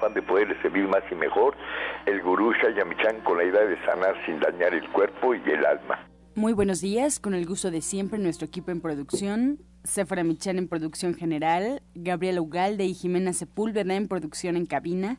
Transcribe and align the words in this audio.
afán 0.00 0.14
de 0.14 0.22
poderle 0.22 0.60
servir 0.62 0.88
más 0.88 1.02
y 1.10 1.14
mejor, 1.14 1.54
el 2.06 2.22
gurú 2.22 2.52
Shayamichan 2.54 3.20
con 3.20 3.36
la 3.36 3.44
idea 3.44 3.64
de 3.66 3.76
sanar 3.84 4.14
sin 4.24 4.40
dañar 4.40 4.72
el 4.74 4.88
cuerpo 4.90 5.34
y 5.34 5.42
el 5.50 5.64
alma. 5.64 6.06
Muy 6.34 6.54
buenos 6.54 6.80
días, 6.80 7.20
con 7.20 7.34
el 7.34 7.44
gusto 7.44 7.70
de 7.70 7.82
siempre 7.82 8.18
nuestro 8.18 8.46
equipo 8.46 8.70
en 8.70 8.80
producción, 8.80 9.58
Sephora 9.84 10.24
Michan 10.24 10.58
en 10.58 10.68
producción 10.68 11.14
general, 11.14 11.82
Gabriela 11.94 12.40
Ugalde 12.40 12.84
y 12.84 12.94
Jimena 12.94 13.32
Sepúlveda 13.32 13.94
en 13.94 14.08
producción 14.08 14.56
en 14.56 14.64
cabina, 14.64 15.18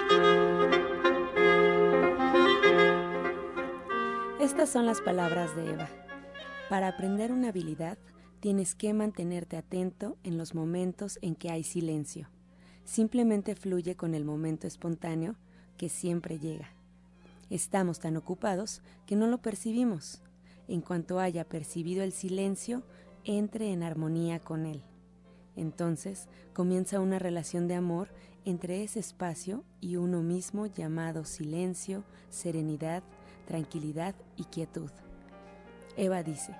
Estas 4.41 4.69
son 4.71 4.87
las 4.87 5.01
palabras 5.01 5.55
de 5.55 5.69
Eva. 5.69 5.87
Para 6.67 6.87
aprender 6.87 7.31
una 7.31 7.49
habilidad, 7.49 7.99
tienes 8.39 8.73
que 8.73 8.91
mantenerte 8.91 9.55
atento 9.55 10.17
en 10.23 10.39
los 10.39 10.55
momentos 10.55 11.19
en 11.21 11.35
que 11.35 11.51
hay 11.51 11.63
silencio. 11.63 12.27
Simplemente 12.83 13.53
fluye 13.53 13.95
con 13.95 14.15
el 14.15 14.25
momento 14.25 14.65
espontáneo 14.65 15.35
que 15.77 15.89
siempre 15.89 16.39
llega. 16.39 16.69
Estamos 17.51 17.99
tan 17.99 18.17
ocupados 18.17 18.81
que 19.05 19.15
no 19.15 19.27
lo 19.27 19.43
percibimos. 19.43 20.23
En 20.67 20.81
cuanto 20.81 21.19
haya 21.19 21.47
percibido 21.47 22.01
el 22.01 22.11
silencio, 22.11 22.81
entre 23.25 23.71
en 23.71 23.83
armonía 23.83 24.39
con 24.39 24.65
él. 24.65 24.81
Entonces 25.55 26.27
comienza 26.55 26.99
una 26.99 27.19
relación 27.19 27.67
de 27.67 27.75
amor 27.75 28.09
entre 28.45 28.83
ese 28.83 29.01
espacio 29.01 29.63
y 29.81 29.97
uno 29.97 30.23
mismo 30.23 30.65
llamado 30.65 31.25
silencio, 31.25 32.03
serenidad, 32.31 33.03
tranquilidad 33.51 34.15
y 34.37 34.45
quietud. 34.45 34.89
Eva 35.97 36.23
dice, 36.23 36.55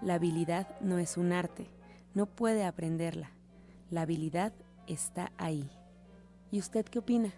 la 0.00 0.14
habilidad 0.14 0.66
no 0.80 0.96
es 0.96 1.18
un 1.18 1.32
arte, 1.32 1.66
no 2.14 2.24
puede 2.24 2.64
aprenderla. 2.64 3.30
La 3.90 4.00
habilidad 4.02 4.54
está 4.86 5.32
ahí. 5.36 5.68
¿Y 6.50 6.58
usted 6.58 6.86
qué 6.86 7.00
opina? 7.00 7.34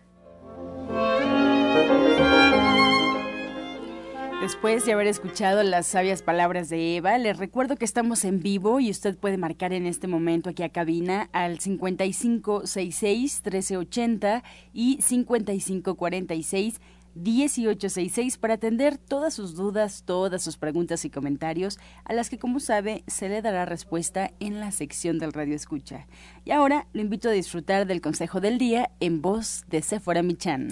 Después 4.41 4.87
de 4.87 4.93
haber 4.93 5.09
escuchado 5.09 5.65
las 5.65 5.89
sabias 5.89 6.23
palabras 6.23 6.69
de 6.69 6.95
Eva, 6.97 7.19
les 7.19 7.39
recuerdo 7.39 7.75
que 7.75 7.85
estamos 7.85 8.25
en 8.25 8.41
vivo 8.41 8.79
y 8.79 8.89
usted 8.89 9.17
puede 9.17 9.37
marcar 9.37 9.73
en 9.73 9.85
este 9.85 10.07
momento 10.07 10.51
aquí 10.51 10.63
a 10.63 10.69
cabina 10.69 11.29
al 11.33 11.59
5566-1380 11.59 14.45
y 14.73 15.03
5546 15.03 16.81
1866 17.15 18.39
para 18.39 18.55
atender 18.55 18.99
todas 18.99 19.35
sus 19.35 19.55
dudas, 19.55 20.03
todas 20.05 20.43
sus 20.43 20.57
preguntas 20.57 21.05
y 21.05 21.11
comentarios, 21.11 21.79
a 22.05 22.13
las 22.13 22.31
que 22.31 22.39
como 22.39 22.61
sabe 22.61 23.05
se 23.07 23.29
le 23.29 23.43
dará 23.43 23.65
respuesta 23.65 24.33
en 24.41 24.61
la 24.61 24.71
sección 24.71 25.19
del 25.19 25.33
Radio 25.33 25.55
Escucha. 25.55 26.07
Y 26.45 26.51
ahora 26.51 26.87
lo 26.93 27.01
invito 27.01 27.29
a 27.29 27.33
disfrutar 27.33 27.87
del 27.87 28.01
consejo 28.01 28.41
del 28.41 28.59
día 28.59 28.91
en 29.01 29.23
voz 29.23 29.65
de 29.69 29.83
Sephora 29.83 30.23
Michan. 30.23 30.69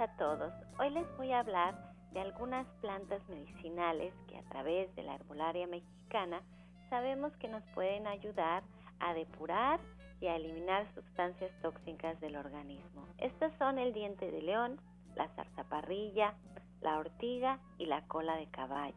a 0.00 0.08
todos. 0.16 0.52
Hoy 0.78 0.90
les 0.90 1.06
voy 1.16 1.30
a 1.32 1.40
hablar 1.40 1.74
de 2.12 2.20
algunas 2.20 2.66
plantas 2.80 3.20
medicinales 3.28 4.12
que 4.28 4.36
a 4.36 4.42
través 4.42 4.94
de 4.96 5.02
la 5.02 5.14
herbolaria 5.14 5.66
mexicana 5.66 6.42
sabemos 6.88 7.32
que 7.36 7.48
nos 7.48 7.62
pueden 7.74 8.06
ayudar 8.06 8.62
a 8.98 9.14
depurar 9.14 9.80
y 10.20 10.26
a 10.26 10.36
eliminar 10.36 10.86
sustancias 10.94 11.50
tóxicas 11.62 12.20
del 12.20 12.36
organismo. 12.36 13.06
Estas 13.18 13.56
son 13.58 13.78
el 13.78 13.92
diente 13.92 14.30
de 14.30 14.42
león, 14.42 14.78
la 15.16 15.28
zarzaparrilla, 15.28 16.34
la 16.82 16.98
ortiga 16.98 17.58
y 17.78 17.86
la 17.86 18.02
cola 18.06 18.36
de 18.36 18.46
caballo. 18.46 18.96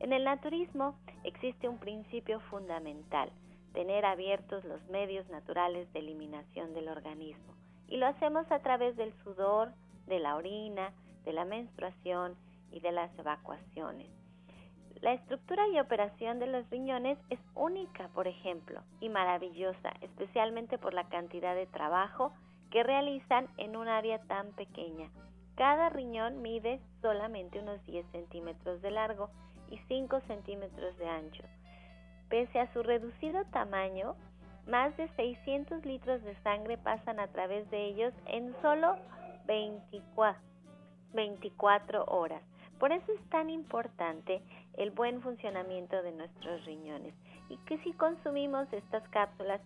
En 0.00 0.12
el 0.12 0.24
naturismo 0.24 0.96
existe 1.22 1.68
un 1.68 1.78
principio 1.78 2.40
fundamental, 2.40 3.30
tener 3.72 4.04
abiertos 4.04 4.64
los 4.64 4.82
medios 4.88 5.28
naturales 5.28 5.92
de 5.92 6.00
eliminación 6.00 6.74
del 6.74 6.88
organismo. 6.88 7.54
Y 7.88 7.98
lo 7.98 8.06
hacemos 8.06 8.50
a 8.50 8.60
través 8.60 8.96
del 8.96 9.12
sudor, 9.22 9.72
de 10.06 10.18
la 10.18 10.36
orina, 10.36 10.92
de 11.24 11.32
la 11.32 11.44
menstruación 11.44 12.36
y 12.74 12.80
de 12.80 12.92
las 12.92 13.16
evacuaciones. 13.18 14.10
La 15.00 15.12
estructura 15.12 15.68
y 15.68 15.78
operación 15.78 16.38
de 16.38 16.46
los 16.46 16.68
riñones 16.70 17.18
es 17.30 17.38
única, 17.54 18.08
por 18.08 18.26
ejemplo, 18.26 18.82
y 19.00 19.08
maravillosa, 19.08 19.92
especialmente 20.00 20.78
por 20.78 20.94
la 20.94 21.08
cantidad 21.08 21.54
de 21.54 21.66
trabajo 21.66 22.32
que 22.70 22.82
realizan 22.82 23.48
en 23.58 23.76
un 23.76 23.88
área 23.88 24.18
tan 24.22 24.52
pequeña. 24.52 25.10
Cada 25.56 25.88
riñón 25.88 26.42
mide 26.42 26.80
solamente 27.00 27.60
unos 27.60 27.84
10 27.86 28.06
centímetros 28.12 28.82
de 28.82 28.90
largo 28.90 29.30
y 29.70 29.78
5 29.88 30.20
centímetros 30.26 30.96
de 30.96 31.08
ancho. 31.08 31.44
Pese 32.28 32.58
a 32.58 32.72
su 32.72 32.82
reducido 32.82 33.44
tamaño, 33.52 34.16
más 34.66 34.96
de 34.96 35.08
600 35.16 35.84
litros 35.84 36.22
de 36.22 36.34
sangre 36.42 36.78
pasan 36.78 37.20
a 37.20 37.28
través 37.28 37.70
de 37.70 37.84
ellos 37.84 38.14
en 38.26 38.54
solo 38.62 38.96
24, 39.46 40.40
24 41.12 42.04
horas. 42.06 42.42
Por 42.78 42.92
eso 42.92 43.12
es 43.12 43.30
tan 43.30 43.50
importante 43.50 44.42
el 44.76 44.90
buen 44.90 45.22
funcionamiento 45.22 46.02
de 46.02 46.12
nuestros 46.12 46.64
riñones 46.64 47.14
y 47.48 47.56
que 47.58 47.78
si 47.78 47.92
consumimos 47.92 48.72
estas 48.72 49.06
cápsulas 49.08 49.60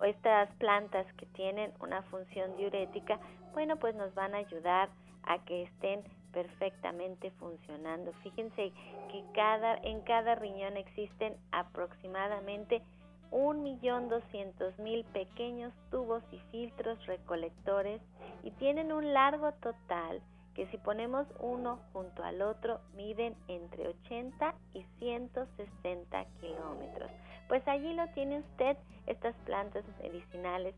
o 0.00 0.04
estas 0.04 0.50
plantas 0.56 1.06
que 1.14 1.26
tienen 1.26 1.72
una 1.80 2.02
función 2.04 2.56
diurética, 2.56 3.20
bueno, 3.52 3.76
pues 3.76 3.94
nos 3.94 4.14
van 4.14 4.34
a 4.34 4.38
ayudar 4.38 4.88
a 5.24 5.38
que 5.44 5.62
estén 5.62 6.02
perfectamente 6.32 7.30
funcionando. 7.32 8.12
Fíjense 8.22 8.72
que 9.10 9.24
cada, 9.34 9.76
en 9.76 10.00
cada 10.02 10.34
riñón 10.34 10.76
existen 10.76 11.36
aproximadamente 11.52 12.82
1.200.000 13.30 15.04
pequeños 15.06 15.72
tubos 15.90 16.22
y 16.32 16.38
filtros 16.50 17.04
recolectores 17.06 18.00
y 18.42 18.50
tienen 18.52 18.92
un 18.92 19.12
largo 19.12 19.52
total 19.54 20.20
que 20.54 20.66
si 20.68 20.78
ponemos 20.78 21.26
uno 21.40 21.80
junto 21.92 22.22
al 22.22 22.42
otro 22.42 22.80
miden 22.94 23.36
entre 23.48 23.88
80 23.88 24.54
y 24.72 24.84
160 24.98 26.24
kilómetros. 26.40 27.10
Pues 27.48 27.66
allí 27.68 27.92
lo 27.94 28.06
tiene 28.08 28.38
usted, 28.38 28.76
estas 29.06 29.34
plantas 29.44 29.84
medicinales 30.00 30.74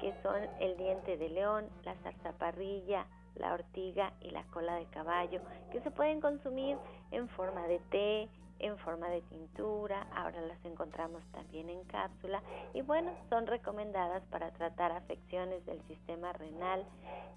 que 0.00 0.14
son 0.22 0.40
el 0.60 0.76
diente 0.76 1.16
de 1.16 1.28
león, 1.30 1.66
la 1.84 1.94
zarzaparrilla, 1.96 3.06
la 3.34 3.54
ortiga 3.54 4.12
y 4.20 4.30
la 4.30 4.44
cola 4.44 4.76
de 4.76 4.86
caballo, 4.86 5.40
que 5.70 5.80
se 5.80 5.90
pueden 5.90 6.20
consumir 6.20 6.76
en 7.10 7.28
forma 7.28 7.66
de 7.66 7.78
té, 7.90 8.28
en 8.58 8.76
forma 8.78 9.08
de 9.08 9.22
tintura, 9.22 10.06
ahora 10.14 10.40
las 10.42 10.64
encontramos 10.64 11.22
también 11.32 11.68
en 11.68 11.84
cápsula 11.84 12.42
y 12.74 12.82
bueno, 12.82 13.12
son 13.28 13.46
recomendadas 13.46 14.22
para 14.30 14.50
tratar 14.52 14.92
afecciones 14.92 15.64
del 15.66 15.80
sistema 15.86 16.32
renal 16.32 16.84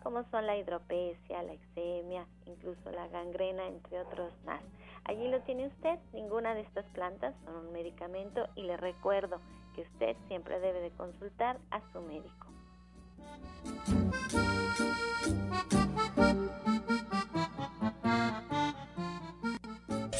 como 0.04 0.24
son 0.32 0.46
la 0.46 0.58
hidropesia, 0.58 1.44
la 1.44 1.54
eczemia, 1.54 2.26
incluso 2.46 2.90
la 2.92 3.08
gangrena, 3.08 3.68
entre 3.68 4.00
otros 4.00 4.32
más. 4.46 4.62
Allí 5.06 5.28
lo 5.28 5.42
tiene 5.42 5.68
usted, 5.68 6.00
ninguna 6.14 6.54
de 6.54 6.62
estas 6.62 6.86
plantas 6.88 7.36
son 7.44 7.56
un 7.56 7.72
medicamento 7.74 8.48
y 8.56 8.64
le 8.64 8.78
recuerdo 8.78 9.40
que 9.76 9.82
usted 9.82 10.16
siempre 10.28 10.60
debe 10.60 10.82
de 10.82 10.92
consultar 10.92 11.58
a 11.72 11.82
su 11.92 12.02
médico. 12.02 12.48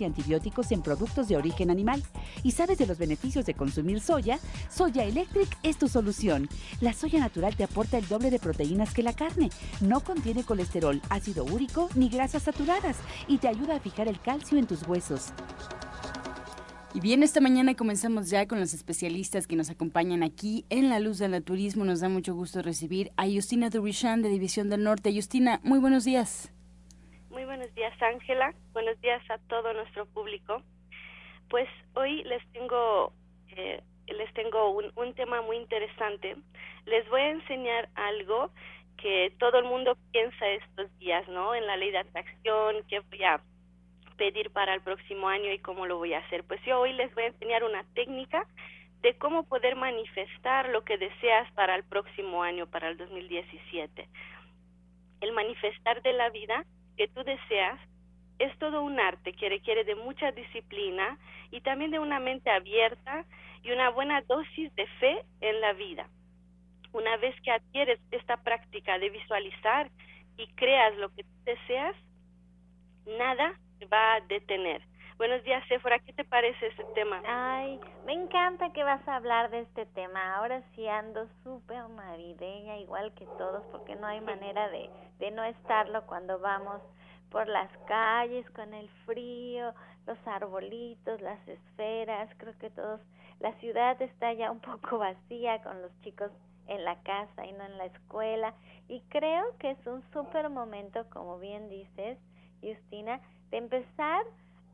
y 0.00 0.04
antibióticos 0.04 0.72
en 0.72 0.82
productos 0.82 1.28
de 1.28 1.36
origen 1.36 1.70
animal. 1.70 2.02
¿Y 2.42 2.52
sabes 2.52 2.78
de 2.78 2.86
los 2.86 2.98
beneficios 2.98 3.46
de 3.46 3.54
consumir 3.54 4.00
soya? 4.00 4.38
Soya 4.70 5.04
Electric 5.04 5.48
es 5.62 5.78
tu 5.78 5.88
solución. 5.88 6.48
La 6.80 6.92
soya 6.92 7.20
natural 7.20 7.56
te 7.56 7.64
aporta 7.64 7.98
el 7.98 8.08
doble 8.08 8.30
de 8.30 8.38
proteínas 8.38 8.94
que 8.94 9.02
la 9.02 9.12
carne. 9.12 9.50
No 9.80 10.00
contiene 10.00 10.44
colesterol, 10.44 11.00
ácido 11.10 11.44
úrico 11.44 11.88
ni 11.94 12.08
grasas 12.08 12.44
saturadas 12.44 12.96
y 13.28 13.38
te 13.38 13.48
ayuda 13.48 13.76
a 13.76 13.80
fijar 13.80 14.08
el 14.08 14.20
calcio 14.20 14.58
en 14.58 14.66
tus 14.66 14.86
huesos. 14.86 15.32
Y 16.92 16.98
bien, 16.98 17.22
esta 17.22 17.40
mañana 17.40 17.76
comenzamos 17.76 18.30
ya 18.30 18.48
con 18.48 18.58
los 18.58 18.74
especialistas 18.74 19.46
que 19.46 19.54
nos 19.54 19.70
acompañan 19.70 20.24
aquí 20.24 20.64
en 20.70 20.88
La 20.88 20.98
Luz 20.98 21.18
del 21.18 21.30
Naturismo. 21.30 21.84
Nos 21.84 22.00
da 22.00 22.08
mucho 22.08 22.34
gusto 22.34 22.62
recibir 22.62 23.12
a 23.16 23.26
Justina 23.28 23.70
Durishan 23.70 24.22
de 24.22 24.28
División 24.28 24.70
del 24.70 24.82
Norte. 24.82 25.14
Justina, 25.14 25.60
muy 25.62 25.78
buenos 25.78 26.04
días. 26.04 26.52
Muy 27.30 27.44
buenos 27.44 27.72
días, 27.76 27.92
Ángela. 28.02 28.52
Buenos 28.72 29.00
días 29.00 29.20
a 29.28 29.38
todo 29.48 29.72
nuestro 29.72 30.06
público. 30.06 30.62
Pues 31.48 31.68
hoy 31.94 32.22
les 32.22 32.40
tengo, 32.52 33.12
eh, 33.48 33.82
les 34.06 34.32
tengo 34.34 34.70
un, 34.70 34.92
un 34.94 35.12
tema 35.14 35.42
muy 35.42 35.56
interesante. 35.56 36.36
Les 36.86 37.08
voy 37.08 37.20
a 37.20 37.30
enseñar 37.30 37.88
algo 37.96 38.52
que 38.96 39.32
todo 39.40 39.58
el 39.58 39.64
mundo 39.64 39.96
piensa 40.12 40.48
estos 40.48 40.96
días, 41.00 41.26
¿no? 41.28 41.52
En 41.52 41.66
la 41.66 41.76
ley 41.76 41.90
de 41.90 41.98
atracción, 41.98 42.84
que 42.88 43.00
voy 43.00 43.24
a 43.24 43.40
pedir 44.16 44.50
para 44.50 44.74
el 44.74 44.82
próximo 44.82 45.28
año 45.28 45.50
y 45.52 45.58
cómo 45.58 45.86
lo 45.86 45.98
voy 45.98 46.14
a 46.14 46.18
hacer. 46.18 46.44
Pues 46.44 46.60
yo 46.64 46.78
hoy 46.78 46.92
les 46.92 47.12
voy 47.14 47.24
a 47.24 47.28
enseñar 47.28 47.64
una 47.64 47.82
técnica 47.94 48.46
de 49.02 49.14
cómo 49.18 49.42
poder 49.48 49.74
manifestar 49.74 50.68
lo 50.68 50.84
que 50.84 50.96
deseas 50.96 51.50
para 51.54 51.74
el 51.74 51.82
próximo 51.82 52.44
año, 52.44 52.68
para 52.68 52.88
el 52.88 52.96
2017. 52.98 54.08
El 55.22 55.32
manifestar 55.32 56.02
de 56.02 56.12
la 56.12 56.30
vida 56.30 56.64
que 56.96 57.08
tú 57.08 57.24
deseas 57.24 57.80
es 58.40 58.58
todo 58.58 58.82
un 58.82 58.98
arte 58.98 59.34
que 59.34 59.50
requiere 59.50 59.84
de 59.84 59.94
mucha 59.94 60.32
disciplina 60.32 61.18
y 61.50 61.60
también 61.60 61.90
de 61.90 61.98
una 61.98 62.18
mente 62.18 62.50
abierta 62.50 63.26
y 63.62 63.70
una 63.70 63.90
buena 63.90 64.22
dosis 64.22 64.74
de 64.76 64.86
fe 64.98 65.24
en 65.42 65.60
la 65.60 65.74
vida. 65.74 66.08
Una 66.92 67.18
vez 67.18 67.38
que 67.42 67.52
adquieres 67.52 68.00
esta 68.10 68.38
práctica 68.38 68.98
de 68.98 69.10
visualizar 69.10 69.90
y 70.38 70.46
creas 70.54 70.96
lo 70.96 71.10
que 71.10 71.22
tú 71.22 71.30
deseas, 71.44 71.94
nada 73.06 73.60
va 73.92 74.14
a 74.14 74.20
detener. 74.22 74.80
Buenos 75.18 75.44
días, 75.44 75.62
Sephora. 75.68 75.98
¿Qué 75.98 76.14
te 76.14 76.24
parece 76.24 76.68
ese 76.68 76.84
tema? 76.94 77.20
Ay, 77.26 77.78
me 78.06 78.14
encanta 78.14 78.72
que 78.72 78.82
vas 78.82 79.06
a 79.06 79.16
hablar 79.16 79.50
de 79.50 79.60
este 79.60 79.84
tema. 79.84 80.36
Ahora 80.36 80.62
sí 80.74 80.88
ando 80.88 81.28
súper 81.44 81.90
navideña, 81.90 82.78
igual 82.78 83.12
que 83.12 83.26
todos, 83.36 83.62
porque 83.70 83.96
no 83.96 84.06
hay 84.06 84.20
manera 84.22 84.70
de, 84.70 84.88
de 85.18 85.30
no 85.30 85.44
estarlo 85.44 86.06
cuando 86.06 86.38
vamos 86.38 86.80
por 87.30 87.48
las 87.48 87.70
calles 87.86 88.48
con 88.50 88.74
el 88.74 88.88
frío, 89.06 89.72
los 90.06 90.18
arbolitos, 90.26 91.20
las 91.20 91.46
esferas. 91.48 92.28
Creo 92.38 92.56
que 92.58 92.70
todos, 92.70 93.00
la 93.40 93.52
ciudad 93.54 94.00
está 94.02 94.32
ya 94.32 94.50
un 94.50 94.60
poco 94.60 94.98
vacía 94.98 95.62
con 95.62 95.80
los 95.80 95.92
chicos 96.02 96.30
en 96.66 96.84
la 96.84 96.96
casa 97.02 97.46
y 97.46 97.52
no 97.52 97.64
en 97.64 97.78
la 97.78 97.86
escuela. 97.86 98.54
Y 98.88 99.00
creo 99.08 99.56
que 99.58 99.70
es 99.70 99.86
un 99.86 100.02
súper 100.12 100.50
momento, 100.50 101.08
como 101.10 101.38
bien 101.38 101.68
dices, 101.68 102.18
Justina, 102.62 103.20
de 103.50 103.58
empezar 103.58 104.24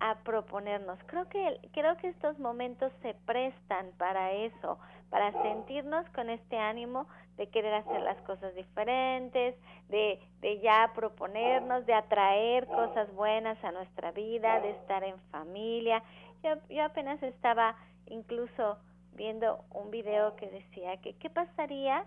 a 0.01 0.17
proponernos. 0.17 0.99
Creo 1.07 1.29
que 1.29 1.59
creo 1.73 1.97
que 1.97 2.09
estos 2.09 2.39
momentos 2.39 2.93
se 3.03 3.15
prestan 3.27 3.93
para 3.97 4.33
eso, 4.33 4.79
para 5.11 5.33
sentirnos 5.43 6.07
con 6.11 6.29
este 6.29 6.59
ánimo 6.59 7.07
de 7.37 7.49
querer 7.49 7.75
hacer 7.75 8.01
las 8.03 8.17
cosas 8.23 8.55
diferentes, 8.55 9.55
de, 9.89 10.21
de 10.41 10.61
ya 10.61 10.93
proponernos, 10.95 11.87
de 11.87 11.95
atraer 11.95 12.67
cosas 12.67 13.13
buenas 13.15 13.63
a 13.65 13.73
nuestra 13.73 14.13
vida, 14.13 14.61
de 14.61 14.71
estar 14.71 15.05
en 15.05 15.19
familia. 15.31 16.03
Yo, 16.43 16.55
yo 16.69 16.85
apenas 16.85 17.23
estaba 17.23 17.77
incluso 18.07 18.79
viendo 19.13 19.65
un 19.71 19.91
video 19.91 20.37
que 20.37 20.49
decía 20.49 20.97
que 20.99 21.15
qué 21.15 21.31
pasaría 21.31 22.07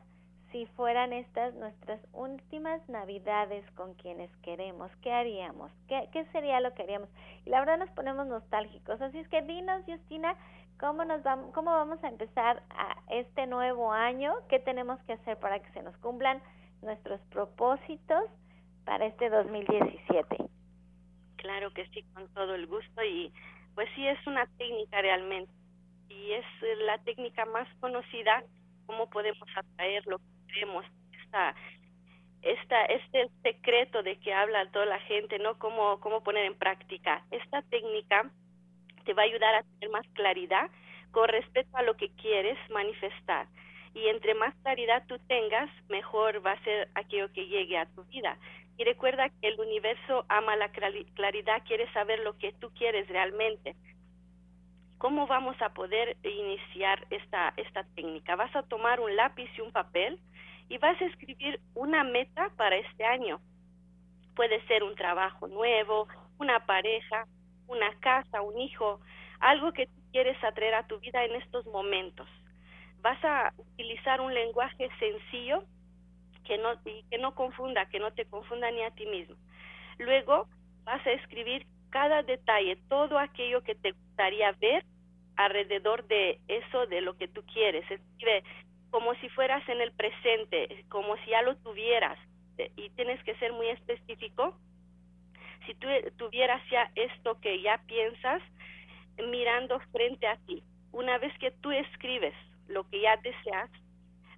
si 0.51 0.65
fueran 0.65 1.13
estas 1.13 1.53
nuestras 1.55 1.99
últimas 2.13 2.87
navidades 2.89 3.63
con 3.71 3.93
quienes 3.95 4.35
queremos, 4.37 4.91
¿qué 5.01 5.11
haríamos? 5.11 5.71
¿Qué, 5.87 6.09
¿Qué, 6.11 6.25
sería 6.31 6.59
lo 6.59 6.73
que 6.73 6.83
haríamos? 6.83 7.09
Y 7.45 7.49
la 7.49 7.59
verdad 7.59 7.77
nos 7.77 7.89
ponemos 7.91 8.25
nostálgicos. 8.25 8.99
Así 9.01 9.19
es 9.19 9.27
que 9.27 9.43
dinos, 9.43 9.83
Justina, 9.85 10.35
¿cómo, 10.79 11.03
nos 11.05 11.21
vamos, 11.23 11.53
cómo 11.53 11.71
vamos 11.71 12.03
a 12.03 12.07
empezar 12.07 12.63
a 12.69 12.95
este 13.09 13.45
nuevo 13.47 13.91
año? 13.91 14.33
¿Qué 14.49 14.59
tenemos 14.59 14.99
que 15.03 15.13
hacer 15.13 15.37
para 15.37 15.59
que 15.59 15.71
se 15.71 15.83
nos 15.83 15.95
cumplan 15.97 16.41
nuestros 16.81 17.19
propósitos 17.29 18.23
para 18.85 19.05
este 19.05 19.29
2017? 19.29 20.37
Claro 21.35 21.71
que 21.71 21.87
sí, 21.89 22.03
con 22.13 22.27
todo 22.33 22.55
el 22.55 22.67
gusto. 22.67 23.03
Y 23.03 23.31
pues 23.75 23.87
sí, 23.95 24.07
es 24.07 24.25
una 24.25 24.47
técnica 24.57 25.01
realmente. 25.01 25.51
Y 26.09 26.31
es 26.31 26.45
la 26.85 26.97
técnica 26.99 27.45
más 27.45 27.67
conocida, 27.79 28.43
cómo 28.85 29.09
podemos 29.09 29.47
atraer 29.55 30.05
lo 30.07 30.17
que 30.17 30.23
queremos, 30.47 30.85
esta, 31.23 31.55
esta, 32.41 32.85
este 32.85 33.29
secreto 33.43 34.01
de 34.01 34.17
que 34.19 34.33
habla 34.33 34.69
toda 34.71 34.85
la 34.85 34.99
gente, 35.01 35.37
¿no? 35.39 35.59
Cómo, 35.59 35.99
cómo 35.99 36.23
poner 36.23 36.45
en 36.45 36.57
práctica. 36.57 37.23
Esta 37.31 37.61
técnica 37.63 38.31
te 39.09 39.15
va 39.15 39.23
a 39.23 39.25
ayudar 39.25 39.55
a 39.55 39.63
tener 39.63 39.89
más 39.89 40.07
claridad 40.13 40.69
con 41.09 41.27
respecto 41.29 41.75
a 41.75 41.81
lo 41.81 41.97
que 41.97 42.09
quieres 42.09 42.59
manifestar. 42.69 43.47
Y 43.95 44.05
entre 44.05 44.35
más 44.35 44.53
claridad 44.61 45.03
tú 45.07 45.17
tengas, 45.27 45.67
mejor 45.89 46.45
va 46.45 46.51
a 46.51 46.63
ser 46.63 46.89
aquello 46.93 47.33
que 47.33 47.47
llegue 47.47 47.75
a 47.79 47.87
tu 47.87 48.03
vida. 48.03 48.37
Y 48.77 48.83
recuerda 48.83 49.29
que 49.29 49.47
el 49.47 49.59
universo 49.59 50.25
ama 50.29 50.55
la 50.57 50.69
claridad, 50.69 51.63
quiere 51.65 51.91
saber 51.91 52.19
lo 52.19 52.37
que 52.37 52.53
tú 52.53 52.69
quieres 52.77 53.07
realmente. 53.07 53.75
¿Cómo 54.99 55.25
vamos 55.25 55.59
a 55.59 55.73
poder 55.73 56.15
iniciar 56.23 57.07
esta, 57.09 57.55
esta 57.57 57.85
técnica? 57.95 58.35
Vas 58.35 58.55
a 58.55 58.61
tomar 58.61 58.99
un 58.99 59.15
lápiz 59.15 59.49
y 59.57 59.61
un 59.61 59.71
papel 59.71 60.19
y 60.69 60.77
vas 60.77 61.01
a 61.01 61.05
escribir 61.05 61.59
una 61.73 62.03
meta 62.03 62.51
para 62.57 62.75
este 62.75 63.05
año. 63.05 63.41
Puede 64.35 64.63
ser 64.67 64.83
un 64.83 64.93
trabajo 64.93 65.47
nuevo, 65.47 66.07
una 66.37 66.63
pareja, 66.67 67.25
una 67.69 67.93
casa, 67.99 68.41
un 68.41 68.59
hijo, 68.59 68.99
algo 69.39 69.71
que 69.71 69.87
quieres 70.11 70.41
atraer 70.43 70.75
a 70.75 70.87
tu 70.87 70.99
vida 70.99 71.23
en 71.23 71.35
estos 71.35 71.65
momentos. 71.67 72.27
Vas 73.01 73.23
a 73.23 73.53
utilizar 73.57 74.19
un 74.19 74.33
lenguaje 74.33 74.89
sencillo 74.99 75.63
que 76.43 76.57
no, 76.57 76.73
y 76.85 77.03
que 77.09 77.17
no 77.17 77.33
confunda, 77.35 77.85
que 77.85 77.99
no 77.99 78.11
te 78.11 78.25
confunda 78.25 78.69
ni 78.71 78.81
a 78.81 78.91
ti 78.91 79.05
mismo. 79.05 79.35
Luego 79.99 80.47
vas 80.83 81.05
a 81.05 81.11
escribir 81.11 81.65
cada 81.89 82.23
detalle, 82.23 82.77
todo 82.89 83.17
aquello 83.17 83.63
que 83.63 83.75
te 83.75 83.91
gustaría 83.91 84.51
ver 84.53 84.83
alrededor 85.35 86.05
de 86.07 86.39
eso, 86.47 86.87
de 86.87 87.01
lo 87.01 87.17
que 87.17 87.27
tú 87.27 87.43
quieres. 87.53 87.89
Escribe 87.89 88.43
como 88.89 89.13
si 89.15 89.29
fueras 89.29 89.67
en 89.69 89.81
el 89.81 89.91
presente, 89.91 90.85
como 90.89 91.15
si 91.17 91.29
ya 91.31 91.41
lo 91.41 91.55
tuvieras, 91.57 92.17
eh, 92.57 92.71
y 92.75 92.89
tienes 92.91 93.23
que 93.23 93.35
ser 93.35 93.53
muy 93.53 93.67
específico. 93.67 94.57
Si 95.65 95.73
tú 95.75 95.87
tuvieras 96.17 96.61
ya 96.69 96.91
esto 96.95 97.39
que 97.41 97.61
ya 97.61 97.77
piensas, 97.87 98.41
mirando 99.17 99.79
frente 99.91 100.27
a 100.27 100.37
ti, 100.45 100.63
una 100.91 101.17
vez 101.17 101.37
que 101.39 101.51
tú 101.51 101.71
escribes 101.71 102.33
lo 102.67 102.87
que 102.89 103.01
ya 103.01 103.17
deseas, 103.17 103.69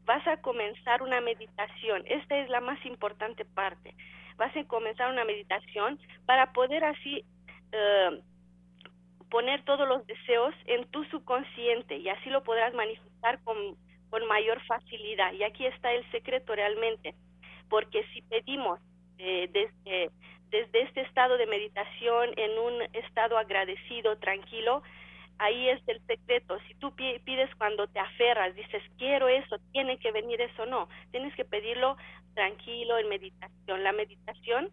vas 0.06 0.26
a 0.28 0.42
comenzar 0.42 1.02
una 1.04 1.22
meditación. 1.22 2.04
Esta 2.08 2.38
es 2.40 2.50
la 2.50 2.62
más 2.62 2.84
importante 2.86 3.46
parte. 3.46 3.96
Vas 4.38 4.56
a 4.56 4.64
comenzar 4.66 5.12
una 5.12 5.26
meditación 5.26 6.00
para 6.26 6.52
poder 6.52 6.84
así 6.84 7.24
eh, 7.72 8.22
poner 9.30 9.64
todos 9.64 9.88
los 9.88 10.06
deseos 10.08 10.54
en 10.66 10.90
tu 10.90 11.04
subconsciente 11.06 11.98
y 11.98 12.10
así 12.10 12.30
lo 12.30 12.44
podrás 12.44 12.74
manifestar 12.74 13.42
con 13.44 13.78
con 14.12 14.28
mayor 14.28 14.62
facilidad. 14.66 15.34
Y 15.34 15.44
aquí 15.44 15.66
está 15.66 15.92
el 15.92 16.10
secreto 16.12 16.54
realmente, 16.54 17.16
porque 17.70 18.04
si 18.14 18.22
pedimos 18.22 18.80
eh, 19.18 19.50
desde, 19.52 20.12
desde 20.52 20.82
este 20.82 21.02
estado 21.02 21.38
de 21.38 21.48
meditación 21.48 22.32
en 22.38 22.60
un 22.60 22.82
estado 22.94 23.38
agradecido, 23.38 24.18
tranquilo, 24.18 24.84
ahí 25.38 25.70
es 25.70 25.82
el 25.88 26.00
secreto. 26.06 26.60
Si 26.68 26.76
tú 26.76 26.94
pides 26.94 27.50
cuando 27.56 27.88
te 27.88 28.00
aferras, 28.00 28.54
dices, 28.56 28.84
quiero 28.98 29.28
eso, 29.28 29.58
tiene 29.72 29.98
que 29.98 30.12
venir 30.12 30.40
eso, 30.42 30.66
no, 30.66 30.88
tienes 31.12 31.34
que 31.36 31.46
pedirlo 31.46 31.98
tranquilo 32.36 32.98
en 32.98 33.10
meditación. 33.10 33.84
La 33.84 33.92
meditación 33.92 34.70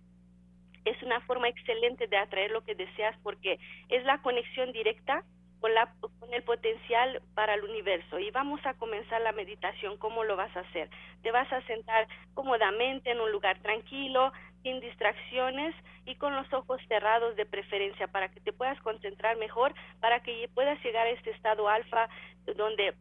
es 0.84 1.02
una 1.02 1.20
forma 1.22 1.48
excelente 1.48 2.06
de 2.06 2.16
atraer 2.16 2.50
lo 2.50 2.64
que 2.64 2.74
deseas 2.74 3.16
porque 3.22 3.58
es 3.88 4.04
la 4.04 4.20
conexión 4.22 4.72
directa 4.72 5.24
con, 5.60 5.74
la, 5.74 5.92
con 6.20 6.32
el 6.32 6.42
potencial 6.42 7.20
para 7.34 7.54
el 7.54 7.64
universo. 7.64 8.18
Y 8.18 8.30
vamos 8.30 8.60
a 8.64 8.74
comenzar 8.74 9.20
la 9.22 9.32
meditación. 9.32 9.96
¿Cómo 9.98 10.24
lo 10.24 10.36
vas 10.36 10.54
a 10.56 10.60
hacer? 10.60 10.88
Te 11.22 11.30
vas 11.30 11.50
a 11.52 11.62
sentar 11.62 12.06
cómodamente 12.34 13.10
en 13.10 13.20
un 13.20 13.32
lugar 13.32 13.58
tranquilo, 13.60 14.32
sin 14.62 14.80
distracciones 14.80 15.74
y 16.04 16.14
con 16.16 16.34
los 16.34 16.52
ojos 16.52 16.80
cerrados 16.88 17.36
de 17.36 17.46
preferencia 17.46 18.08
para 18.08 18.28
que 18.28 18.40
te 18.40 18.52
puedas 18.52 18.80
concentrar 18.80 19.36
mejor, 19.36 19.74
para 20.00 20.20
que 20.20 20.48
puedas 20.54 20.82
llegar 20.84 21.06
a 21.06 21.10
este 21.10 21.30
estado 21.30 21.68
alfa 21.68 22.08
donde 22.56 22.94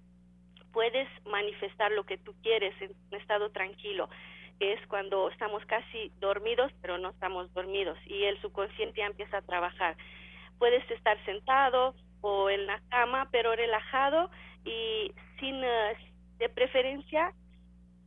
puedes 0.71 1.07
manifestar 1.25 1.91
lo 1.91 2.05
que 2.05 2.17
tú 2.17 2.35
quieres 2.43 2.79
en 2.81 2.91
un 3.11 3.19
estado 3.19 3.49
tranquilo 3.51 4.09
que 4.59 4.73
es 4.73 4.87
cuando 4.87 5.29
estamos 5.29 5.63
casi 5.67 6.11
dormidos, 6.19 6.71
pero 6.81 6.97
no 6.97 7.11
estamos 7.11 7.53
dormidos 7.53 7.97
y 8.07 8.23
el 8.23 8.41
subconsciente 8.41 9.01
ya 9.01 9.05
empieza 9.05 9.37
a 9.37 9.41
trabajar 9.43 9.95
Puedes 10.57 10.89
estar 10.89 11.23
sentado 11.25 11.93
o 12.21 12.49
en 12.49 12.65
la 12.65 12.81
cama, 12.89 13.29
pero 13.31 13.55
relajado 13.55 14.29
y 14.65 15.11
sin, 15.39 15.63
eh, 15.63 15.95
de 16.39 16.49
preferencia, 16.49 17.33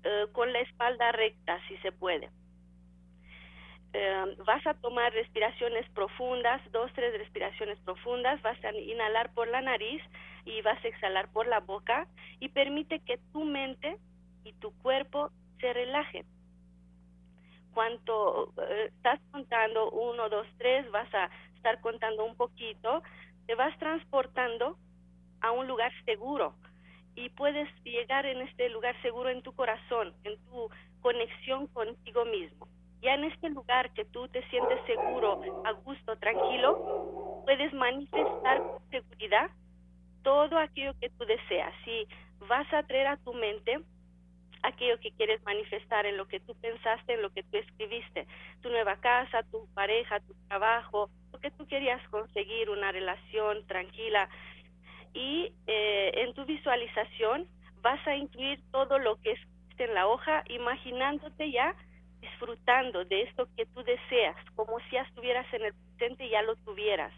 eh, 0.02 0.26
con 0.33 0.52
la 0.52 0.61
espalda 0.61 1.12
recta, 1.12 1.61
si 1.69 1.76
se 1.78 1.92
puede. 1.92 2.28
Eh, 3.92 4.37
vas 4.47 4.64
a 4.66 4.75
tomar 4.75 5.12
respiraciones 5.12 5.88
profundas, 5.90 6.61
dos, 6.70 6.92
tres 6.94 7.12
respiraciones 7.18 7.78
profundas, 7.80 8.40
vas 8.42 8.62
a 8.64 8.73
inhalar 8.73 9.35
por 9.35 9.49
la 9.49 9.61
nariz 9.61 10.00
y 10.44 10.62
vas 10.62 10.82
a 10.85 10.88
exhalar 10.88 11.30
por 11.32 11.49
la 11.49 11.61
boca 11.61 12.06
y 12.38 12.49
permite 12.50 13.00
que 13.00 13.18
tu 13.32 13.44
mente 13.44 13.99
y 14.44 14.52
tu 14.54 14.70
cuerpo 14.78 15.30
se 15.59 15.73
relajen. 15.73 16.25
Cuando 17.75 18.52
eh, 18.68 18.90
estás 18.94 19.20
contando 19.32 19.90
uno, 19.90 20.28
dos, 20.28 20.47
tres, 20.59 20.88
vas 20.92 21.12
a 21.12 21.28
estar 21.56 21.80
contando 21.80 22.25
un 22.25 22.37
poquito, 22.37 23.02
te 23.47 23.56
vas 23.56 23.76
transportando 23.78 24.76
a 25.40 25.50
un 25.50 25.66
lugar 25.66 25.92
seguro 26.04 26.54
y 27.16 27.28
puedes 27.30 27.68
llegar 27.82 28.25
en 28.25 28.40
este 28.42 28.68
lugar 28.68 28.94
seguro 29.02 29.30
en 29.30 29.42
tu 29.42 29.52
corazón, 29.52 30.14
en 30.23 30.38
tu 30.44 30.70
conexión 31.00 31.66
contigo 31.68 32.25
mismo. 32.25 32.68
Ya 33.02 33.14
en 33.14 33.25
este 33.25 33.49
lugar 33.49 33.90
que 33.95 34.04
tú 34.04 34.28
te 34.28 34.42
sientes 34.50 34.78
seguro, 34.87 35.40
a 35.64 35.73
gusto, 35.73 36.16
tranquilo, 36.16 37.42
puedes 37.45 37.73
manifestar 37.73 38.59
con 38.59 38.90
seguridad 38.90 39.50
todo 40.23 40.59
aquello 40.59 40.92
que 41.00 41.09
tú 41.11 41.25
deseas. 41.25 41.73
Si 41.85 42.07
vas 42.47 42.71
a 42.73 42.83
traer 42.83 43.07
a 43.07 43.16
tu 43.16 43.33
mente 43.33 43.80
aquello 44.62 45.00
que 45.00 45.12
quieres 45.12 45.42
manifestar 45.45 46.04
en 46.07 46.16
lo 46.16 46.28
que 46.28 46.40
tú 46.40 46.54
pensaste, 46.61 47.14
en 47.14 47.23
lo 47.23 47.30
que 47.30 47.42
tú 47.42 47.57
escribiste, 47.57 48.26
tu 48.61 48.69
nueva 48.69 48.97
casa, 48.97 49.42
tu 49.50 49.66
pareja, 49.75 50.21
tu 50.21 50.35
trabajo, 50.49 51.09
lo 51.33 51.40
que 51.40 51.50
tú 51.50 51.66
querías 51.66 52.07
conseguir, 52.09 52.69
una 52.69 52.92
relación 52.92 53.66
tranquila. 53.66 54.28
Y 55.14 55.52
eh, 55.66 56.12
en 56.16 56.35
tu 56.35 56.45
visualización 56.45 57.49
vas 57.83 58.07
a 58.07 58.14
incluir 58.14 58.61
todo 58.71 58.99
lo 58.99 59.16
que 59.23 59.33
escribiste 59.33 59.85
en 59.85 59.95
la 59.95 60.07
hoja, 60.07 60.45
imaginándote 60.49 61.50
ya 61.50 61.75
disfrutando 62.21 63.05
de 63.05 63.23
esto 63.23 63.49
que 63.57 63.67
tú 63.67 63.83
deseas, 63.83 64.37
como 64.55 64.79
si 64.89 64.97
estuvieras 64.97 65.47
en 65.53 65.65
el 65.65 65.75
presente 65.75 66.27
y 66.27 66.31
ya 66.31 66.43
lo 66.43 66.57
tuvieras, 66.57 67.12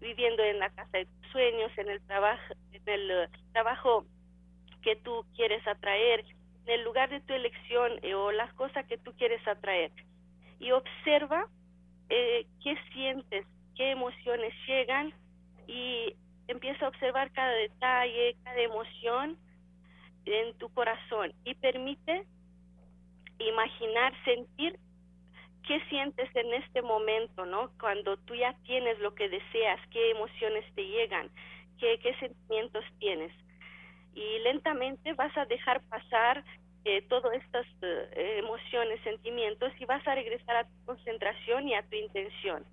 viviendo 0.00 0.42
en 0.42 0.58
la 0.58 0.70
casa 0.70 0.98
de 0.98 1.06
tus 1.06 1.32
sueños, 1.32 1.70
en 1.76 1.88
el 1.88 2.00
trabajo, 2.02 2.54
en 2.72 2.82
el 2.86 3.10
eh, 3.10 3.28
trabajo 3.52 4.04
que 4.82 4.96
tú 4.96 5.24
quieres 5.36 5.66
atraer, 5.66 6.24
en 6.66 6.74
el 6.74 6.84
lugar 6.84 7.10
de 7.10 7.20
tu 7.20 7.32
elección 7.32 7.92
eh, 8.02 8.14
o 8.14 8.32
las 8.32 8.52
cosas 8.54 8.86
que 8.86 8.98
tú 8.98 9.12
quieres 9.16 9.46
atraer. 9.46 9.90
Y 10.60 10.72
observa 10.72 11.46
eh, 12.08 12.46
qué 12.62 12.76
sientes, 12.92 13.46
qué 13.76 13.90
emociones 13.90 14.52
llegan 14.66 15.12
y 15.66 16.14
empieza 16.48 16.86
a 16.86 16.88
observar 16.88 17.30
cada 17.32 17.52
detalle, 17.52 18.36
cada 18.42 18.60
emoción 18.60 19.36
en 20.24 20.56
tu 20.58 20.68
corazón 20.70 21.32
y 21.44 21.54
permite 21.54 22.26
imaginar, 23.38 24.12
sentir 24.24 24.78
qué 25.66 25.80
sientes 25.88 26.34
en 26.34 26.54
este 26.54 26.82
momento, 26.82 27.44
¿no? 27.44 27.70
Cuando 27.78 28.16
tú 28.18 28.34
ya 28.34 28.54
tienes 28.64 28.98
lo 29.00 29.14
que 29.14 29.28
deseas, 29.28 29.80
qué 29.90 30.10
emociones 30.10 30.64
te 30.74 30.86
llegan, 30.86 31.30
qué, 31.78 31.98
qué 32.02 32.14
sentimientos 32.16 32.84
tienes. 32.98 33.32
Y 34.14 34.38
lentamente 34.40 35.12
vas 35.12 35.36
a 35.36 35.44
dejar 35.44 35.82
pasar 35.88 36.42
eh, 36.84 37.02
todas 37.02 37.34
estas 37.34 37.66
eh, 37.82 38.36
emociones, 38.38 39.00
sentimientos 39.02 39.72
y 39.78 39.84
vas 39.84 40.06
a 40.08 40.14
regresar 40.14 40.56
a 40.56 40.64
tu 40.64 40.84
concentración 40.86 41.68
y 41.68 41.74
a 41.74 41.82
tu 41.82 41.96
intención. 41.96 42.64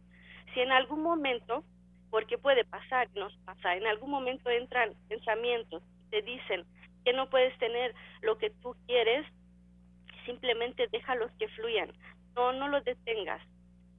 Si 0.53 0.61
en 0.61 0.71
algún 0.71 1.03
momento, 1.03 1.65
porque 2.09 2.37
puede 2.37 2.63
pasar, 2.63 3.09
nos 3.15 3.35
pasa, 3.39 3.75
en 3.75 3.85
algún 3.87 4.09
momento 4.09 4.49
entran 4.49 4.93
pensamientos, 5.09 5.83
te 6.11 6.21
dicen 6.21 6.63
que 7.03 7.11
no 7.11 7.29
puedes 7.29 7.57
tener 7.59 7.93
lo 8.21 8.37
que 8.37 8.51
tú 8.61 8.73
quieres, 8.87 9.25
simplemente 10.25 10.87
déjalos 10.91 11.31
que 11.39 11.47
fluyan. 11.49 11.91
No, 12.35 12.53
no 12.53 12.67
los 12.67 12.83
detengas. 12.83 13.41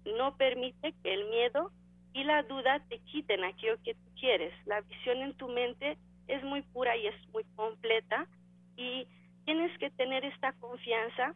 No 0.04 0.36
permite 0.36 0.94
que 1.02 1.14
el 1.14 1.28
miedo 1.28 1.70
y 2.12 2.24
la 2.24 2.42
duda 2.42 2.80
te 2.88 2.98
quiten 3.00 3.44
aquello 3.44 3.76
que 3.82 3.94
tú 3.94 4.10
quieres. 4.18 4.52
La 4.66 4.80
visión 4.82 5.18
en 5.18 5.34
tu 5.34 5.48
mente 5.48 5.98
es 6.28 6.42
muy 6.44 6.62
pura 6.62 6.96
y 6.96 7.06
es 7.06 7.28
muy 7.32 7.44
completa 7.56 8.26
y 8.76 9.06
tienes 9.44 9.76
que 9.78 9.90
tener 9.90 10.24
esta 10.24 10.52
confianza 10.54 11.34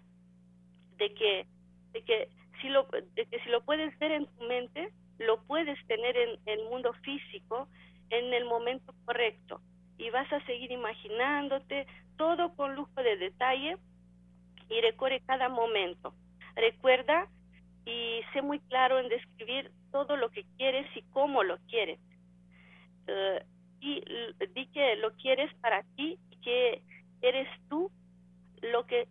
de 0.99 1.14
que, 1.14 1.47
de 1.92 2.02
que, 2.02 2.28
si, 2.61 2.68
lo, 2.68 2.85
de 3.14 3.26
que 3.26 3.40
si 3.40 3.49
lo 3.49 3.62
puedes 3.62 3.97
ver 3.99 4.12
en 4.12 4.26
tu 4.26 4.44
mente, 4.44 4.90
lo 5.18 5.42
puedes 5.44 5.78
tener 5.87 6.16
en 6.16 6.38
el 6.47 6.64
mundo 6.68 6.92
físico 7.02 7.68
en 8.11 8.32
el 8.35 8.44
momento 8.44 8.94
correcto. 9.04 9.61
Y 9.99 10.11
vas 10.11 10.30
a 10.32 10.44
seguir 10.47 10.73
imaginándote 10.73 11.87
todo 12.16 12.54
con 12.54 12.75
lujo 12.75 13.02
de 13.02 13.16
detalle 13.16 13.76
y 14.70 14.80
recorre 14.80 15.20
cada 15.26 15.48
momento. 15.48 16.14
Recuerda 16.54 17.28
y 17.84 18.20
sé 18.32 18.42
muy 18.42 18.60
claro 18.60 18.98
en 18.98 19.08
describir 19.08 19.70
todo 19.92 20.16
lo 20.16 20.30
que 20.30 20.44
quieres 20.56 20.86
y 20.96 21.02
cómo 21.12 21.42
lo 21.42 21.58
quieres. 21.68 21.98
Eh, 23.06 23.44
y 23.80 24.02
di 24.54 24.66
que 24.68 24.96
lo 24.96 25.12
quieres 25.16 25.52
para 25.60 25.82
ti 25.96 26.18
que 26.42 26.82
eres 27.22 27.48
tú 27.68 27.90
lo 28.62 28.86
que 28.86 29.08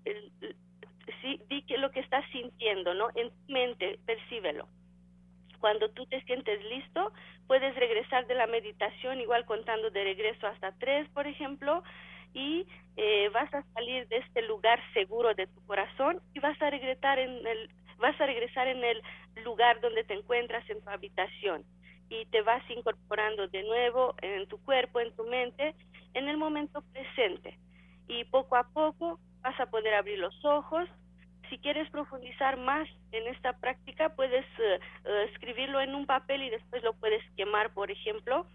sí, 1.21 1.41
di 1.49 1.63
que 1.63 1.77
lo 1.77 1.91
que 1.91 1.99
estás 2.01 2.23
sintiendo, 2.31 2.93
¿no? 2.93 3.09
En 3.15 3.29
tu 3.29 3.53
mente, 3.53 3.99
percíbelo. 4.05 4.67
Cuando 5.59 5.89
tú 5.89 6.05
te 6.05 6.21
sientes 6.23 6.63
listo, 6.65 7.11
puedes 7.47 7.75
regresar 7.75 8.27
de 8.27 8.35
la 8.35 8.47
meditación, 8.47 9.19
igual 9.19 9.45
contando 9.45 9.89
de 9.89 10.03
regreso 10.03 10.47
hasta 10.47 10.71
tres, 10.73 11.09
por 11.09 11.27
ejemplo, 11.27 11.83
y 12.33 12.67
eh, 12.97 13.29
vas 13.29 13.53
a 13.53 13.63
salir 13.73 14.07
de 14.07 14.17
este 14.17 14.41
lugar 14.43 14.79
seguro 14.93 15.33
de 15.33 15.47
tu 15.47 15.65
corazón 15.65 16.21
y 16.33 16.39
vas 16.39 16.61
a 16.61 16.69
regresar 16.69 17.19
en 17.19 17.45
el 17.45 17.69
vas 17.97 18.19
a 18.19 18.25
regresar 18.25 18.67
en 18.67 18.83
el 18.83 19.01
lugar 19.43 19.81
donde 19.81 20.03
te 20.05 20.13
encuentras 20.13 20.67
en 20.69 20.81
tu 20.81 20.89
habitación 20.89 21.65
y 22.09 22.25
te 22.27 22.41
vas 22.41 22.63
incorporando 22.69 23.47
de 23.47 23.63
nuevo 23.63 24.15
en 24.21 24.47
tu 24.47 24.57
cuerpo, 24.63 24.99
en 24.99 25.15
tu 25.15 25.23
mente, 25.25 25.75
en 26.13 26.27
el 26.27 26.37
momento 26.37 26.81
presente. 26.93 27.57
Y 28.07 28.23
poco 28.25 28.55
a 28.55 28.63
poco 28.63 29.19
vas 29.41 29.59
a 29.59 29.67
poder 29.67 29.93
abrir 29.93 30.17
los 30.17 30.33
ojos. 30.43 30.89
Si 31.49 31.57
quieres 31.59 31.89
profundizar 31.89 32.57
más 32.57 32.87
en 33.11 33.27
esta 33.27 33.53
práctica, 33.53 34.09
puedes 34.15 34.45
eh, 34.59 34.79
eh, 35.05 35.29
escribirlo 35.31 35.81
en 35.81 35.95
un 35.95 36.05
papel 36.05 36.43
y 36.43 36.49
después 36.49 36.83
lo 36.83 36.93
puedes 36.93 37.23
quemar, 37.35 37.73
por 37.73 37.91
ejemplo, 37.91 38.45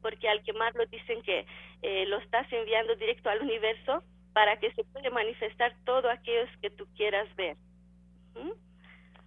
porque 0.00 0.28
al 0.28 0.42
quemarlo 0.42 0.86
dicen 0.86 1.22
que 1.22 1.46
eh, 1.82 2.06
lo 2.06 2.18
estás 2.18 2.50
enviando 2.52 2.96
directo 2.96 3.30
al 3.30 3.42
universo 3.42 4.02
para 4.32 4.58
que 4.58 4.72
se 4.72 4.84
pueda 4.84 5.10
manifestar 5.10 5.74
todo 5.84 6.10
aquello 6.10 6.48
que 6.60 6.70
tú 6.70 6.86
quieras 6.96 7.28
ver. 7.36 7.56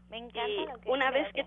Me 0.09 0.17
encanta. 0.17 0.73
Y 0.85 0.89
una 0.89 1.11
vez 1.11 1.31
que, 1.33 1.45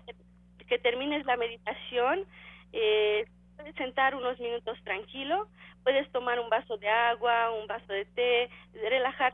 que 0.67 0.79
termines 0.79 1.25
la 1.25 1.37
meditación, 1.37 2.25
eh, 2.73 3.25
puedes 3.55 3.75
sentar 3.75 4.15
unos 4.15 4.39
minutos 4.39 4.77
tranquilo, 4.83 5.47
puedes 5.83 6.11
tomar 6.11 6.39
un 6.39 6.49
vaso 6.49 6.77
de 6.77 6.89
agua, 6.89 7.51
un 7.51 7.67
vaso 7.67 7.91
de 7.91 8.05
té, 8.05 8.49
relajar, 8.89 9.33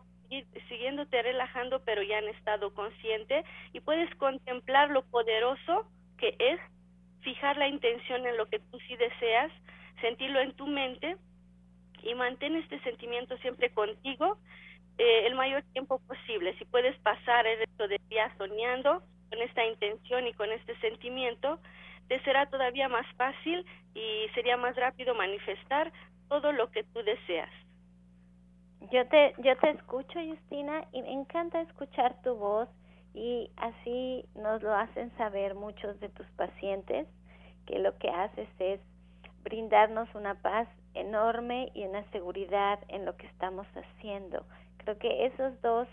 siguiéndote 0.69 1.21
relajando, 1.21 1.81
pero 1.83 2.03
ya 2.03 2.19
en 2.19 2.29
estado 2.29 2.73
consciente, 2.73 3.43
y 3.73 3.79
puedes 3.79 4.13
contemplar 4.15 4.89
lo 4.89 5.03
poderoso 5.03 5.87
que 6.17 6.35
es 6.39 6.59
fijar 7.21 7.57
la 7.57 7.67
intención 7.67 8.25
en 8.25 8.37
lo 8.37 8.47
que 8.47 8.59
tú 8.59 8.79
sí 8.87 8.95
deseas 8.95 9.51
sentirlo 10.01 10.39
en 10.39 10.53
tu 10.53 10.67
mente 10.67 11.17
y 12.03 12.15
mantén 12.15 12.55
este 12.55 12.79
sentimiento 12.81 13.37
siempre 13.37 13.69
contigo 13.71 14.37
eh, 14.97 15.27
el 15.27 15.35
mayor 15.35 15.63
tiempo 15.73 15.99
posible. 15.99 16.57
Si 16.57 16.65
puedes 16.65 16.97
pasar 16.99 17.47
el 17.47 17.59
resto 17.59 17.87
del 17.87 18.01
día 18.09 18.33
soñando 18.37 19.01
con 19.29 19.41
esta 19.41 19.65
intención 19.65 20.27
y 20.27 20.33
con 20.33 20.51
este 20.51 20.77
sentimiento, 20.79 21.59
te 22.07 22.21
será 22.23 22.47
todavía 22.47 22.89
más 22.89 23.05
fácil 23.15 23.65
y 23.93 24.27
sería 24.33 24.57
más 24.57 24.75
rápido 24.75 25.15
manifestar 25.15 25.91
todo 26.27 26.51
lo 26.51 26.69
que 26.71 26.83
tú 26.83 27.01
deseas. 27.03 27.49
Yo 28.91 29.07
te, 29.07 29.33
yo 29.37 29.55
te 29.57 29.69
escucho, 29.69 30.19
Justina, 30.19 30.85
y 30.91 31.01
me 31.01 31.13
encanta 31.13 31.61
escuchar 31.61 32.21
tu 32.23 32.35
voz 32.35 32.67
y 33.13 33.49
así 33.57 34.25
nos 34.35 34.61
lo 34.63 34.73
hacen 34.73 35.15
saber 35.17 35.55
muchos 35.55 35.99
de 35.99 36.09
tus 36.09 36.27
pacientes 36.31 37.07
que 37.67 37.79
lo 37.79 37.97
que 37.97 38.09
haces 38.09 38.49
es 38.59 38.79
brindarnos 39.43 40.13
una 40.15 40.35
paz 40.35 40.67
enorme 40.93 41.71
y 41.73 41.85
una 41.85 42.03
seguridad 42.11 42.79
en 42.87 43.05
lo 43.05 43.15
que 43.15 43.27
estamos 43.27 43.67
haciendo. 43.75 44.45
Creo 44.77 44.97
que 44.97 45.25
esos 45.25 45.59
dos 45.61 45.87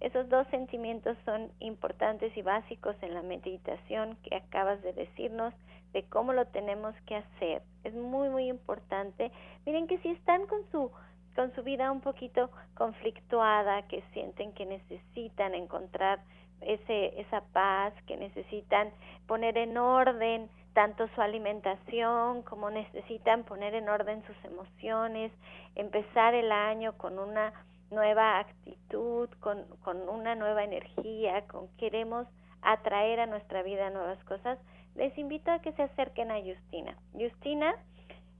esos 0.00 0.28
dos 0.28 0.46
sentimientos 0.48 1.16
son 1.24 1.50
importantes 1.60 2.36
y 2.36 2.42
básicos 2.42 2.94
en 3.00 3.14
la 3.14 3.22
meditación 3.22 4.18
que 4.22 4.36
acabas 4.36 4.82
de 4.82 4.92
decirnos 4.92 5.54
de 5.94 6.02
cómo 6.02 6.32
lo 6.32 6.46
tenemos 6.46 6.94
que 7.06 7.16
hacer. 7.16 7.62
Es 7.84 7.94
muy 7.94 8.28
muy 8.28 8.48
importante. 8.48 9.30
Miren 9.64 9.86
que 9.86 9.98
si 9.98 10.08
están 10.10 10.46
con 10.46 10.60
su 10.70 10.90
con 11.34 11.54
su 11.54 11.62
vida 11.62 11.90
un 11.90 12.00
poquito 12.00 12.50
conflictuada, 12.74 13.82
que 13.88 14.02
sienten 14.12 14.52
que 14.52 14.66
necesitan 14.66 15.54
encontrar 15.54 16.20
ese, 16.60 17.20
esa 17.20 17.42
paz, 17.52 17.92
que 18.06 18.16
necesitan 18.16 18.90
poner 19.26 19.58
en 19.58 19.76
orden 19.76 20.48
tanto 20.74 21.08
su 21.14 21.20
alimentación 21.22 22.42
como 22.42 22.70
necesitan 22.70 23.44
poner 23.44 23.74
en 23.74 23.88
orden 23.88 24.22
sus 24.26 24.44
emociones, 24.44 25.32
empezar 25.76 26.34
el 26.34 26.52
año 26.52 26.98
con 26.98 27.18
una 27.18 27.52
nueva 27.90 28.40
actitud, 28.40 29.30
con, 29.40 29.64
con 29.82 30.08
una 30.08 30.34
nueva 30.34 30.64
energía, 30.64 31.46
con 31.46 31.68
queremos 31.76 32.26
atraer 32.60 33.20
a 33.20 33.26
nuestra 33.26 33.62
vida 33.62 33.90
nuevas 33.90 34.22
cosas, 34.24 34.58
les 34.96 35.16
invito 35.16 35.50
a 35.50 35.60
que 35.60 35.72
se 35.72 35.82
acerquen 35.82 36.30
a 36.30 36.40
Justina. 36.40 36.96
Justina, 37.12 37.74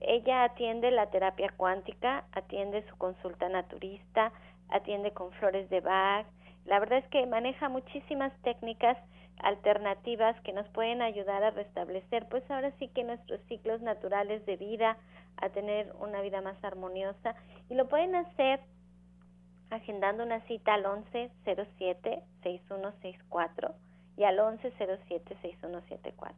ella 0.01 0.43
atiende 0.43 0.91
la 0.91 1.09
terapia 1.09 1.53
cuántica, 1.55 2.25
atiende 2.33 2.85
su 2.89 2.97
consulta 2.97 3.47
naturista, 3.49 4.31
atiende 4.69 5.11
con 5.11 5.31
flores 5.33 5.69
de 5.69 5.81
Bach. 5.81 6.25
La 6.65 6.79
verdad 6.79 6.99
es 6.99 7.07
que 7.09 7.25
maneja 7.27 7.69
muchísimas 7.69 8.33
técnicas 8.41 8.97
alternativas 9.39 10.39
que 10.41 10.53
nos 10.53 10.67
pueden 10.69 11.01
ayudar 11.01 11.43
a 11.43 11.49
restablecer, 11.51 12.27
pues 12.29 12.49
ahora 12.49 12.71
sí 12.79 12.87
que 12.89 13.03
nuestros 13.03 13.41
ciclos 13.47 13.81
naturales 13.81 14.45
de 14.45 14.55
vida, 14.57 14.97
a 15.37 15.49
tener 15.49 15.93
una 15.99 16.21
vida 16.21 16.39
más 16.41 16.55
armoniosa 16.63 17.35
y 17.69 17.75
lo 17.75 17.89
pueden 17.89 18.15
hacer 18.15 18.61
agendando 19.69 20.23
una 20.23 20.39
cita 20.41 20.73
al 20.73 20.85
1107-6164 20.85 23.73
y 24.17 24.23
al 24.23 24.37
1107-6174. 24.37 26.33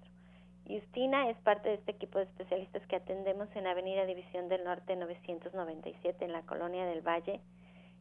Justina 0.68 1.30
es 1.30 1.38
parte 1.38 1.70
de 1.70 1.76
este 1.76 1.92
equipo 1.92 2.18
de 2.18 2.26
especialistas 2.26 2.86
que 2.88 2.96
atendemos 2.98 3.48
en 3.56 3.68
Avenida 3.68 4.06
División 4.06 4.50
del 4.50 4.64
Norte 4.64 4.96
997 4.96 6.26
en 6.26 6.34
la 6.34 6.42
Colonia 6.42 6.86
del 6.86 7.08
Valle, 7.08 7.40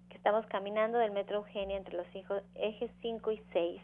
que 0.08 0.16
estamos 0.16 0.46
caminando 0.46 0.96
del 0.98 1.12
Metro 1.12 1.36
Eugenia 1.38 1.76
entre 1.76 1.96
los 1.96 2.16
hijos, 2.16 2.42
ejes 2.54 2.90
5 3.02 3.32
y 3.32 3.42
6 3.52 3.82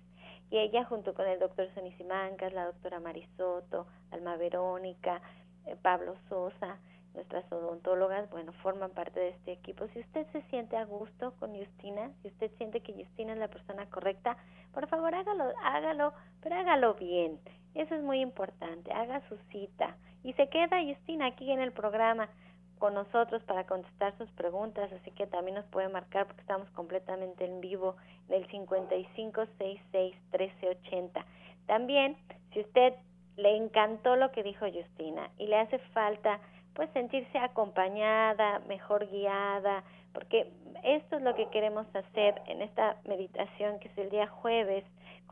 y 0.52 0.58
ella 0.58 0.84
junto 0.84 1.14
con 1.14 1.26
el 1.26 1.38
doctor 1.38 1.66
Sonisimancas, 1.74 2.52
la 2.52 2.66
doctora 2.66 3.00
Marisoto, 3.00 3.86
Alma 4.10 4.36
Verónica, 4.36 5.22
eh, 5.64 5.76
Pablo 5.80 6.14
Sosa, 6.28 6.76
nuestras 7.14 7.50
odontólogas, 7.50 8.28
bueno, 8.28 8.52
forman 8.62 8.90
parte 8.90 9.18
de 9.18 9.28
este 9.30 9.52
equipo. 9.52 9.86
Si 9.88 10.00
usted 10.00 10.26
se 10.30 10.42
siente 10.50 10.76
a 10.76 10.84
gusto 10.84 11.32
con 11.40 11.56
Justina, 11.56 12.10
si 12.20 12.28
usted 12.28 12.50
siente 12.58 12.80
que 12.80 12.92
Justina 12.92 13.32
es 13.32 13.38
la 13.38 13.48
persona 13.48 13.88
correcta, 13.88 14.36
por 14.74 14.86
favor 14.88 15.14
hágalo, 15.14 15.54
hágalo, 15.64 16.12
pero 16.42 16.56
hágalo 16.56 16.94
bien. 16.96 17.40
Eso 17.74 17.94
es 17.94 18.02
muy 18.02 18.20
importante. 18.20 18.92
Haga 18.92 19.26
su 19.30 19.38
cita 19.50 19.96
y 20.22 20.34
se 20.34 20.50
queda 20.50 20.84
Justina 20.84 21.28
aquí 21.28 21.50
en 21.50 21.60
el 21.60 21.72
programa 21.72 22.28
con 22.82 22.94
nosotros 22.94 23.42
para 23.44 23.64
contestar 23.64 24.12
sus 24.18 24.28
preguntas, 24.32 24.92
así 24.92 25.12
que 25.12 25.28
también 25.28 25.54
nos 25.54 25.64
puede 25.66 25.88
marcar 25.88 26.26
porque 26.26 26.40
estamos 26.40 26.68
completamente 26.70 27.44
en 27.44 27.60
vivo 27.60 27.94
en 28.28 28.42
el 28.42 28.48
55661380. 28.48 31.24
También, 31.66 32.16
si 32.52 32.58
usted 32.58 32.94
le 33.36 33.56
encantó 33.56 34.16
lo 34.16 34.32
que 34.32 34.42
dijo 34.42 34.66
Justina 34.66 35.30
y 35.38 35.46
le 35.46 35.60
hace 35.60 35.78
falta 35.94 36.40
pues 36.74 36.90
sentirse 36.90 37.38
acompañada, 37.38 38.58
mejor 38.66 39.08
guiada, 39.08 39.84
porque 40.12 40.50
esto 40.82 41.18
es 41.18 41.22
lo 41.22 41.36
que 41.36 41.50
queremos 41.50 41.86
hacer 41.94 42.42
en 42.48 42.62
esta 42.62 42.96
meditación 43.04 43.78
que 43.78 43.86
es 43.86 43.96
el 43.96 44.10
día 44.10 44.26
jueves 44.26 44.82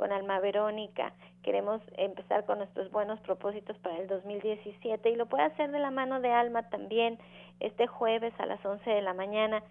con 0.01 0.13
Alma 0.13 0.41
Verónica. 0.41 1.13
Queremos 1.43 1.83
empezar 1.99 2.47
con 2.47 2.57
nuestros 2.57 2.91
buenos 2.91 3.21
propósitos 3.21 3.77
para 3.81 3.99
el 3.99 4.07
2017 4.07 5.11
y 5.11 5.15
lo 5.15 5.27
puede 5.27 5.43
hacer 5.43 5.71
de 5.71 5.79
la 5.79 5.91
mano 5.91 6.23
de 6.23 6.33
Alma 6.33 6.71
también 6.71 7.19
este 7.61 7.87
jueves 7.87 8.33
a 8.39 8.47
las 8.47 8.65
11 8.65 8.89
de 8.89 9.03
la 9.03 9.13
mañana. 9.13 9.63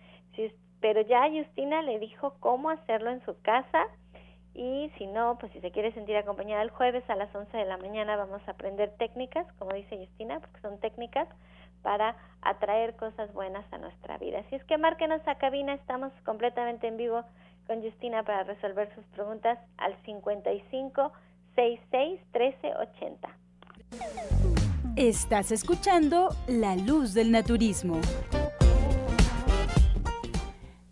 pero 0.82 1.02
ya 1.02 1.28
Justina 1.32 1.82
le 1.82 1.98
dijo 1.98 2.36
cómo 2.42 2.70
hacerlo 2.70 3.10
en 3.10 3.26
su 3.26 3.42
casa 3.42 3.88
y 4.54 4.92
si 5.00 5.08
no, 5.08 5.40
pues 5.40 5.52
si 5.52 5.62
se 5.62 5.72
quiere 5.72 5.94
sentir 5.94 6.16
acompañada 6.16 6.62
el 6.62 6.70
jueves 6.70 7.10
a 7.10 7.16
las 7.16 7.34
11 7.34 7.58
de 7.58 7.66
la 7.66 7.78
mañana 7.78 8.16
vamos 8.16 8.48
a 8.48 8.52
aprender 8.52 8.92
técnicas, 9.00 9.52
como 9.54 9.74
dice 9.74 9.98
Justina, 9.98 10.42
porque 10.42 10.62
son 10.62 10.80
técnicas 10.80 11.28
para 11.82 12.15
atraer 12.44 12.96
cosas 12.98 13.34
buenas 13.34 13.65
a 13.74 13.80
nuestra 13.80 14.20
vida. 14.20 14.42
Así 14.42 14.56
es 14.56 14.63
que 14.65 14.78
márquenos 14.78 15.28
a 15.28 15.39
cabina, 15.39 15.74
estamos 15.74 16.13
completamente 16.24 16.86
en 16.86 16.98
vivo 16.98 17.24
con 17.69 17.84
Justina 17.84 18.23
para 18.23 18.43
resolver 18.45 18.89
sus 18.95 19.05
preguntas 19.13 19.60
al 19.77 19.95
55 20.03 21.12
66 21.55 22.19
13 22.32 22.73
80. 22.75 23.29
Estás 24.95 25.51
escuchando 25.51 26.29
La 26.47 26.75
Luz 26.75 27.13
del 27.13 27.32
Naturismo. 27.32 28.01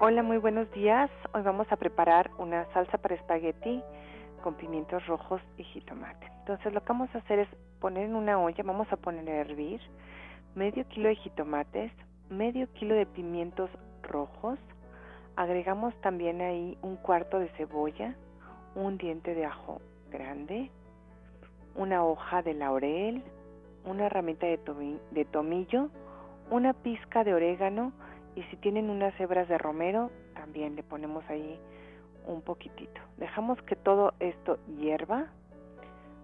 Hola, 0.01 0.22
muy 0.22 0.38
buenos 0.38 0.72
días. 0.72 1.11
Hoy 1.35 1.42
vamos 1.42 1.66
a 1.70 1.77
preparar 1.77 2.31
una 2.38 2.64
salsa 2.72 2.96
para 2.96 3.16
espagueti 3.16 3.83
con 4.42 4.55
pimientos 4.55 5.07
rojos 5.07 5.42
y 5.59 5.64
jitomate. 5.64 6.33
Entonces 6.38 6.72
lo 6.72 6.81
que 6.81 6.88
vamos 6.88 7.14
a 7.14 7.18
hacer 7.18 7.40
es 7.40 7.48
poner 7.83 8.05
en 8.05 8.14
una 8.14 8.38
olla, 8.38 8.62
vamos 8.62 8.87
a 8.92 8.97
poner 8.97 9.29
a 9.29 9.40
hervir 9.40 9.81
medio 10.55 10.87
kilo 10.87 11.09
de 11.09 11.16
jitomates, 11.16 11.90
medio 12.31 12.73
kilo 12.75 12.95
de 12.95 13.07
pimientos 13.07 13.71
rojos, 14.05 14.57
agregamos 15.35 15.92
también 16.01 16.40
ahí 16.42 16.79
un 16.83 16.95
cuarto 16.95 17.40
de 17.40 17.49
cebolla, 17.57 18.14
un 18.77 18.99
diente 18.99 19.35
de 19.35 19.47
ajo 19.47 19.81
grande, 20.12 20.71
una 21.75 22.05
hoja 22.05 22.40
de 22.42 22.55
laurel, 22.55 23.25
una 23.85 24.09
ramita 24.09 24.47
de, 24.47 24.61
de 25.11 25.25
tomillo, 25.25 25.88
una 26.53 26.75
pizca 26.75 27.25
de 27.25 27.35
orégano 27.35 27.92
y 28.37 28.45
si 28.45 28.57
tienen 28.59 28.90
unas 28.90 29.18
hebras 29.18 29.49
de 29.49 29.59
romero, 29.59 30.12
también 30.35 30.77
le 30.77 30.85
ponemos 30.85 31.25
ahí 31.29 31.59
un 32.29 32.42
poquitito. 32.42 33.01
Dejamos 33.16 33.61
que 33.62 33.75
todo 33.75 34.14
esto 34.21 34.61
hierva. 34.79 35.33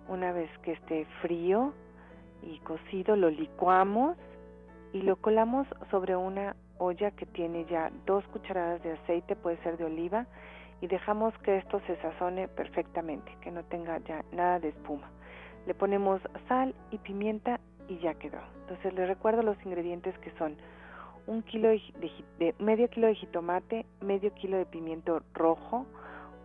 Una 0.08 0.32
vez 0.32 0.50
que 0.62 0.72
esté 0.72 1.06
frío 1.22 1.72
y 2.42 2.58
cocido, 2.60 3.16
lo 3.16 3.30
licuamos 3.30 4.16
y 4.92 5.02
lo 5.02 5.16
colamos 5.16 5.66
sobre 5.90 6.16
una 6.16 6.56
olla 6.78 7.10
que 7.10 7.26
tiene 7.26 7.66
ya 7.66 7.90
dos 8.06 8.24
cucharadas 8.28 8.82
de 8.82 8.92
aceite, 8.92 9.36
puede 9.36 9.58
ser 9.58 9.76
de 9.76 9.84
oliva, 9.84 10.26
y 10.80 10.86
dejamos 10.86 11.36
que 11.38 11.58
esto 11.58 11.80
se 11.86 11.96
sazone 12.00 12.48
perfectamente, 12.48 13.36
que 13.40 13.50
no 13.50 13.64
tenga 13.64 13.98
ya 13.98 14.24
nada 14.32 14.60
de 14.60 14.68
espuma. 14.68 15.10
Le 15.66 15.74
ponemos 15.74 16.20
sal 16.48 16.74
y 16.90 16.98
pimienta 16.98 17.60
y 17.88 17.98
ya 17.98 18.14
quedó. 18.14 18.38
Entonces 18.60 18.94
les 18.94 19.08
recuerdo 19.08 19.42
los 19.42 19.56
ingredientes 19.64 20.16
que 20.18 20.30
son 20.38 20.56
un 21.26 21.42
kilo 21.42 21.68
de, 21.68 22.54
medio 22.58 22.88
kilo 22.88 23.08
de 23.08 23.14
jitomate, 23.14 23.84
medio 24.00 24.32
kilo 24.34 24.56
de 24.56 24.66
pimiento 24.66 25.20
rojo, 25.34 25.84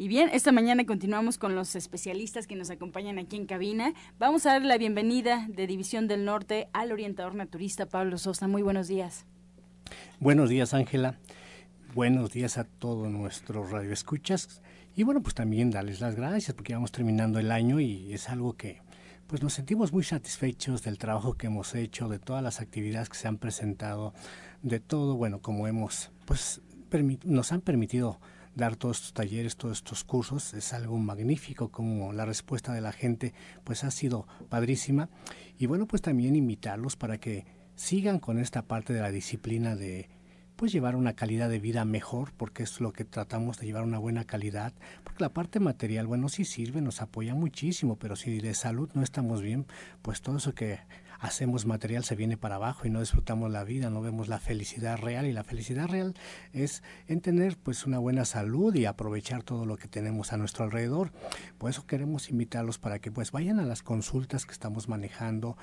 Y 0.00 0.08
bien, 0.08 0.30
esta 0.32 0.50
mañana 0.50 0.86
continuamos 0.86 1.36
con 1.36 1.54
los 1.54 1.76
especialistas 1.76 2.46
que 2.46 2.56
nos 2.56 2.70
acompañan 2.70 3.18
aquí 3.18 3.36
en 3.36 3.44
cabina. 3.44 3.92
Vamos 4.18 4.46
a 4.46 4.52
dar 4.52 4.62
la 4.62 4.78
bienvenida 4.78 5.46
de 5.50 5.66
División 5.66 6.08
del 6.08 6.24
Norte 6.24 6.68
al 6.72 6.90
orientador 6.90 7.34
naturista 7.34 7.84
Pablo 7.84 8.16
Sosa. 8.16 8.48
Muy 8.48 8.62
buenos 8.62 8.88
días. 8.88 9.26
Buenos 10.18 10.48
días, 10.48 10.72
Ángela. 10.72 11.18
Buenos 11.94 12.32
días 12.32 12.56
a 12.56 12.64
todos 12.64 13.10
nuestros 13.10 13.70
radioescuchas. 13.70 14.62
Y 14.96 15.02
bueno, 15.02 15.20
pues 15.20 15.34
también 15.34 15.70
darles 15.70 16.00
las 16.00 16.16
gracias 16.16 16.54
porque 16.54 16.72
vamos 16.72 16.92
terminando 16.92 17.38
el 17.38 17.52
año 17.52 17.78
y 17.78 18.14
es 18.14 18.30
algo 18.30 18.56
que 18.56 18.80
pues 19.26 19.42
nos 19.42 19.52
sentimos 19.52 19.92
muy 19.92 20.04
satisfechos 20.04 20.82
del 20.82 20.96
trabajo 20.96 21.34
que 21.34 21.48
hemos 21.48 21.74
hecho, 21.74 22.08
de 22.08 22.18
todas 22.18 22.42
las 22.42 22.62
actividades 22.62 23.10
que 23.10 23.18
se 23.18 23.28
han 23.28 23.36
presentado, 23.36 24.14
de 24.62 24.80
todo, 24.80 25.16
bueno, 25.16 25.42
como 25.42 25.66
hemos, 25.66 26.10
pues 26.24 26.62
nos 27.26 27.52
han 27.52 27.60
permitido 27.60 28.18
dar 28.54 28.76
todos 28.76 28.98
estos 28.98 29.14
talleres, 29.14 29.56
todos 29.56 29.78
estos 29.78 30.04
cursos. 30.04 30.54
Es 30.54 30.72
algo 30.72 30.98
magnífico 30.98 31.70
como 31.70 32.12
la 32.12 32.24
respuesta 32.24 32.72
de 32.72 32.80
la 32.80 32.92
gente 32.92 33.34
pues 33.64 33.84
ha 33.84 33.90
sido 33.90 34.26
padrísima. 34.48 35.08
Y 35.58 35.66
bueno, 35.66 35.86
pues 35.86 36.02
también 36.02 36.36
invitarlos 36.36 36.96
para 36.96 37.18
que 37.18 37.46
sigan 37.74 38.18
con 38.18 38.38
esta 38.38 38.62
parte 38.62 38.92
de 38.92 39.00
la 39.00 39.10
disciplina 39.10 39.76
de 39.76 40.08
pues 40.60 40.72
llevar 40.72 40.94
una 40.94 41.14
calidad 41.14 41.48
de 41.48 41.58
vida 41.58 41.86
mejor, 41.86 42.34
porque 42.36 42.64
es 42.64 42.82
lo 42.82 42.92
que 42.92 43.06
tratamos 43.06 43.58
de 43.58 43.64
llevar 43.64 43.82
una 43.82 43.98
buena 43.98 44.26
calidad, 44.26 44.74
porque 45.04 45.24
la 45.24 45.32
parte 45.32 45.58
material, 45.58 46.06
bueno, 46.06 46.28
sí 46.28 46.44
sirve, 46.44 46.82
nos 46.82 47.00
apoya 47.00 47.34
muchísimo, 47.34 47.96
pero 47.96 48.14
si 48.14 48.40
de 48.40 48.52
salud 48.52 48.90
no 48.92 49.02
estamos 49.02 49.40
bien, 49.40 49.64
pues 50.02 50.20
todo 50.20 50.36
eso 50.36 50.54
que 50.54 50.80
hacemos 51.20 51.66
material 51.66 52.02
se 52.02 52.16
viene 52.16 52.36
para 52.36 52.56
abajo 52.56 52.86
y 52.86 52.90
no 52.90 53.00
disfrutamos 53.00 53.50
la 53.50 53.62
vida, 53.62 53.90
no 53.90 54.00
vemos 54.00 54.28
la 54.28 54.38
felicidad 54.38 54.98
real 54.98 55.26
y 55.26 55.32
la 55.32 55.44
felicidad 55.44 55.86
real 55.86 56.14
es 56.52 56.82
en 57.06 57.20
tener 57.20 57.56
pues 57.58 57.86
una 57.86 57.98
buena 57.98 58.24
salud 58.24 58.74
y 58.74 58.86
aprovechar 58.86 59.42
todo 59.42 59.66
lo 59.66 59.76
que 59.76 59.86
tenemos 59.86 60.32
a 60.32 60.38
nuestro 60.38 60.64
alrededor. 60.64 61.12
Por 61.58 61.70
eso 61.70 61.86
queremos 61.86 62.30
invitarlos 62.30 62.78
para 62.78 62.98
que 62.98 63.12
pues 63.12 63.32
vayan 63.32 63.60
a 63.60 63.64
las 63.64 63.82
consultas 63.82 64.46
que 64.46 64.52
estamos 64.52 64.88
manejando 64.88 65.56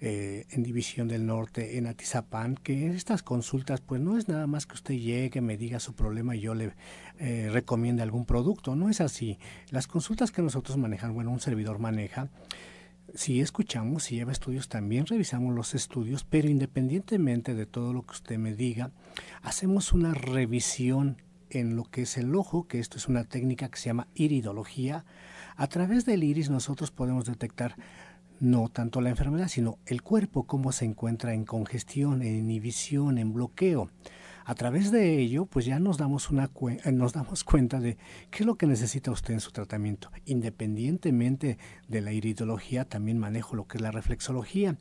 eh, 0.00 0.46
en 0.50 0.64
División 0.64 1.06
del 1.06 1.26
Norte, 1.26 1.78
en 1.78 1.86
Atizapán, 1.86 2.56
que 2.56 2.86
en 2.86 2.94
estas 2.94 3.22
consultas 3.22 3.80
pues 3.80 4.00
no 4.00 4.18
es 4.18 4.26
nada 4.26 4.46
más 4.46 4.66
que 4.66 4.74
usted 4.74 4.94
llegue, 4.94 5.40
me 5.40 5.56
diga 5.56 5.78
su 5.78 5.94
problema 5.94 6.34
y 6.34 6.40
yo 6.40 6.54
le 6.54 6.72
eh, 7.20 7.50
recomiende 7.52 8.02
algún 8.02 8.24
producto, 8.24 8.74
no 8.74 8.88
es 8.88 9.00
así. 9.00 9.38
Las 9.70 9.86
consultas 9.86 10.32
que 10.32 10.42
nosotros 10.42 10.76
manejamos, 10.78 11.14
bueno, 11.14 11.30
un 11.30 11.38
servidor 11.38 11.78
maneja, 11.78 12.30
si 13.14 13.40
escuchamos, 13.40 14.04
si 14.04 14.16
lleva 14.16 14.32
estudios, 14.32 14.68
también 14.68 15.06
revisamos 15.06 15.54
los 15.54 15.74
estudios, 15.74 16.24
pero 16.24 16.48
independientemente 16.48 17.54
de 17.54 17.66
todo 17.66 17.92
lo 17.92 18.02
que 18.02 18.12
usted 18.12 18.38
me 18.38 18.54
diga, 18.54 18.90
hacemos 19.42 19.92
una 19.92 20.14
revisión 20.14 21.20
en 21.50 21.76
lo 21.76 21.84
que 21.84 22.02
es 22.02 22.16
el 22.16 22.34
ojo, 22.34 22.66
que 22.66 22.78
esto 22.78 22.96
es 22.96 23.08
una 23.08 23.24
técnica 23.24 23.68
que 23.68 23.78
se 23.78 23.86
llama 23.86 24.08
iridología. 24.14 25.04
A 25.56 25.66
través 25.66 26.06
del 26.06 26.24
iris 26.24 26.48
nosotros 26.48 26.90
podemos 26.90 27.26
detectar 27.26 27.76
no 28.40 28.68
tanto 28.68 29.00
la 29.00 29.10
enfermedad, 29.10 29.48
sino 29.48 29.78
el 29.86 30.02
cuerpo, 30.02 30.44
cómo 30.44 30.72
se 30.72 30.84
encuentra 30.84 31.34
en 31.34 31.44
congestión, 31.44 32.22
en 32.22 32.36
inhibición, 32.36 33.18
en 33.18 33.32
bloqueo. 33.32 33.90
A 34.44 34.54
través 34.54 34.90
de 34.90 35.18
ello, 35.18 35.46
pues 35.46 35.64
ya 35.64 35.78
nos 35.78 35.98
damos, 35.98 36.30
una 36.30 36.50
eh, 36.84 36.92
nos 36.92 37.12
damos 37.12 37.44
cuenta 37.44 37.80
de 37.80 37.96
qué 38.30 38.42
es 38.42 38.46
lo 38.46 38.56
que 38.56 38.66
necesita 38.66 39.10
usted 39.10 39.34
en 39.34 39.40
su 39.40 39.52
tratamiento. 39.52 40.10
Independientemente 40.24 41.58
de 41.88 42.00
la 42.00 42.12
iridología, 42.12 42.84
también 42.84 43.18
manejo 43.18 43.54
lo 43.54 43.66
que 43.66 43.78
es 43.78 43.82
la 43.82 43.90
reflexología. 43.90 44.76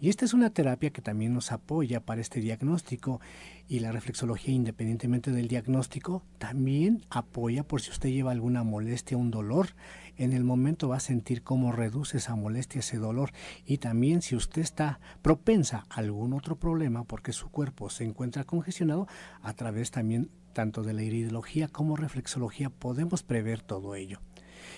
Y 0.00 0.08
esta 0.08 0.24
es 0.24 0.34
una 0.34 0.50
terapia 0.50 0.90
que 0.90 1.02
también 1.02 1.34
nos 1.34 1.52
apoya 1.52 2.00
para 2.00 2.20
este 2.20 2.40
diagnóstico. 2.40 3.20
Y 3.68 3.80
la 3.80 3.92
reflexología, 3.92 4.54
independientemente 4.54 5.30
del 5.30 5.48
diagnóstico, 5.48 6.22
también 6.38 7.04
apoya 7.10 7.62
por 7.62 7.80
si 7.80 7.90
usted 7.90 8.10
lleva 8.10 8.32
alguna 8.32 8.64
molestia, 8.64 9.16
un 9.16 9.30
dolor 9.30 9.68
en 10.16 10.32
el 10.32 10.44
momento 10.44 10.88
va 10.88 10.96
a 10.96 11.00
sentir 11.00 11.42
cómo 11.42 11.72
reduce 11.72 12.18
esa 12.18 12.36
molestia, 12.36 12.80
ese 12.80 12.98
dolor. 12.98 13.32
Y 13.64 13.78
también 13.78 14.22
si 14.22 14.36
usted 14.36 14.62
está 14.62 15.00
propensa 15.22 15.86
a 15.88 15.96
algún 15.96 16.32
otro 16.32 16.56
problema 16.56 17.04
porque 17.04 17.32
su 17.32 17.50
cuerpo 17.50 17.90
se 17.90 18.04
encuentra 18.04 18.44
congestionado, 18.44 19.06
a 19.42 19.52
través 19.54 19.90
también 19.90 20.30
tanto 20.52 20.82
de 20.82 20.92
la 20.92 21.02
iridología 21.02 21.68
como 21.68 21.96
reflexología 21.96 22.70
podemos 22.70 23.22
prever 23.22 23.62
todo 23.62 23.94
ello. 23.94 24.20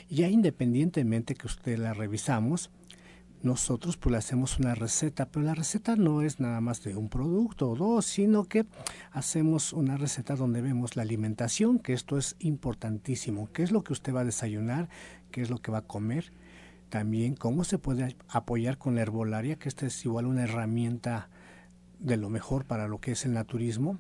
Ya 0.08 0.28
independientemente 0.28 1.34
que 1.34 1.46
usted 1.46 1.78
la 1.78 1.94
revisamos, 1.94 2.70
nosotros 3.44 3.98
pues 3.98 4.10
le 4.10 4.18
hacemos 4.18 4.58
una 4.58 4.74
receta, 4.74 5.26
pero 5.26 5.44
la 5.44 5.54
receta 5.54 5.96
no 5.96 6.22
es 6.22 6.40
nada 6.40 6.62
más 6.62 6.82
de 6.82 6.96
un 6.96 7.10
producto 7.10 7.70
o 7.70 7.76
dos, 7.76 8.06
sino 8.06 8.44
que 8.44 8.64
hacemos 9.12 9.74
una 9.74 9.98
receta 9.98 10.34
donde 10.34 10.62
vemos 10.62 10.96
la 10.96 11.02
alimentación, 11.02 11.78
que 11.78 11.92
esto 11.92 12.16
es 12.16 12.36
importantísimo, 12.38 13.50
qué 13.52 13.62
es 13.62 13.70
lo 13.70 13.84
que 13.84 13.92
usted 13.92 14.14
va 14.14 14.22
a 14.22 14.24
desayunar, 14.24 14.88
qué 15.34 15.42
es 15.42 15.50
lo 15.50 15.60
que 15.60 15.72
va 15.72 15.78
a 15.78 15.86
comer, 15.88 16.32
también 16.90 17.34
cómo 17.34 17.64
se 17.64 17.76
puede 17.76 18.16
apoyar 18.28 18.78
con 18.78 18.94
la 18.94 19.02
herbolaria, 19.02 19.56
que 19.56 19.68
esta 19.68 19.84
es 19.84 20.04
igual 20.04 20.26
una 20.26 20.44
herramienta 20.44 21.28
de 21.98 22.16
lo 22.16 22.30
mejor 22.30 22.66
para 22.66 22.86
lo 22.86 23.00
que 23.00 23.10
es 23.10 23.24
el 23.24 23.32
naturismo. 23.32 23.98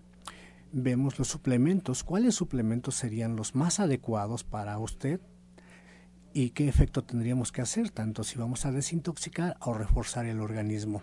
Vemos 0.70 1.18
los 1.18 1.26
suplementos, 1.26 2.04
cuáles 2.04 2.36
suplementos 2.36 2.94
serían 2.94 3.34
los 3.34 3.56
más 3.56 3.80
adecuados 3.80 4.44
para 4.44 4.78
usted 4.78 5.20
y 6.32 6.50
qué 6.50 6.68
efecto 6.68 7.02
tendríamos 7.02 7.50
que 7.50 7.62
hacer, 7.62 7.90
tanto 7.90 8.22
si 8.22 8.38
vamos 8.38 8.64
a 8.64 8.70
desintoxicar 8.70 9.56
o 9.58 9.74
reforzar 9.74 10.26
el 10.26 10.40
organismo. 10.40 11.02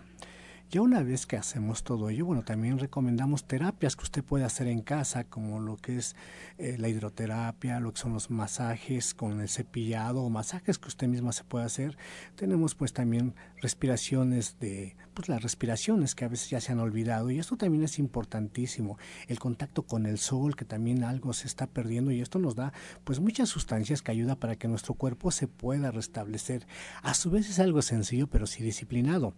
Ya 0.72 0.80
una 0.80 1.02
vez 1.02 1.26
que 1.26 1.36
hacemos 1.36 1.84
todo 1.84 2.08
ello, 2.08 2.24
bueno, 2.24 2.44
también 2.44 2.78
recomendamos 2.78 3.44
terapias 3.44 3.94
que 3.94 4.04
usted 4.04 4.24
puede 4.24 4.46
hacer 4.46 4.68
en 4.68 4.80
casa, 4.80 5.24
como 5.24 5.60
lo 5.60 5.76
que 5.76 5.98
es 5.98 6.16
eh, 6.56 6.76
la 6.78 6.88
hidroterapia, 6.88 7.78
lo 7.78 7.92
que 7.92 8.00
son 8.00 8.14
los 8.14 8.30
masajes 8.30 9.12
con 9.12 9.42
el 9.42 9.50
cepillado 9.50 10.22
o 10.22 10.30
masajes 10.30 10.78
que 10.78 10.88
usted 10.88 11.08
misma 11.08 11.32
se 11.32 11.44
puede 11.44 11.66
hacer. 11.66 11.98
Tenemos 12.36 12.74
pues 12.74 12.94
también 12.94 13.34
respiraciones 13.60 14.58
de, 14.60 14.96
pues 15.12 15.28
las 15.28 15.42
respiraciones 15.42 16.14
que 16.14 16.24
a 16.24 16.28
veces 16.28 16.48
ya 16.48 16.62
se 16.62 16.72
han 16.72 16.80
olvidado 16.80 17.30
y 17.30 17.38
esto 17.38 17.58
también 17.58 17.84
es 17.84 17.98
importantísimo. 17.98 18.96
El 19.28 19.38
contacto 19.38 19.82
con 19.82 20.06
el 20.06 20.16
sol, 20.16 20.56
que 20.56 20.64
también 20.64 21.04
algo 21.04 21.34
se 21.34 21.48
está 21.48 21.66
perdiendo 21.66 22.12
y 22.12 22.22
esto 22.22 22.38
nos 22.38 22.56
da 22.56 22.72
pues 23.04 23.20
muchas 23.20 23.50
sustancias 23.50 24.00
que 24.00 24.12
ayuda 24.12 24.36
para 24.36 24.56
que 24.56 24.68
nuestro 24.68 24.94
cuerpo 24.94 25.32
se 25.32 25.48
pueda 25.48 25.90
restablecer. 25.90 26.66
A 27.02 27.12
su 27.12 27.30
vez 27.30 27.50
es 27.50 27.58
algo 27.58 27.82
sencillo 27.82 28.26
pero 28.26 28.46
sí 28.46 28.64
disciplinado. 28.64 29.34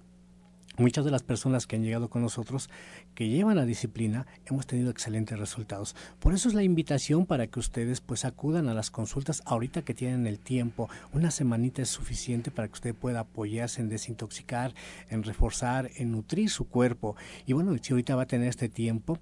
Muchas 0.76 1.04
de 1.04 1.12
las 1.12 1.22
personas 1.22 1.68
que 1.68 1.76
han 1.76 1.84
llegado 1.84 2.10
con 2.10 2.20
nosotros, 2.20 2.68
que 3.14 3.28
llevan 3.28 3.56
la 3.56 3.64
disciplina, 3.64 4.26
hemos 4.44 4.66
tenido 4.66 4.90
excelentes 4.90 5.38
resultados. 5.38 5.94
Por 6.18 6.34
eso 6.34 6.48
es 6.48 6.54
la 6.54 6.64
invitación 6.64 7.26
para 7.26 7.46
que 7.46 7.60
ustedes 7.60 8.00
pues 8.00 8.24
acudan 8.24 8.68
a 8.68 8.74
las 8.74 8.90
consultas 8.90 9.40
ahorita 9.46 9.82
que 9.82 9.94
tienen 9.94 10.26
el 10.26 10.40
tiempo. 10.40 10.88
Una 11.12 11.30
semanita 11.30 11.80
es 11.80 11.90
suficiente 11.90 12.50
para 12.50 12.66
que 12.66 12.74
usted 12.74 12.94
pueda 12.94 13.20
apoyarse 13.20 13.82
en 13.82 13.88
desintoxicar, 13.88 14.74
en 15.10 15.22
reforzar, 15.22 15.92
en 15.94 16.10
nutrir 16.10 16.50
su 16.50 16.66
cuerpo. 16.66 17.14
Y 17.46 17.52
bueno, 17.52 17.72
si 17.80 17.92
ahorita 17.92 18.16
va 18.16 18.22
a 18.22 18.26
tener 18.26 18.48
este 18.48 18.68
tiempo, 18.68 19.20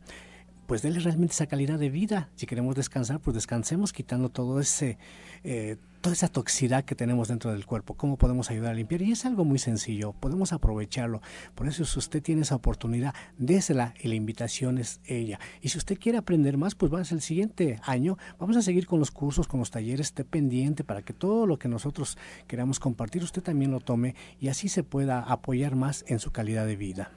pues 0.67 0.83
déle 0.83 1.01
realmente 1.01 1.33
esa 1.33 1.47
calidad 1.47 1.79
de 1.79 1.91
vida. 1.91 2.29
Si 2.35 2.47
queremos 2.47 2.75
descansar, 2.75 3.21
pues 3.21 3.35
descansemos 3.35 3.93
quitando 3.93 4.29
todo 4.29 4.61
ese, 4.61 4.99
eh, 5.45 5.77
toda 6.01 6.15
esa 6.15 6.29
toxicidad 6.29 6.85
que 6.85 6.95
tenemos 6.95 7.29
dentro 7.29 7.53
del 7.53 7.67
cuerpo. 7.67 7.95
¿Cómo 7.95 8.17
podemos 8.17 8.51
ayudar 8.51 8.73
a 8.73 8.75
limpiar? 8.75 9.03
Y 9.03 9.13
es 9.13 9.25
algo 9.25 9.45
muy 9.45 9.59
sencillo, 9.59 10.13
podemos 10.13 10.53
aprovecharlo. 10.53 11.21
Por 11.55 11.69
eso 11.69 11.85
si 11.85 11.99
usted 11.99 12.23
tiene 12.23 12.43
esa 12.43 12.57
oportunidad, 12.57 13.15
désela 13.39 13.95
y 14.01 14.09
la 14.09 14.15
invitación 14.15 14.79
es 14.79 15.01
ella. 15.05 15.39
Y 15.61 15.69
si 15.69 15.79
usted 15.79 15.99
quiere 15.99 16.19
aprender 16.19 16.57
más, 16.57 16.75
pues 16.75 16.93
va 16.93 17.01
a 17.01 17.05
ser 17.05 17.17
el 17.17 17.23
siguiente 17.23 17.81
año. 17.85 18.17
Vamos 18.39 18.57
a 18.57 18.63
seguir 18.63 18.87
con 18.87 18.99
los 18.99 19.11
cursos, 19.11 19.49
con 19.49 19.61
los 19.61 19.71
talleres, 19.71 20.09
esté 20.09 20.25
pendiente 20.25 20.85
para 20.85 21.03
que 21.03 21.13
todo 21.13 21.47
lo 21.47 21.59
que 21.59 21.69
nosotros 21.69 22.19
queramos 22.47 22.81
compartir, 22.81 23.23
usted 23.23 23.43
también 23.43 23.71
lo 23.71 23.81
tome 23.81 24.15
y 24.41 24.49
así 24.49 24.69
se 24.69 24.83
pueda 24.83 25.21
apoyar 25.21 25.77
más 25.77 26.05
en 26.09 26.19
su 26.19 26.33
calidad 26.33 26.67
de 26.67 26.77
vida. 26.77 27.11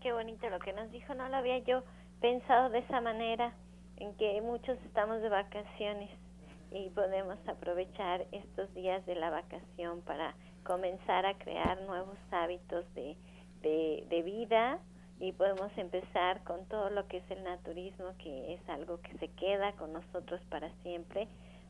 Qué 0.00 0.12
bonito 0.12 0.50
lo 0.50 0.58
que 0.58 0.72
nos 0.72 0.90
dijo, 0.90 1.14
no 1.14 1.28
lo 1.28 1.36
había 1.36 1.58
yo 1.58 1.84
pensado 2.22 2.70
de 2.70 2.78
esa 2.78 3.00
manera, 3.00 3.52
en 3.96 4.14
que 4.14 4.40
muchos 4.42 4.78
estamos 4.86 5.20
de 5.22 5.28
vacaciones 5.28 6.08
y 6.70 6.88
podemos 6.90 7.36
aprovechar 7.48 8.24
estos 8.30 8.72
días 8.74 9.04
de 9.06 9.16
la 9.16 9.28
vacación 9.28 10.02
para 10.02 10.34
comenzar 10.62 11.26
a 11.26 11.36
crear 11.36 11.82
nuevos 11.82 12.16
hábitos 12.30 12.84
de, 12.94 13.16
de, 13.62 14.22
vida 14.22 14.78
y 15.18 15.32
podemos 15.32 15.76
empezar 15.76 16.44
con 16.44 16.64
todo 16.66 16.90
lo 16.90 17.08
que 17.08 17.16
es 17.16 17.30
el 17.32 17.42
naturismo, 17.42 18.14
que 18.18 18.54
es 18.54 18.68
algo 18.68 19.00
que 19.00 19.18
se 19.18 19.26
queda 19.28 19.72
con 19.72 19.92
nosotros 19.92 20.40
para 20.48 20.70
siempre, 20.84 21.26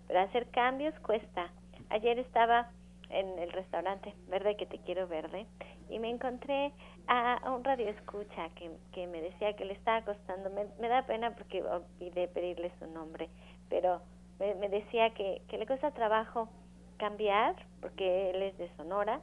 pero 0.06 0.20
hacer 0.20 0.50
cambios 0.50 0.94
cuesta. 1.00 1.50
Ayer 1.88 2.18
estaba 2.18 2.70
en 3.12 3.38
el 3.38 3.52
restaurante 3.52 4.14
Verde 4.28 4.56
que 4.56 4.66
te 4.66 4.78
quiero 4.78 5.06
verde 5.06 5.46
y 5.88 5.98
me 5.98 6.08
encontré 6.08 6.72
a, 7.06 7.40
un 7.54 7.62
radio 7.64 7.88
escucha 7.88 8.48
que, 8.56 8.70
que, 8.92 9.06
me 9.06 9.20
decía 9.20 9.54
que 9.54 9.64
le 9.64 9.74
estaba 9.74 10.02
costando, 10.04 10.50
me, 10.50 10.88
da 10.88 11.02
pena 11.02 11.34
porque 11.34 11.62
olvidé 11.62 12.28
pedirle 12.28 12.72
su 12.78 12.86
nombre, 12.86 13.28
pero 13.68 14.00
me, 14.38 14.68
decía 14.68 15.12
que, 15.14 15.42
que 15.48 15.58
le 15.58 15.66
cuesta 15.66 15.90
trabajo 15.90 16.48
cambiar 16.96 17.56
porque 17.80 18.30
él 18.30 18.42
es 18.42 18.56
de 18.58 18.70
Sonora, 18.76 19.20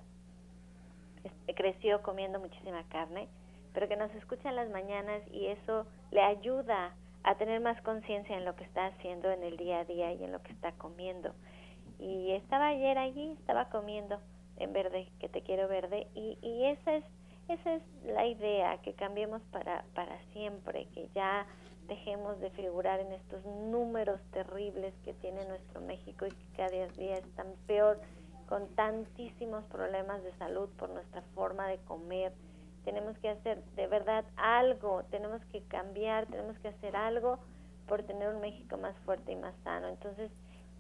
creció 1.56 2.02
comiendo 2.04 2.40
muchísima 2.40 2.84
carne, 2.90 3.28
pero 3.74 3.88
que 3.88 3.96
nos 3.96 4.14
escucha 4.16 4.50
en 4.50 4.56
las 4.56 4.70
mañanas 4.70 5.22
y 5.32 5.48
eso 5.48 5.86
le 6.12 6.22
ayuda 6.22 6.94
a 7.24 7.36
tener 7.36 7.60
más 7.62 7.82
conciencia 7.82 8.38
en 8.38 8.46
lo 8.46 8.56
que 8.56 8.64
está 8.64 8.88
haciendo 8.88 9.32
en 9.32 9.44
el 9.44 9.58
día 9.58 9.80
a 9.80 9.86
día 9.86 10.14
y 10.14 10.24
en 10.24 10.32
lo 10.32 10.42
que 10.42 10.52
está 10.52 10.72
comiendo. 10.74 11.34
Y 12.00 12.32
estaba 12.32 12.70
ayer 12.70 12.98
allí, 12.98 13.32
estaba 13.40 13.70
comiendo 13.70 14.20
en 14.58 14.74
verde, 14.74 15.12
que 15.20 15.30
te 15.30 15.42
quiero 15.42 15.68
verde, 15.68 16.08
y, 16.16 16.38
y 16.42 16.66
esa 16.66 16.96
es 16.96 17.06
esa 17.50 17.74
es 17.74 17.84
la 18.06 18.28
idea, 18.28 18.78
que 18.84 18.94
cambiemos 18.94 19.42
para, 19.52 19.84
para 19.96 20.22
siempre, 20.34 20.86
que 20.94 21.10
ya 21.16 21.48
dejemos 21.88 22.40
de 22.40 22.52
figurar 22.52 23.00
en 23.00 23.12
estos 23.12 23.44
números 23.44 24.22
terribles 24.32 24.94
que 25.04 25.16
tiene 25.16 25.44
nuestro 25.46 25.82
México 25.82 26.28
y 26.28 26.30
que 26.30 26.46
cada 26.56 26.88
día 26.90 27.18
están 27.18 27.48
peor, 27.66 28.00
con 28.48 28.68
tantísimos 28.76 29.64
problemas 29.66 30.24
de 30.24 30.32
salud 30.34 30.70
por 30.78 30.90
nuestra 30.90 31.24
forma 31.34 31.68
de 31.68 31.80
comer. 31.80 32.34
Tenemos 32.86 33.18
que 33.18 33.30
hacer 33.30 33.64
de 33.76 33.88
verdad 33.88 34.26
algo, 34.38 35.04
tenemos 35.10 35.44
que 35.46 35.64
cambiar, 35.64 36.28
tenemos 36.28 36.58
que 36.60 36.68
hacer 36.68 36.96
algo 36.96 37.40
por 37.88 38.04
tener 38.04 38.30
un 38.30 38.42
México 38.42 38.78
más 38.78 38.96
fuerte 39.00 39.32
y 39.32 39.36
más 39.36 39.56
sano. 39.64 39.88
Entonces, 39.88 40.32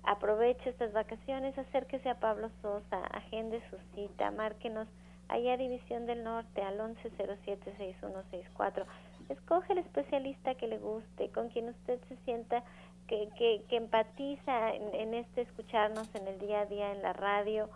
aproveche 0.03 0.69
estas 0.69 0.93
vacaciones, 0.93 1.57
acérquese 1.57 2.09
a 2.09 2.19
Pablo 2.19 2.49
Sosa, 2.61 3.03
agende 3.11 3.61
su 3.69 3.77
cita, 3.95 4.31
márquenos 4.31 4.87
allá 5.29 5.57
División 5.57 6.05
del 6.05 6.23
Norte 6.23 6.61
al 6.61 6.77
1107-6164. 6.79 8.85
Escoge 9.29 9.73
el 9.73 9.79
especialista 9.79 10.55
que 10.55 10.67
le 10.67 10.77
guste, 10.79 11.29
con 11.29 11.49
quien 11.49 11.69
usted 11.69 11.99
se 12.09 12.17
sienta 12.25 12.63
que, 13.07 13.29
que, 13.37 13.63
empatiza 13.75 14.73
en, 14.73 15.13
este 15.13 15.41
escucharnos 15.41 16.13
en 16.15 16.27
el 16.27 16.39
día 16.39 16.61
a 16.61 16.65
día 16.65 16.91
en 16.91 17.01
la 17.01 17.13
radio 17.13 17.69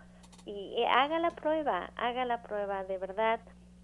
y, 0.46 0.84
haga 0.84 1.20
la 1.20 1.32
prueba, 1.32 1.92
haga 1.96 2.26
la 2.26 2.44
prueba, 2.44 2.84
de 2.84 2.98
verdad. 2.98 3.40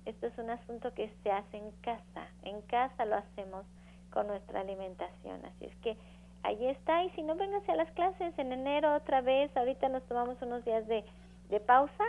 Esto 0.05 0.27
es 0.27 0.37
un 0.37 0.49
asunto 0.49 0.93
que 0.93 1.11
se 1.23 1.31
hace 1.31 1.57
en 1.57 1.71
casa, 1.81 2.27
en 2.43 2.61
casa 2.61 3.05
lo 3.05 3.15
hacemos 3.15 3.65
con 4.11 4.27
nuestra 4.27 4.61
alimentación, 4.61 5.43
así 5.45 5.65
es 5.65 5.75
que 5.77 5.97
ahí 6.43 6.67
está 6.67 7.03
y 7.03 7.09
si 7.11 7.21
no 7.21 7.35
véngase 7.35 7.71
a 7.71 7.75
las 7.75 7.91
clases 7.91 8.37
en 8.37 8.51
enero 8.51 8.95
otra 8.95 9.21
vez, 9.21 9.55
ahorita 9.55 9.89
nos 9.89 10.03
tomamos 10.07 10.41
unos 10.41 10.63
días 10.65 10.87
de, 10.87 11.03
de 11.49 11.59
pausa. 11.59 12.03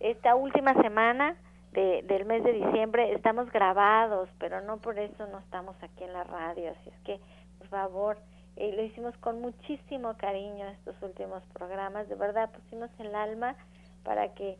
Esta 0.00 0.34
última 0.34 0.74
semana 0.82 1.36
de, 1.72 2.02
del 2.02 2.24
mes 2.24 2.42
de 2.44 2.52
diciembre 2.52 3.12
estamos 3.12 3.50
grabados, 3.50 4.28
pero 4.38 4.60
no 4.60 4.78
por 4.78 4.98
eso 4.98 5.26
no 5.26 5.38
estamos 5.38 5.76
aquí 5.82 6.04
en 6.04 6.12
la 6.12 6.24
radio, 6.24 6.70
así 6.70 6.90
es 6.90 7.00
que, 7.00 7.20
por 7.58 7.68
favor, 7.68 8.18
eh, 8.56 8.72
lo 8.74 8.82
hicimos 8.82 9.16
con 9.18 9.40
muchísimo 9.40 10.16
cariño 10.16 10.66
estos 10.68 11.00
últimos 11.02 11.42
programas, 11.52 12.08
de 12.08 12.14
verdad 12.14 12.50
pusimos 12.50 12.90
el 13.00 13.14
alma 13.14 13.56
para 14.04 14.34
que 14.34 14.56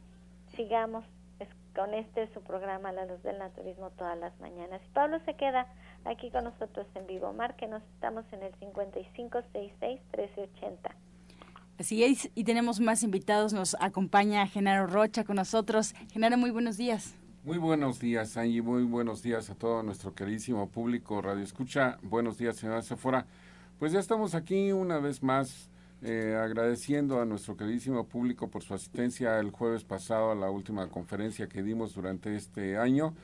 sigamos 0.56 1.04
con 1.74 1.94
este 1.94 2.32
su 2.32 2.40
programa 2.42 2.92
La 2.92 3.06
Luz 3.06 3.20
del 3.22 3.38
Naturismo 3.38 3.90
todas 3.90 4.18
las 4.18 4.38
mañanas. 4.40 4.80
Y 4.86 4.90
Pablo 4.92 5.18
se 5.24 5.34
queda 5.34 5.66
aquí 6.04 6.30
con 6.30 6.44
nosotros 6.44 6.86
en 6.94 7.06
vivo. 7.06 7.32
Márquenos, 7.32 7.82
estamos 7.94 8.24
en 8.32 8.42
el 8.42 8.52
5566-1380. 8.60 10.94
Así 11.78 12.04
es, 12.04 12.30
y 12.34 12.44
tenemos 12.44 12.80
más 12.80 13.02
invitados. 13.02 13.52
Nos 13.52 13.76
acompaña 13.80 14.46
Genaro 14.46 14.86
Rocha 14.86 15.24
con 15.24 15.36
nosotros. 15.36 15.94
Genaro, 16.12 16.38
muy 16.38 16.50
buenos 16.50 16.76
días. 16.76 17.16
Muy 17.42 17.58
buenos 17.58 17.98
días, 17.98 18.36
Angie. 18.36 18.62
Muy 18.62 18.84
buenos 18.84 19.22
días 19.22 19.50
a 19.50 19.54
todo 19.54 19.82
nuestro 19.82 20.14
queridísimo 20.14 20.70
público 20.70 21.20
Radio 21.20 21.42
Escucha. 21.42 21.98
Buenos 22.02 22.38
días, 22.38 22.56
señora 22.56 22.80
Sephora. 22.82 23.26
Pues 23.78 23.92
ya 23.92 23.98
estamos 23.98 24.36
aquí 24.36 24.72
una 24.72 24.98
vez 24.98 25.22
más 25.22 25.68
eh, 26.04 26.38
agradeciendo 26.40 27.20
a 27.20 27.24
nuestro 27.24 27.56
queridísimo 27.56 28.06
público 28.06 28.48
por 28.48 28.62
su 28.62 28.74
asistencia 28.74 29.40
el 29.40 29.50
jueves 29.50 29.84
pasado 29.84 30.30
a 30.30 30.34
la 30.34 30.50
última 30.50 30.88
conferencia 30.88 31.48
que 31.48 31.62
dimos 31.62 31.94
durante 31.94 32.36
este 32.36 32.76
año 32.76 33.14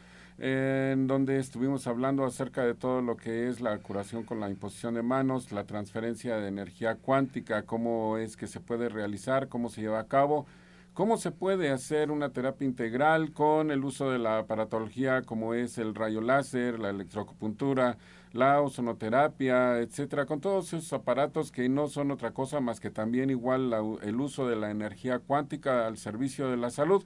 en 0.40 1.06
donde 1.06 1.38
estuvimos 1.38 1.86
hablando 1.86 2.24
acerca 2.24 2.64
de 2.64 2.74
todo 2.74 3.02
lo 3.02 3.16
que 3.18 3.48
es 3.48 3.60
la 3.60 3.76
curación 3.78 4.22
con 4.24 4.40
la 4.40 4.48
imposición 4.48 4.94
de 4.94 5.02
manos, 5.02 5.52
la 5.52 5.64
transferencia 5.64 6.36
de 6.36 6.48
energía 6.48 6.94
cuántica, 6.94 7.64
cómo 7.64 8.16
es 8.16 8.38
que 8.38 8.46
se 8.46 8.58
puede 8.58 8.88
realizar, 8.88 9.48
cómo 9.48 9.68
se 9.68 9.82
lleva 9.82 10.00
a 10.00 10.08
cabo, 10.08 10.46
cómo 10.94 11.16
se 11.16 11.30
puede 11.30 11.70
hacer 11.70 12.10
una 12.10 12.32
terapia 12.32 12.66
integral 12.66 13.32
con 13.32 13.70
el 13.70 13.84
uso 13.84 14.10
de 14.10 14.18
la 14.18 14.38
aparatología 14.38 15.22
como 15.22 15.54
es 15.54 15.78
el 15.78 15.94
rayo 15.94 16.20
láser, 16.20 16.78
la 16.78 16.90
electroacupuntura, 16.90 17.98
la 18.32 18.60
ozonoterapia, 18.60 19.78
etcétera, 19.78 20.26
con 20.26 20.40
todos 20.40 20.72
esos 20.72 20.92
aparatos 20.92 21.50
que 21.52 21.68
no 21.68 21.88
son 21.88 22.10
otra 22.10 22.32
cosa 22.32 22.60
más 22.60 22.80
que 22.80 22.90
también 22.90 23.30
igual 23.30 23.72
el 24.02 24.20
uso 24.20 24.46
de 24.48 24.56
la 24.56 24.70
energía 24.70 25.18
cuántica 25.18 25.86
al 25.86 25.96
servicio 25.96 26.48
de 26.50 26.56
la 26.56 26.70
salud. 26.70 27.04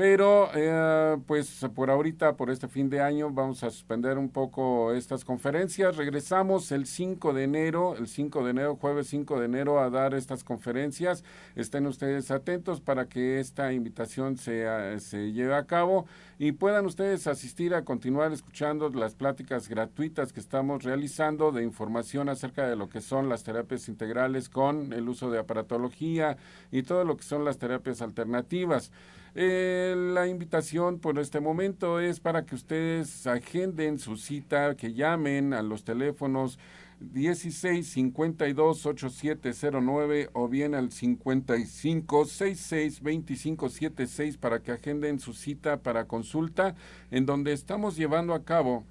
Pero, 0.00 0.48
eh, 0.54 1.18
pues 1.26 1.60
por 1.74 1.90
ahorita, 1.90 2.34
por 2.34 2.48
este 2.48 2.68
fin 2.68 2.88
de 2.88 3.02
año, 3.02 3.28
vamos 3.30 3.62
a 3.62 3.70
suspender 3.70 4.16
un 4.16 4.30
poco 4.30 4.94
estas 4.94 5.26
conferencias. 5.26 5.98
Regresamos 5.98 6.72
el 6.72 6.86
5 6.86 7.34
de 7.34 7.44
enero, 7.44 7.94
el 7.98 8.08
5 8.08 8.42
de 8.42 8.50
enero, 8.50 8.76
jueves 8.76 9.08
5 9.08 9.38
de 9.38 9.44
enero, 9.44 9.78
a 9.78 9.90
dar 9.90 10.14
estas 10.14 10.42
conferencias. 10.42 11.22
Estén 11.54 11.86
ustedes 11.86 12.30
atentos 12.30 12.80
para 12.80 13.10
que 13.10 13.40
esta 13.40 13.74
invitación 13.74 14.38
se, 14.38 14.64
se 15.00 15.32
lleve 15.32 15.54
a 15.54 15.66
cabo 15.66 16.06
y 16.38 16.52
puedan 16.52 16.86
ustedes 16.86 17.26
asistir 17.26 17.74
a 17.74 17.84
continuar 17.84 18.32
escuchando 18.32 18.88
las 18.88 19.14
pláticas 19.14 19.68
gratuitas 19.68 20.32
que 20.32 20.40
estamos 20.40 20.82
realizando 20.82 21.52
de 21.52 21.62
información 21.62 22.30
acerca 22.30 22.66
de 22.66 22.74
lo 22.74 22.88
que 22.88 23.02
son 23.02 23.28
las 23.28 23.44
terapias 23.44 23.86
integrales 23.86 24.48
con 24.48 24.94
el 24.94 25.10
uso 25.10 25.30
de 25.30 25.40
aparatología 25.40 26.38
y 26.72 26.84
todo 26.84 27.04
lo 27.04 27.18
que 27.18 27.24
son 27.24 27.44
las 27.44 27.58
terapias 27.58 28.00
alternativas. 28.00 28.92
Eh, 29.34 29.94
la 29.96 30.26
invitación 30.26 30.98
por 30.98 31.18
este 31.18 31.40
momento 31.40 32.00
es 32.00 32.18
para 32.18 32.44
que 32.44 32.56
ustedes 32.56 33.26
agenden 33.26 33.98
su 33.98 34.16
cita, 34.16 34.74
que 34.74 34.92
llamen 34.92 35.54
a 35.54 35.62
los 35.62 35.84
teléfonos 35.84 36.58
16 37.00 37.86
52 37.86 38.86
8709 38.86 40.30
o 40.32 40.48
bien 40.48 40.74
al 40.74 40.90
55 40.90 42.24
66 42.26 43.02
25 43.02 43.68
76 43.68 44.36
para 44.36 44.60
que 44.62 44.72
agenden 44.72 45.20
su 45.20 45.32
cita 45.32 45.78
para 45.78 46.06
consulta, 46.06 46.74
en 47.10 47.24
donde 47.24 47.52
estamos 47.52 47.96
llevando 47.96 48.34
a 48.34 48.44
cabo 48.44 48.84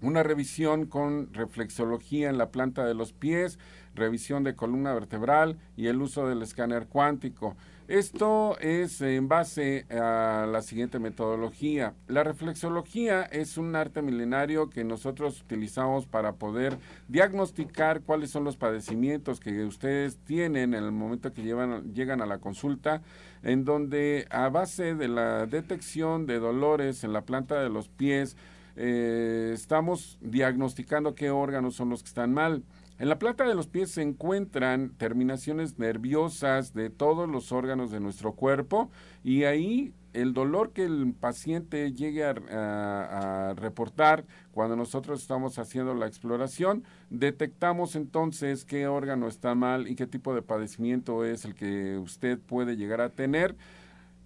una 0.00 0.22
revisión 0.22 0.86
con 0.86 1.32
reflexología 1.32 2.28
en 2.28 2.36
la 2.36 2.50
planta 2.50 2.84
de 2.84 2.94
los 2.94 3.12
pies, 3.12 3.58
revisión 3.94 4.44
de 4.44 4.54
columna 4.54 4.92
vertebral 4.92 5.58
y 5.76 5.86
el 5.86 6.02
uso 6.02 6.28
del 6.28 6.42
escáner 6.42 6.86
cuántico. 6.86 7.56
Esto 7.86 8.58
es 8.60 9.02
en 9.02 9.28
base 9.28 9.84
a 9.90 10.46
la 10.50 10.62
siguiente 10.62 10.98
metodología. 10.98 11.92
La 12.08 12.24
reflexología 12.24 13.24
es 13.24 13.58
un 13.58 13.76
arte 13.76 14.00
milenario 14.00 14.70
que 14.70 14.84
nosotros 14.84 15.42
utilizamos 15.42 16.06
para 16.06 16.32
poder 16.32 16.78
diagnosticar 17.08 18.00
cuáles 18.00 18.30
son 18.30 18.44
los 18.44 18.56
padecimientos 18.56 19.38
que 19.38 19.64
ustedes 19.64 20.16
tienen 20.16 20.72
en 20.72 20.82
el 20.82 20.92
momento 20.92 21.34
que 21.34 21.42
llegan 21.42 22.22
a 22.22 22.26
la 22.26 22.38
consulta, 22.38 23.02
en 23.42 23.66
donde 23.66 24.26
a 24.30 24.48
base 24.48 24.94
de 24.94 25.08
la 25.08 25.44
detección 25.44 26.24
de 26.24 26.38
dolores 26.38 27.04
en 27.04 27.12
la 27.12 27.26
planta 27.26 27.62
de 27.62 27.68
los 27.68 27.88
pies, 27.90 28.34
eh, 28.76 29.50
estamos 29.52 30.16
diagnosticando 30.22 31.14
qué 31.14 31.28
órganos 31.28 31.74
son 31.74 31.90
los 31.90 32.02
que 32.02 32.08
están 32.08 32.32
mal. 32.32 32.62
En 32.98 33.08
la 33.08 33.18
planta 33.18 33.44
de 33.44 33.56
los 33.56 33.66
pies 33.66 33.90
se 33.90 34.02
encuentran 34.02 34.90
terminaciones 34.96 35.78
nerviosas 35.78 36.74
de 36.74 36.90
todos 36.90 37.28
los 37.28 37.50
órganos 37.50 37.90
de 37.90 37.98
nuestro 37.98 38.34
cuerpo 38.34 38.88
y 39.24 39.44
ahí 39.44 39.92
el 40.12 40.32
dolor 40.32 40.70
que 40.70 40.84
el 40.84 41.12
paciente 41.12 41.92
llegue 41.92 42.24
a, 42.24 42.30
a, 42.30 43.54
reportar 43.54 44.24
cuando 44.52 44.76
nosotros 44.76 45.20
estamos 45.20 45.58
haciendo 45.58 45.92
la 45.94 46.06
exploración, 46.06 46.84
detectamos 47.10 47.96
entonces 47.96 48.64
qué 48.64 48.86
órgano 48.86 49.26
está 49.26 49.56
mal 49.56 49.88
y 49.88 49.96
qué 49.96 50.06
tipo 50.06 50.32
de 50.32 50.42
padecimiento 50.42 51.24
es 51.24 51.44
el 51.44 51.56
que 51.56 51.98
usted 51.98 52.38
puede 52.38 52.76
llegar 52.76 53.00
a 53.00 53.10
tener 53.10 53.56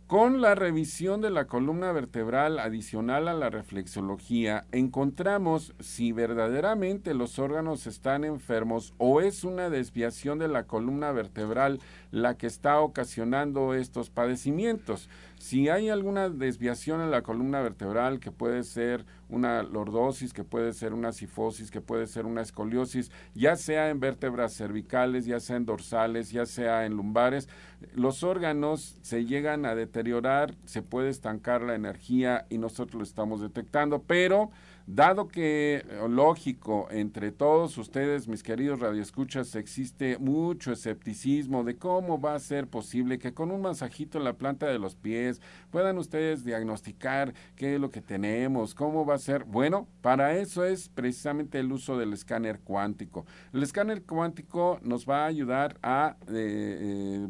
con 0.08 0.40
la 0.40 0.54
revisión 0.54 1.20
de 1.20 1.28
la 1.28 1.46
columna 1.46 1.92
vertebral 1.92 2.58
adicional 2.60 3.28
a 3.28 3.34
la 3.34 3.50
reflexología, 3.50 4.64
encontramos 4.72 5.74
si 5.80 6.12
verdaderamente 6.12 7.12
los 7.12 7.38
órganos 7.38 7.86
están 7.86 8.24
enfermos 8.24 8.94
o 8.96 9.20
es 9.20 9.44
una 9.44 9.68
desviación 9.68 10.38
de 10.38 10.48
la 10.48 10.64
columna 10.64 11.12
vertebral 11.12 11.78
la 12.10 12.38
que 12.38 12.46
está 12.46 12.80
ocasionando 12.80 13.74
estos 13.74 14.08
padecimientos. 14.08 15.10
Si 15.36 15.68
hay 15.68 15.90
alguna 15.90 16.30
desviación 16.30 17.02
en 17.02 17.10
la 17.10 17.20
columna 17.20 17.60
vertebral, 17.60 18.18
que 18.18 18.32
puede 18.32 18.64
ser 18.64 19.04
una 19.28 19.62
lordosis, 19.62 20.32
que 20.32 20.42
puede 20.42 20.72
ser 20.72 20.94
una 20.94 21.12
sifosis, 21.12 21.70
que 21.70 21.82
puede 21.82 22.06
ser 22.06 22.24
una 22.24 22.40
escoliosis, 22.40 23.12
ya 23.34 23.56
sea 23.56 23.90
en 23.90 24.00
vértebras 24.00 24.56
cervicales, 24.56 25.26
ya 25.26 25.38
sea 25.38 25.56
en 25.56 25.66
dorsales, 25.66 26.30
ya 26.30 26.46
sea 26.46 26.86
en 26.86 26.94
lumbares, 26.94 27.48
los 27.94 28.22
órganos 28.22 28.98
se 29.02 29.24
llegan 29.24 29.66
a 29.66 29.74
deteriorar, 29.74 30.54
se 30.64 30.82
puede 30.82 31.10
estancar 31.10 31.62
la 31.62 31.74
energía 31.74 32.46
y 32.48 32.58
nosotros 32.58 32.94
lo 32.94 33.04
estamos 33.04 33.40
detectando, 33.40 34.02
pero 34.02 34.50
Dado 34.90 35.28
que, 35.28 35.84
eh, 35.86 36.08
lógico, 36.08 36.88
entre 36.90 37.30
todos 37.30 37.76
ustedes, 37.76 38.26
mis 38.26 38.42
queridos 38.42 38.80
radioescuchas, 38.80 39.54
existe 39.54 40.16
mucho 40.16 40.72
escepticismo 40.72 41.62
de 41.62 41.76
cómo 41.76 42.18
va 42.18 42.34
a 42.34 42.38
ser 42.38 42.68
posible 42.68 43.18
que 43.18 43.34
con 43.34 43.50
un 43.50 43.60
masajito 43.60 44.16
en 44.16 44.24
la 44.24 44.38
planta 44.38 44.66
de 44.66 44.78
los 44.78 44.96
pies 44.96 45.42
puedan 45.70 45.98
ustedes 45.98 46.42
diagnosticar 46.42 47.34
qué 47.54 47.74
es 47.74 47.80
lo 47.82 47.90
que 47.90 48.00
tenemos, 48.00 48.74
cómo 48.74 49.04
va 49.04 49.16
a 49.16 49.18
ser. 49.18 49.44
Bueno, 49.44 49.86
para 50.00 50.38
eso 50.38 50.64
es 50.64 50.88
precisamente 50.88 51.58
el 51.58 51.70
uso 51.70 51.98
del 51.98 52.14
escáner 52.14 52.60
cuántico. 52.60 53.26
El 53.52 53.62
escáner 53.62 54.04
cuántico 54.04 54.80
nos 54.82 55.06
va 55.06 55.24
a 55.24 55.26
ayudar 55.26 55.76
a 55.82 56.16
eh, 56.28 56.32
eh, 56.80 57.28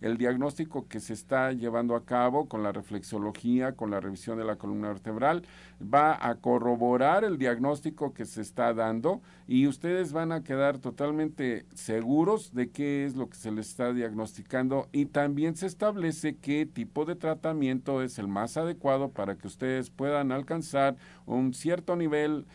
el 0.00 0.16
diagnóstico 0.16 0.86
que 0.88 1.00
se 1.00 1.12
está 1.12 1.52
llevando 1.52 1.94
a 1.96 2.04
cabo 2.04 2.48
con 2.48 2.62
la 2.62 2.72
reflexología, 2.72 3.72
con 3.72 3.90
la 3.90 4.00
revisión 4.00 4.38
de 4.38 4.44
la 4.44 4.56
columna 4.56 4.88
vertebral 4.88 5.42
va 5.82 6.18
a 6.20 6.36
corroborar 6.36 7.24
el 7.24 7.38
diagnóstico 7.38 8.14
que 8.14 8.24
se 8.24 8.40
está 8.42 8.72
dando 8.74 9.20
y 9.46 9.66
ustedes 9.66 10.12
van 10.12 10.32
a 10.32 10.42
quedar 10.42 10.78
totalmente 10.78 11.66
seguros 11.74 12.54
de 12.54 12.70
qué 12.70 13.04
es 13.04 13.16
lo 13.16 13.28
que 13.28 13.36
se 13.36 13.50
les 13.50 13.68
está 13.68 13.92
diagnosticando 13.92 14.88
y 14.92 15.06
también 15.06 15.56
se 15.56 15.66
establece 15.66 16.36
qué 16.36 16.66
tipo 16.66 17.04
de 17.04 17.16
tratamiento 17.16 18.02
es 18.02 18.18
el 18.18 18.28
más 18.28 18.56
adecuado 18.56 19.10
para 19.10 19.36
que 19.36 19.46
ustedes 19.46 19.90
puedan 19.90 20.32
alcanzar 20.32 20.96
un 21.26 21.54
cierto 21.54 21.96
nivel 21.96 22.46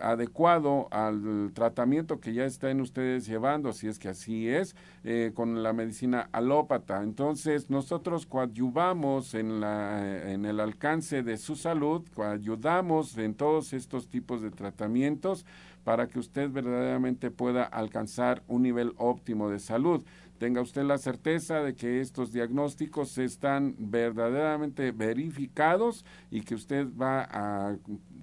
adecuado 0.00 0.88
al 0.90 1.52
tratamiento 1.54 2.20
que 2.20 2.34
ya 2.34 2.44
estén 2.44 2.80
ustedes 2.80 3.26
llevando, 3.26 3.72
si 3.72 3.88
es 3.88 3.98
que 3.98 4.08
así 4.08 4.48
es, 4.48 4.76
eh, 5.04 5.32
con 5.34 5.62
la 5.62 5.72
medicina 5.72 6.28
alópata. 6.32 7.02
Entonces, 7.02 7.70
nosotros 7.70 8.26
coadyuvamos 8.26 9.34
en, 9.34 9.60
la, 9.60 10.30
en 10.32 10.44
el 10.44 10.60
alcance 10.60 11.22
de 11.22 11.36
su 11.36 11.56
salud, 11.56 12.06
coayudamos 12.14 13.16
en 13.18 13.34
todos 13.34 13.72
estos 13.72 14.08
tipos 14.08 14.42
de 14.42 14.50
tratamientos 14.50 15.44
para 15.84 16.08
que 16.08 16.18
usted 16.18 16.50
verdaderamente 16.50 17.30
pueda 17.30 17.62
alcanzar 17.62 18.42
un 18.48 18.62
nivel 18.62 18.92
óptimo 18.96 19.48
de 19.48 19.60
salud 19.60 20.02
tenga 20.38 20.60
usted 20.60 20.82
la 20.82 20.98
certeza 20.98 21.62
de 21.62 21.74
que 21.74 22.00
estos 22.00 22.32
diagnósticos 22.32 23.18
están 23.18 23.74
verdaderamente 23.78 24.92
verificados 24.92 26.04
y 26.30 26.42
que 26.42 26.54
usted 26.54 26.86
va 27.00 27.26
a 27.30 27.76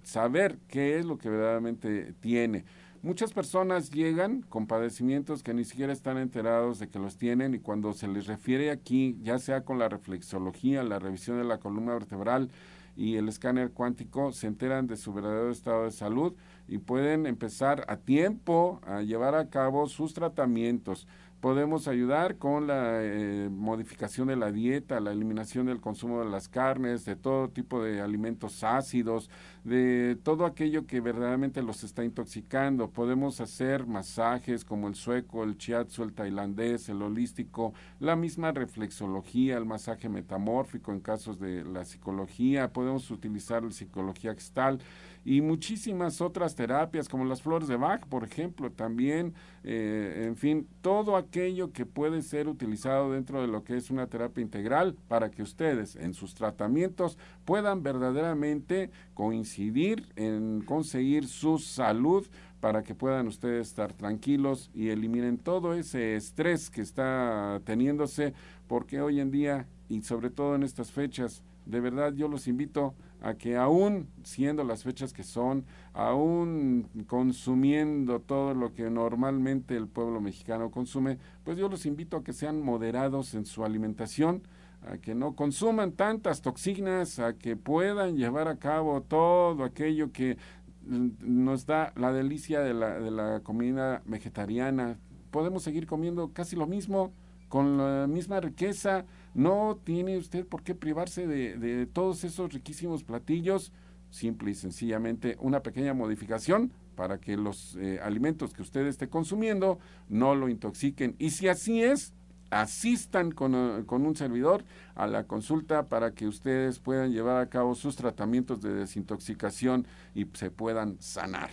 saber 0.03 0.59
qué 0.67 0.99
es 0.99 1.05
lo 1.05 1.17
que 1.17 1.29
verdaderamente 1.29 2.13
tiene. 2.19 2.65
Muchas 3.01 3.33
personas 3.33 3.91
llegan 3.91 4.43
con 4.43 4.65
padecimientos 4.65 5.43
que 5.43 5.53
ni 5.53 5.65
siquiera 5.65 5.91
están 5.91 6.17
enterados 6.17 6.79
de 6.79 6.87
que 6.87 6.99
los 6.99 7.17
tienen 7.17 7.53
y 7.53 7.59
cuando 7.59 7.91
se 7.91 8.07
les 8.07 8.27
refiere 8.27 8.71
aquí, 8.71 9.17
ya 9.21 9.39
sea 9.39 9.65
con 9.65 9.77
la 9.77 9.89
reflexología, 9.89 10.83
la 10.83 10.99
revisión 10.99 11.37
de 11.37 11.43
la 11.43 11.59
columna 11.59 11.93
vertebral 11.93 12.49
y 12.95 13.15
el 13.15 13.27
escáner 13.27 13.71
cuántico, 13.71 14.31
se 14.31 14.47
enteran 14.47 14.87
de 14.87 14.95
su 14.95 15.11
verdadero 15.13 15.51
estado 15.51 15.83
de 15.83 15.91
salud 15.91 16.33
y 16.67 16.77
pueden 16.77 17.25
empezar 17.25 17.85
a 17.87 17.97
tiempo 17.97 18.79
a 18.85 19.01
llevar 19.01 19.35
a 19.35 19.49
cabo 19.49 19.87
sus 19.87 20.13
tratamientos 20.13 21.07
podemos 21.43 21.89
ayudar 21.89 22.37
con 22.37 22.67
la 22.67 23.03
eh, 23.03 23.49
modificación 23.51 24.29
de 24.29 24.37
la 24.37 24.49
dieta, 24.49 25.01
la 25.01 25.11
eliminación 25.11 25.65
del 25.65 25.81
consumo 25.81 26.23
de 26.23 26.29
las 26.29 26.47
carnes, 26.47 27.03
de 27.03 27.17
todo 27.17 27.49
tipo 27.49 27.83
de 27.83 27.99
alimentos 27.99 28.63
ácidos, 28.63 29.29
de 29.65 30.17
todo 30.23 30.45
aquello 30.45 30.87
que 30.87 31.01
verdaderamente 31.01 31.61
los 31.61 31.83
está 31.83 32.05
intoxicando. 32.05 32.91
Podemos 32.91 33.41
hacer 33.41 33.85
masajes 33.85 34.63
como 34.63 34.87
el 34.87 34.95
sueco, 34.95 35.43
el 35.43 35.57
shiatsu, 35.57 36.03
el 36.03 36.13
tailandés, 36.13 36.87
el 36.87 37.01
holístico, 37.01 37.73
la 37.99 38.15
misma 38.15 38.53
reflexología, 38.53 39.57
el 39.57 39.65
masaje 39.65 40.07
metamórfico 40.07 40.93
en 40.93 41.01
casos 41.01 41.41
de 41.41 41.65
la 41.65 41.83
psicología. 41.83 42.71
Podemos 42.71 43.11
utilizar 43.11 43.63
la 43.63 43.71
psicología 43.71 44.33
gestal 44.33 44.79
y 45.25 45.41
muchísimas 45.41 46.21
otras 46.21 46.55
terapias 46.55 47.07
como 47.07 47.25
las 47.25 47.41
flores 47.41 47.67
de 47.67 47.77
Bach, 47.77 48.05
por 48.07 48.23
ejemplo, 48.23 48.71
también, 48.71 49.33
eh, 49.63 50.25
en 50.25 50.35
fin, 50.35 50.67
todo 50.81 51.15
aquello 51.15 51.71
que 51.71 51.85
puede 51.85 52.21
ser 52.21 52.47
utilizado 52.47 53.11
dentro 53.11 53.41
de 53.41 53.47
lo 53.47 53.63
que 53.63 53.77
es 53.77 53.89
una 53.89 54.07
terapia 54.07 54.41
integral 54.41 54.95
para 55.07 55.31
que 55.31 55.41
ustedes 55.41 55.95
en 55.95 56.13
sus 56.13 56.33
tratamientos 56.33 57.17
puedan 57.45 57.83
verdaderamente 57.83 58.91
coincidir 59.13 60.09
en 60.15 60.61
conseguir 60.61 61.27
su 61.27 61.57
salud 61.57 62.27
para 62.59 62.83
que 62.83 62.95
puedan 62.95 63.27
ustedes 63.27 63.67
estar 63.67 63.91
tranquilos 63.91 64.71
y 64.73 64.87
eliminen 64.89 65.37
todo 65.37 65.73
ese 65.73 66.15
estrés 66.15 66.69
que 66.69 66.81
está 66.81 67.61
teniéndose, 67.65 68.33
porque 68.67 69.01
hoy 69.01 69.19
en 69.19 69.31
día 69.31 69.67
y 69.89 70.01
sobre 70.01 70.29
todo 70.29 70.55
en 70.55 70.63
estas 70.63 70.91
fechas, 70.91 71.43
de 71.65 71.79
verdad 71.81 72.13
yo 72.13 72.27
los 72.27 72.47
invito 72.47 72.95
a 73.23 73.35
que 73.35 73.55
aún 73.55 74.09
siendo 74.23 74.65
las 74.65 74.83
fechas 74.83 75.13
que 75.13 75.23
son, 75.23 75.65
aún 75.93 76.89
consumiendo 77.07 78.19
todo 78.19 78.53
lo 78.53 78.73
que 78.73 78.89
normalmente 78.89 79.77
el 79.77 79.87
pueblo 79.87 80.19
mexicano 80.19 80.69
consume, 80.69 81.17
pues 81.45 81.57
yo 81.57 81.69
los 81.69 81.85
invito 81.85 82.17
a 82.17 82.23
que 82.23 82.33
sean 82.33 82.61
moderados 82.61 83.33
en 83.33 83.45
su 83.45 83.63
alimentación, 83.63 84.43
a 84.85 84.97
que 84.97 85.15
no 85.15 85.37
consuman 85.37 85.93
tantas 85.93 86.41
toxinas, 86.41 87.19
a 87.19 87.37
que 87.37 87.55
puedan 87.55 88.17
llevar 88.17 88.49
a 88.49 88.57
cabo 88.57 89.01
todo 89.01 89.63
aquello 89.63 90.11
que 90.11 90.37
nos 90.85 91.65
da 91.65 91.93
la 91.95 92.11
delicia 92.11 92.59
de 92.59 92.73
la, 92.73 92.99
de 92.99 93.09
la 93.09 93.39
comida 93.39 94.01
vegetariana. 94.05 94.99
Podemos 95.31 95.63
seguir 95.63 95.87
comiendo 95.87 96.33
casi 96.33 96.57
lo 96.57 96.67
mismo, 96.67 97.13
con 97.47 97.77
la 97.77 98.05
misma 98.05 98.41
riqueza, 98.41 99.05
no 99.33 99.79
tiene 99.83 100.17
usted 100.17 100.45
por 100.45 100.63
qué 100.63 100.75
privarse 100.75 101.27
de, 101.27 101.85
todos 101.87 102.23
esos 102.23 102.53
riquísimos 102.53 103.03
platillos, 103.03 103.71
simple 104.09 104.51
y 104.51 104.55
sencillamente 104.55 105.37
una 105.39 105.61
pequeña 105.61 105.93
modificación 105.93 106.71
para 106.95 107.19
que 107.19 107.35
los 107.35 107.75
eh, 107.77 107.99
alimentos 108.03 108.53
que 108.53 108.61
usted 108.61 108.85
esté 108.85 109.09
consumiendo 109.09 109.79
no 110.07 110.35
lo 110.35 110.49
intoxiquen. 110.49 111.15
Y 111.17 111.31
si 111.31 111.47
así 111.47 111.83
es, 111.83 112.13
asistan 112.51 113.31
con, 113.31 113.83
con, 113.85 114.05
un 114.05 114.15
servidor 114.15 114.63
a 114.93 115.07
la 115.07 115.23
consulta 115.23 115.87
para 115.87 116.13
que 116.13 116.27
ustedes 116.27 116.77
puedan 116.77 117.11
llevar 117.11 117.37
a 117.41 117.49
cabo 117.49 117.73
sus 117.73 117.95
tratamientos 117.95 118.61
de 118.61 118.73
desintoxicación 118.73 119.87
y 120.13 120.25
se 120.33 120.51
puedan 120.51 121.01
sanar. 121.01 121.49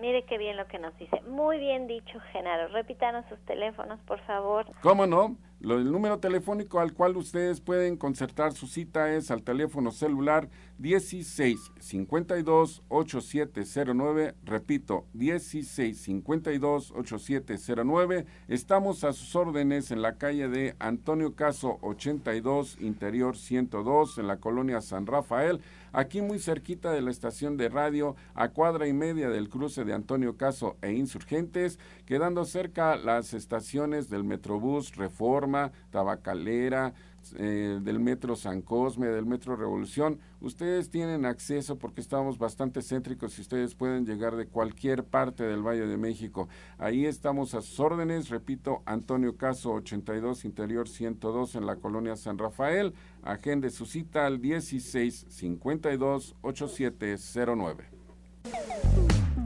Mire 0.00 0.24
qué 0.24 0.38
bien 0.38 0.56
lo 0.56 0.66
que 0.66 0.78
nos 0.78 0.96
dice. 0.98 1.20
Muy 1.28 1.58
bien 1.58 1.86
dicho, 1.86 2.18
Genaro. 2.32 2.68
Repítanos 2.68 3.24
sus 3.28 3.38
teléfonos, 3.40 4.00
por 4.00 4.18
favor. 4.20 4.66
¿Cómo 4.80 5.06
no? 5.06 5.36
El 5.62 5.92
número 5.92 6.18
telefónico 6.18 6.80
al 6.80 6.94
cual 6.94 7.16
ustedes 7.18 7.60
pueden 7.60 7.96
concertar 7.96 8.52
su 8.52 8.66
cita 8.66 9.14
es 9.14 9.30
al 9.30 9.42
teléfono 9.42 9.90
celular 9.90 10.48
16 10.78 11.72
52 11.78 12.82
8709. 12.88 14.34
Repito, 14.42 15.04
16 15.12 16.00
52 16.00 16.92
8709. 16.92 18.24
Estamos 18.48 19.04
a 19.04 19.12
sus 19.12 19.36
órdenes 19.36 19.90
en 19.90 20.00
la 20.00 20.16
calle 20.16 20.48
de 20.48 20.74
Antonio 20.78 21.34
Caso 21.34 21.78
82, 21.82 22.78
Interior 22.80 23.36
102, 23.36 24.16
en 24.16 24.28
la 24.28 24.38
colonia 24.38 24.80
San 24.80 25.06
Rafael 25.06 25.60
aquí 25.92 26.22
muy 26.22 26.38
cerquita 26.38 26.92
de 26.92 27.02
la 27.02 27.10
estación 27.10 27.56
de 27.56 27.68
radio, 27.68 28.16
a 28.34 28.48
cuadra 28.48 28.86
y 28.86 28.92
media 28.92 29.28
del 29.28 29.48
cruce 29.48 29.84
de 29.84 29.94
Antonio 29.94 30.36
Caso 30.36 30.76
e 30.82 30.92
Insurgentes, 30.92 31.78
quedando 32.06 32.44
cerca 32.44 32.96
las 32.96 33.34
estaciones 33.34 34.08
del 34.10 34.24
Metrobús 34.24 34.96
Reforma, 34.96 35.72
Tabacalera, 35.90 36.94
eh, 37.36 37.78
del 37.82 38.00
Metro 38.00 38.36
San 38.36 38.62
Cosme, 38.62 39.06
del 39.08 39.26
Metro 39.26 39.56
Revolución. 39.56 40.18
Ustedes 40.40 40.90
tienen 40.90 41.24
acceso 41.24 41.78
porque 41.78 42.00
estamos 42.00 42.38
bastante 42.38 42.82
céntricos 42.82 43.38
y 43.38 43.42
ustedes 43.42 43.74
pueden 43.74 44.06
llegar 44.06 44.36
de 44.36 44.46
cualquier 44.46 45.04
parte 45.04 45.44
del 45.44 45.62
Valle 45.62 45.86
de 45.86 45.96
México. 45.96 46.48
Ahí 46.78 47.06
estamos 47.06 47.54
a 47.54 47.62
sus 47.62 47.78
órdenes, 47.80 48.28
repito, 48.28 48.82
Antonio 48.86 49.36
Caso 49.36 49.72
82, 49.72 50.44
Interior 50.44 50.88
102 50.88 51.54
en 51.54 51.66
la 51.66 51.76
colonia 51.76 52.16
San 52.16 52.38
Rafael. 52.38 52.94
Agende 53.22 53.70
su 53.70 53.86
cita 53.86 54.26
al 54.26 54.40
16 54.40 55.26
52 55.28 56.36
8709. 56.40 57.84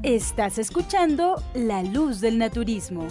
Estás 0.03 0.59
escuchando 0.59 1.43
La 1.55 1.83
Luz 1.83 2.21
del 2.21 2.37
Naturismo. 2.37 3.09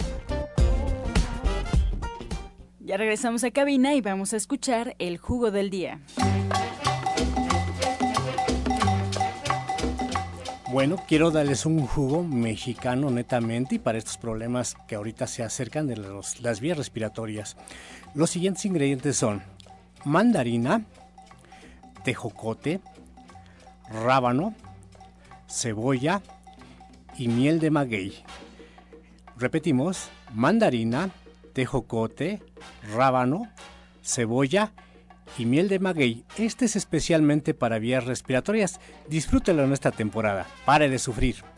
Ya 2.84 2.98
regresamos 2.98 3.42
a 3.44 3.50
cabina 3.50 3.94
y 3.94 4.02
vamos 4.02 4.34
a 4.34 4.36
escuchar 4.36 4.94
el 4.98 5.16
jugo 5.16 5.50
del 5.50 5.70
día. 5.70 6.00
Bueno, 10.70 10.96
quiero 11.08 11.30
darles 11.30 11.64
un 11.64 11.86
jugo 11.86 12.22
mexicano 12.22 13.08
netamente 13.08 13.76
y 13.76 13.78
para 13.78 13.96
estos 13.96 14.18
problemas 14.18 14.76
que 14.86 14.96
ahorita 14.96 15.26
se 15.26 15.42
acercan 15.42 15.86
de 15.86 15.96
las 15.96 16.60
vías 16.60 16.76
respiratorias. 16.76 17.56
Los 18.14 18.28
siguientes 18.28 18.66
ingredientes 18.66 19.16
son 19.16 19.42
mandarina, 20.04 20.84
tejocote, 22.04 22.80
rábano, 23.88 24.54
cebolla 25.48 26.20
y 27.16 27.28
miel 27.28 27.60
de 27.60 27.70
maguey. 27.70 28.12
Repetimos, 29.38 30.10
mandarina, 30.34 31.08
tejocote, 31.54 32.42
rábano, 32.94 33.48
cebolla 34.02 34.72
y 35.38 35.46
miel 35.46 35.68
de 35.68 35.78
maguey. 35.78 36.24
Este 36.36 36.66
es 36.66 36.76
especialmente 36.76 37.54
para 37.54 37.78
vías 37.78 38.04
respiratorias. 38.04 38.80
Disfrútelo 39.08 39.64
en 39.64 39.72
esta 39.72 39.90
temporada. 39.90 40.46
Pare 40.66 40.90
de 40.90 40.98
sufrir. 40.98 41.53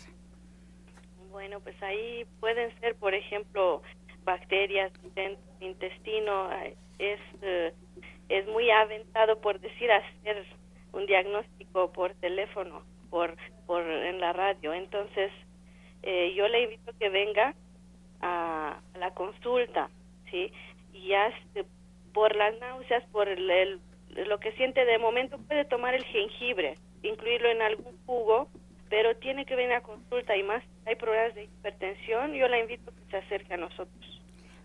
Pues 1.64 1.82
ahí 1.82 2.26
pueden 2.40 2.78
ser, 2.80 2.94
por 2.94 3.14
ejemplo, 3.14 3.82
bacterias 4.24 4.92
del 5.14 5.36
intestino. 5.60 6.50
Es, 6.98 7.20
eh, 7.42 7.72
es 8.28 8.46
muy 8.46 8.70
aventado, 8.70 9.40
por 9.40 9.58
decir, 9.60 9.90
hacer 9.90 10.44
un 10.92 11.06
diagnóstico 11.06 11.90
por 11.92 12.14
teléfono, 12.14 12.82
por, 13.10 13.34
por 13.66 13.82
en 13.82 14.20
la 14.20 14.32
radio. 14.32 14.72
Entonces, 14.72 15.32
eh, 16.02 16.34
yo 16.36 16.46
le 16.48 16.62
invito 16.62 16.90
a 16.90 16.98
que 16.98 17.08
venga 17.08 17.54
a, 18.20 18.80
la 18.98 19.12
consulta, 19.14 19.90
¿sí? 20.30 20.52
Y 20.92 21.08
ya 21.08 21.32
por 22.12 22.36
las 22.36 22.58
náuseas, 22.60 23.02
por 23.10 23.28
el, 23.28 23.80
lo 24.26 24.38
que 24.38 24.52
siente 24.52 24.84
de 24.84 24.98
momento, 24.98 25.38
puede 25.38 25.64
tomar 25.64 25.94
el 25.94 26.04
jengibre, 26.04 26.76
incluirlo 27.02 27.48
en 27.48 27.62
algún 27.62 27.98
jugo 28.06 28.48
pero 28.94 29.16
tiene 29.16 29.44
que 29.44 29.56
venir 29.56 29.72
a 29.72 29.80
consulta 29.80 30.36
y 30.36 30.44
más 30.44 30.62
hay 30.86 30.94
problemas 30.94 31.34
de 31.34 31.42
hipertensión, 31.42 32.32
yo 32.32 32.46
la 32.46 32.60
invito 32.60 32.92
a 32.92 32.94
que 32.94 33.10
se 33.10 33.16
acerque 33.16 33.54
a 33.54 33.56
nosotros. 33.56 34.22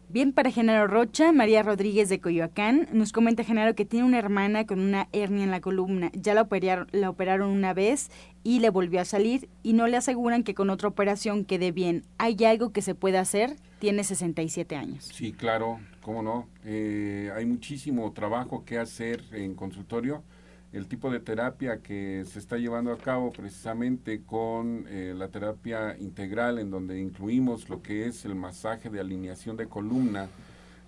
Bien, 0.08 0.34
para 0.34 0.52
Genaro 0.52 0.86
Rocha, 0.86 1.32
María 1.32 1.64
Rodríguez 1.64 2.10
de 2.10 2.22
Coyoacán, 2.22 2.88
nos 2.94 3.12
comenta 3.12 3.44
Genaro 3.44 3.74
que 3.74 3.86
tiene 3.86 4.06
una 4.06 4.20
hermana 4.20 4.68
con 4.68 4.82
una 4.82 5.08
hernia 5.14 5.46
en 5.46 5.50
la 5.50 5.62
columna. 5.62 6.12
Ya 6.14 6.36
la 6.36 6.44
operaron, 6.44 6.88
la 6.92 7.10
operaron 7.10 7.50
una 7.50 7.74
vez 7.74 8.12
y 8.44 8.60
le 8.60 8.70
volvió 8.70 9.02
a 9.02 9.06
salir 9.06 9.50
y 9.64 9.74
no 9.74 9.88
le 9.88 9.98
aseguran 9.98 10.44
que 10.44 10.54
con 10.54 10.70
otra 10.70 10.90
operación 10.90 11.44
quede 11.44 11.72
bien. 11.72 12.04
¿Hay 12.20 12.38
algo 12.46 12.72
que 12.72 12.84
se 12.84 12.94
pueda 12.94 13.22
hacer? 13.22 13.56
Tiene 13.80 14.04
67 14.04 14.76
años. 14.76 15.06
Sí, 15.12 15.34
claro, 15.34 15.80
cómo 16.02 16.22
no. 16.22 16.48
Eh, 16.66 17.32
hay 17.36 17.48
muchísimo 17.48 18.14
trabajo 18.14 18.64
que 18.64 18.78
hacer 18.78 19.24
en 19.32 19.56
consultorio 19.56 20.24
el 20.72 20.88
tipo 20.88 21.10
de 21.10 21.20
terapia 21.20 21.82
que 21.82 22.24
se 22.26 22.38
está 22.38 22.58
llevando 22.58 22.92
a 22.92 22.98
cabo 22.98 23.32
precisamente 23.32 24.22
con 24.24 24.86
eh, 24.88 25.14
la 25.18 25.30
terapia 25.30 25.98
integral 26.00 26.60
en 26.60 26.70
donde 26.70 27.00
incluimos 27.00 27.70
lo 27.70 27.82
que 27.82 28.06
es 28.06 28.24
el 28.26 28.36
masaje 28.36 28.90
de 28.90 29.00
alineación 29.00 29.58
de 29.58 29.68
columna, 29.68 30.28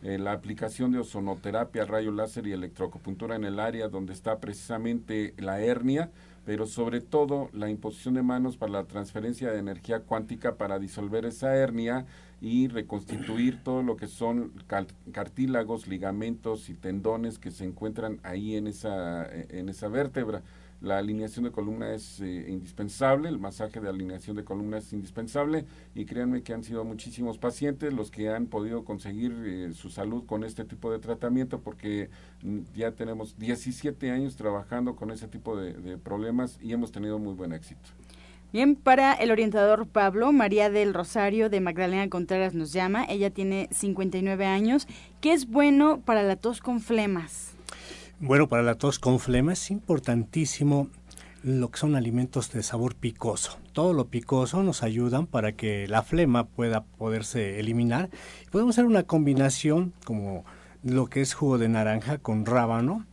eh, 0.04 0.20
la 0.20 0.34
aplicación 0.34 0.92
de 0.92 1.00
ozonoterapia, 1.00 1.86
rayo 1.86 2.12
láser 2.12 2.46
y 2.46 2.52
electroacupuntura 2.52 3.36
en 3.36 3.44
el 3.44 3.60
área 3.60 3.88
donde 3.88 4.14
está 4.14 4.40
precisamente 4.40 5.34
la 5.38 5.62
hernia, 5.62 6.12
pero 6.46 6.68
sobre 6.68 7.02
todo 7.02 7.50
la 7.54 7.70
imposición 7.70 8.14
de 8.14 8.24
manos 8.24 8.58
para 8.58 8.72
la 8.72 8.84
transferencia 8.84 9.52
de 9.52 9.60
energía 9.60 10.02
cuántica 10.02 10.56
para 10.56 10.78
disolver 10.78 11.26
esa 11.26 11.56
hernia 11.56 12.06
y 12.42 12.68
reconstituir 12.68 13.64
todo 13.64 13.84
lo 13.84 13.96
que 13.96 14.08
son 14.08 14.52
cartílagos, 15.12 15.88
ligamentos 15.88 16.70
y 16.70 16.74
tendones 16.74 17.38
que 17.38 17.52
se 17.52 17.66
encuentran 17.66 18.20
ahí 18.24 18.56
en 18.56 18.66
esa, 18.66 19.30
en 19.32 19.70
esa 19.70 19.88
vértebra. 19.88 20.42
La 20.82 20.98
alineación 20.98 21.46
de 21.46 21.52
columna 21.52 21.94
es 21.94 22.20
eh, 22.22 22.48
indispensable, 22.50 23.30
el 23.30 23.38
masaje 23.38 23.80
de 23.80 23.88
alineación 23.88 24.36
de 24.36 24.44
columna 24.44 24.80
es 24.80 24.92
indispensable 24.94 25.66
y 25.94 26.06
créanme 26.06 26.42
que 26.42 26.54
han 26.54 26.64
sido 26.64 26.84
muchísimos 26.84 27.38
pacientes 27.38 27.94
los 27.94 28.10
que 28.10 28.30
han 28.30 28.48
podido 28.48 28.84
conseguir 28.84 29.32
eh, 29.46 29.74
su 29.74 29.92
salud 29.92 30.26
con 30.26 30.44
este 30.44 30.66
tipo 30.66 30.92
de 30.92 30.98
tratamiento 30.98 31.60
porque 31.60 32.10
mm, 32.42 32.62
ya 32.74 32.94
tenemos 32.94 33.38
17 33.38 34.10
años 34.10 34.36
trabajando 34.36 34.96
con 34.96 35.12
ese 35.12 35.28
tipo 35.28 35.56
de 35.56 36.00
problemas 36.00 36.58
y 36.64 36.74
hemos 36.74 36.92
tenido 36.92 37.20
muy 37.20 37.36
buen 37.36 37.54
éxito. 37.54 37.92
Bien, 38.54 38.76
para 38.76 39.14
el 39.14 39.32
orientador 39.32 39.88
Pablo, 39.88 40.34
María 40.34 40.70
del 40.70 40.94
Rosario 40.94 41.50
de 41.50 41.62
Magdalena 41.62 42.10
Contreras 42.10 42.54
nos 42.54 42.74
llama. 42.74 43.06
Ella 43.08 43.30
tiene 43.30 43.70
59 43.72 44.46
años. 44.46 44.88
¿Qué 45.22 45.32
es 45.32 45.50
bueno 45.50 46.02
para 46.02 46.22
la 46.22 46.36
tos 46.36 46.60
con 46.60 46.82
flemas? 46.82 47.54
Bueno, 48.20 48.50
para 48.50 48.62
la 48.62 48.76
tos 48.76 49.00
con 49.00 49.22
flemas 49.22 49.62
es 49.62 49.72
importantísimo 49.72 50.90
lo 51.44 51.72
que 51.72 51.80
son 51.80 51.96
alimentos 51.96 52.52
de 52.52 52.62
sabor 52.62 52.96
picoso. 52.96 53.58
Todo 53.72 53.94
lo 53.94 54.08
picoso 54.10 54.64
nos 54.64 54.84
ayudan 54.84 55.28
para 55.28 55.54
que 55.54 55.88
la 55.88 56.04
flema 56.04 56.44
pueda 56.44 56.84
poderse 56.84 57.58
eliminar. 57.58 58.10
Podemos 58.52 58.76
hacer 58.76 58.86
una 58.86 59.04
combinación 59.04 59.94
como 60.04 60.44
lo 60.84 61.08
que 61.08 61.22
es 61.22 61.34
jugo 61.34 61.58
de 61.58 61.70
naranja 61.70 62.18
con 62.18 62.46
rábano, 62.46 63.06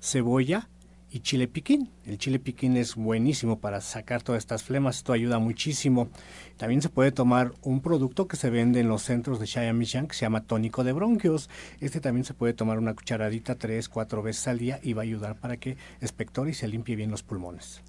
cebolla 0.00 0.70
y 1.10 1.20
chile 1.20 1.48
piquín. 1.48 1.90
El 2.04 2.18
chile 2.18 2.38
piquín 2.38 2.76
es 2.76 2.94
buenísimo 2.94 3.58
para 3.58 3.80
sacar 3.80 4.22
todas 4.22 4.40
estas 4.40 4.62
flemas, 4.62 4.96
esto 4.96 5.12
ayuda 5.12 5.38
muchísimo. 5.38 6.08
También 6.56 6.82
se 6.82 6.88
puede 6.88 7.12
tomar 7.12 7.52
un 7.62 7.80
producto 7.80 8.26
que 8.28 8.36
se 8.36 8.50
vende 8.50 8.80
en 8.80 8.88
los 8.88 9.02
centros 9.02 9.40
de 9.40 9.46
Shayamishan 9.46 10.08
que 10.08 10.14
se 10.14 10.22
llama 10.22 10.44
tónico 10.44 10.84
de 10.84 10.92
bronquios. 10.92 11.48
Este 11.80 12.00
también 12.00 12.24
se 12.24 12.34
puede 12.34 12.54
tomar 12.54 12.78
una 12.78 12.94
cucharadita 12.94 13.54
tres, 13.56 13.88
cuatro 13.88 14.22
veces 14.22 14.48
al 14.48 14.58
día 14.58 14.80
y 14.82 14.92
va 14.92 15.02
a 15.02 15.04
ayudar 15.04 15.36
para 15.38 15.56
que 15.56 15.76
espectore 16.00 16.50
y 16.50 16.54
se 16.54 16.68
limpie 16.68 16.96
bien 16.96 17.10
los 17.10 17.22
pulmones. 17.22 17.82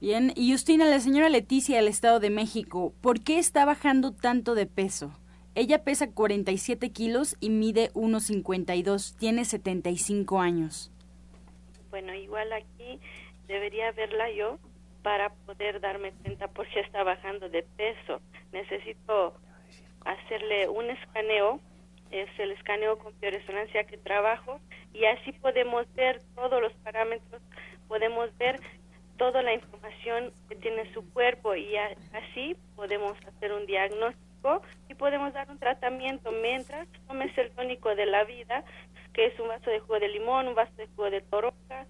Bien, 0.00 0.32
y 0.36 0.52
Justina, 0.52 0.84
la 0.84 1.00
señora 1.00 1.30
Leticia 1.30 1.76
del 1.76 1.88
Estado 1.88 2.20
de 2.20 2.28
México, 2.28 2.92
¿por 3.00 3.20
qué 3.22 3.38
está 3.38 3.64
bajando 3.64 4.12
tanto 4.12 4.54
de 4.54 4.66
peso? 4.66 5.12
Ella 5.54 5.84
pesa 5.84 6.10
47 6.10 6.90
kilos 6.90 7.36
y 7.40 7.48
mide 7.48 7.90
1,52, 7.94 9.16
tiene 9.16 9.46
75 9.46 10.38
años. 10.38 10.92
Bueno, 11.96 12.12
igual 12.12 12.52
aquí 12.52 13.00
debería 13.46 13.90
verla 13.92 14.30
yo 14.30 14.58
para 15.02 15.30
poder 15.30 15.80
darme 15.80 16.12
cuenta 16.12 16.46
por 16.46 16.68
qué 16.68 16.80
está 16.80 17.02
bajando 17.04 17.48
de 17.48 17.62
peso. 17.62 18.20
Necesito 18.52 19.32
hacerle 20.04 20.68
un 20.68 20.90
escaneo, 20.90 21.58
es 22.10 22.28
el 22.38 22.52
escaneo 22.52 22.98
con 22.98 23.18
bioresonancia 23.18 23.84
que 23.84 23.96
trabajo, 23.96 24.60
y 24.92 25.06
así 25.06 25.32
podemos 25.32 25.90
ver 25.94 26.20
todos 26.34 26.60
los 26.60 26.74
parámetros, 26.84 27.40
podemos 27.88 28.28
ver 28.36 28.60
toda 29.16 29.42
la 29.42 29.54
información 29.54 30.34
que 30.50 30.56
tiene 30.56 30.92
su 30.92 31.10
cuerpo 31.14 31.54
y 31.54 31.76
así 32.12 32.58
podemos 32.74 33.16
hacer 33.26 33.54
un 33.54 33.64
diagnóstico 33.64 34.60
y 34.90 34.94
podemos 34.94 35.32
dar 35.32 35.50
un 35.50 35.58
tratamiento 35.58 36.30
mientras 36.30 36.86
tomes 37.08 37.36
el 37.38 37.50
tónico 37.52 37.94
de 37.94 38.04
la 38.04 38.24
vida, 38.24 38.64
que 39.16 39.26
es 39.26 39.40
un 39.40 39.48
vaso 39.48 39.70
de 39.70 39.80
jugo 39.80 39.98
de 39.98 40.08
limón, 40.08 40.46
un 40.46 40.54
vaso 40.54 40.72
de 40.76 40.86
jugo 40.88 41.10
de 41.10 41.22
toronja, 41.22 41.86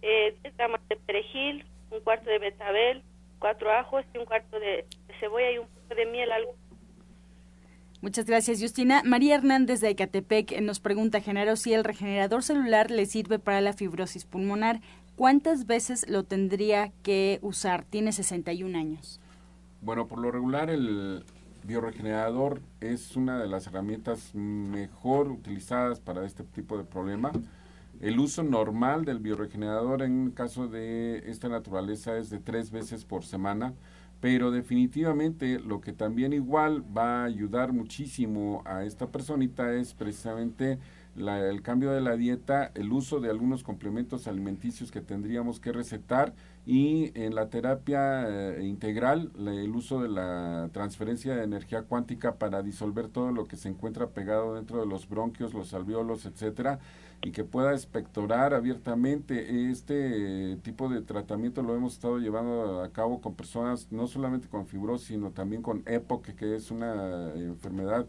eh, 0.00 0.36
gramos 0.56 0.80
de 0.88 0.96
perejil, 0.96 1.66
un 1.90 2.00
cuarto 2.00 2.30
de 2.30 2.38
betabel, 2.38 3.02
cuatro 3.40 3.72
ajos 3.72 4.04
y 4.14 4.18
un 4.18 4.24
cuarto 4.24 4.60
de, 4.60 4.86
cebolla 5.18 5.50
y 5.50 5.58
un 5.58 5.66
poco 5.66 5.94
de 5.96 6.06
miel. 6.06 6.30
Algo. 6.30 6.54
Muchas 8.00 8.26
gracias, 8.26 8.62
Justina. 8.62 9.02
María 9.04 9.34
Hernández 9.34 9.80
de 9.80 9.88
Ecatepec 9.88 10.60
nos 10.60 10.78
pregunta, 10.78 11.20
Genaro, 11.20 11.56
si 11.56 11.74
el 11.74 11.82
regenerador 11.82 12.44
celular 12.44 12.92
le 12.92 13.06
sirve 13.06 13.40
para 13.40 13.60
la 13.60 13.72
fibrosis 13.72 14.24
pulmonar. 14.24 14.80
¿Cuántas 15.16 15.66
veces 15.66 16.08
lo 16.08 16.22
tendría 16.22 16.92
que 17.02 17.40
usar? 17.42 17.84
Tiene 17.86 18.12
61 18.12 18.78
años. 18.78 19.20
Bueno, 19.80 20.06
por 20.06 20.20
lo 20.20 20.30
regular 20.30 20.70
el 20.70 21.24
bioregenerador 21.68 22.62
es 22.80 23.14
una 23.14 23.38
de 23.38 23.46
las 23.46 23.66
herramientas 23.66 24.34
mejor 24.34 25.28
utilizadas 25.30 26.00
para 26.00 26.24
este 26.24 26.42
tipo 26.42 26.78
de 26.78 26.84
problema. 26.84 27.30
El 28.00 28.18
uso 28.18 28.42
normal 28.42 29.04
del 29.04 29.18
bioregenerador 29.18 30.00
en 30.02 30.30
caso 30.30 30.66
de 30.66 31.30
esta 31.30 31.50
naturaleza 31.50 32.16
es 32.16 32.30
de 32.30 32.38
tres 32.38 32.70
veces 32.70 33.04
por 33.04 33.22
semana, 33.22 33.74
pero 34.20 34.50
definitivamente 34.50 35.60
lo 35.60 35.82
que 35.82 35.92
también 35.92 36.32
igual 36.32 36.82
va 36.96 37.20
a 37.20 37.24
ayudar 37.24 37.74
muchísimo 37.74 38.62
a 38.64 38.84
esta 38.84 39.08
personita 39.08 39.74
es 39.74 39.92
precisamente 39.92 40.78
el 41.16 41.62
cambio 41.62 41.90
de 41.90 42.00
la 42.00 42.16
dieta, 42.16 42.70
el 42.74 42.92
uso 42.92 43.20
de 43.20 43.30
algunos 43.30 43.62
complementos 43.62 44.28
alimenticios 44.28 44.90
que 44.90 45.00
tendríamos 45.00 45.58
que 45.58 45.72
recetar 45.72 46.34
y 46.64 47.12
en 47.18 47.34
la 47.34 47.48
terapia 47.48 48.28
eh, 48.28 48.66
integral 48.66 49.32
el 49.38 49.74
uso 49.74 50.02
de 50.02 50.08
la 50.08 50.68
transferencia 50.72 51.34
de 51.34 51.42
energía 51.42 51.82
cuántica 51.82 52.34
para 52.34 52.62
disolver 52.62 53.08
todo 53.08 53.32
lo 53.32 53.46
que 53.46 53.56
se 53.56 53.68
encuentra 53.68 54.10
pegado 54.10 54.54
dentro 54.54 54.78
de 54.78 54.86
los 54.86 55.08
bronquios, 55.08 55.54
los 55.54 55.72
alveolos, 55.72 56.26
etcétera, 56.26 56.78
y 57.22 57.32
que 57.32 57.42
pueda 57.42 57.72
espectorar 57.72 58.54
abiertamente. 58.54 59.70
Este 59.70 60.56
tipo 60.62 60.88
de 60.88 61.00
tratamiento 61.00 61.62
lo 61.62 61.74
hemos 61.74 61.94
estado 61.94 62.18
llevando 62.18 62.82
a 62.82 62.90
cabo 62.90 63.20
con 63.20 63.34
personas 63.34 63.88
no 63.90 64.06
solamente 64.06 64.48
con 64.48 64.66
fibrosis 64.66 65.08
sino 65.08 65.30
también 65.30 65.62
con 65.62 65.82
EPOC 65.86 66.34
que 66.36 66.54
es 66.54 66.70
una 66.70 67.32
enfermedad 67.34 68.06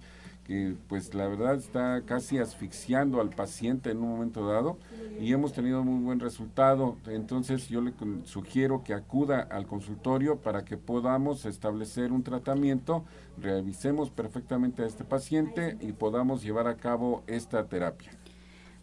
que 0.49 0.73
pues 0.87 1.13
la 1.13 1.27
verdad 1.27 1.53
está 1.53 2.01
casi 2.07 2.39
asfixiando 2.39 3.21
al 3.21 3.29
paciente 3.29 3.91
en 3.91 3.99
un 3.99 4.09
momento 4.09 4.47
dado 4.47 4.79
y 5.21 5.31
hemos 5.31 5.53
tenido 5.53 5.83
muy 5.83 6.03
buen 6.03 6.19
resultado. 6.19 6.97
Entonces 7.05 7.69
yo 7.69 7.81
le 7.81 7.93
sugiero 8.25 8.83
que 8.83 8.95
acuda 8.95 9.41
al 9.41 9.67
consultorio 9.67 10.37
para 10.37 10.65
que 10.65 10.75
podamos 10.75 11.45
establecer 11.45 12.11
un 12.11 12.23
tratamiento, 12.23 13.05
revisemos 13.37 14.09
perfectamente 14.09 14.81
a 14.81 14.87
este 14.87 15.03
paciente 15.03 15.77
y 15.81 15.91
podamos 15.91 16.41
llevar 16.41 16.67
a 16.67 16.77
cabo 16.77 17.21
esta 17.27 17.65
terapia. 17.65 18.09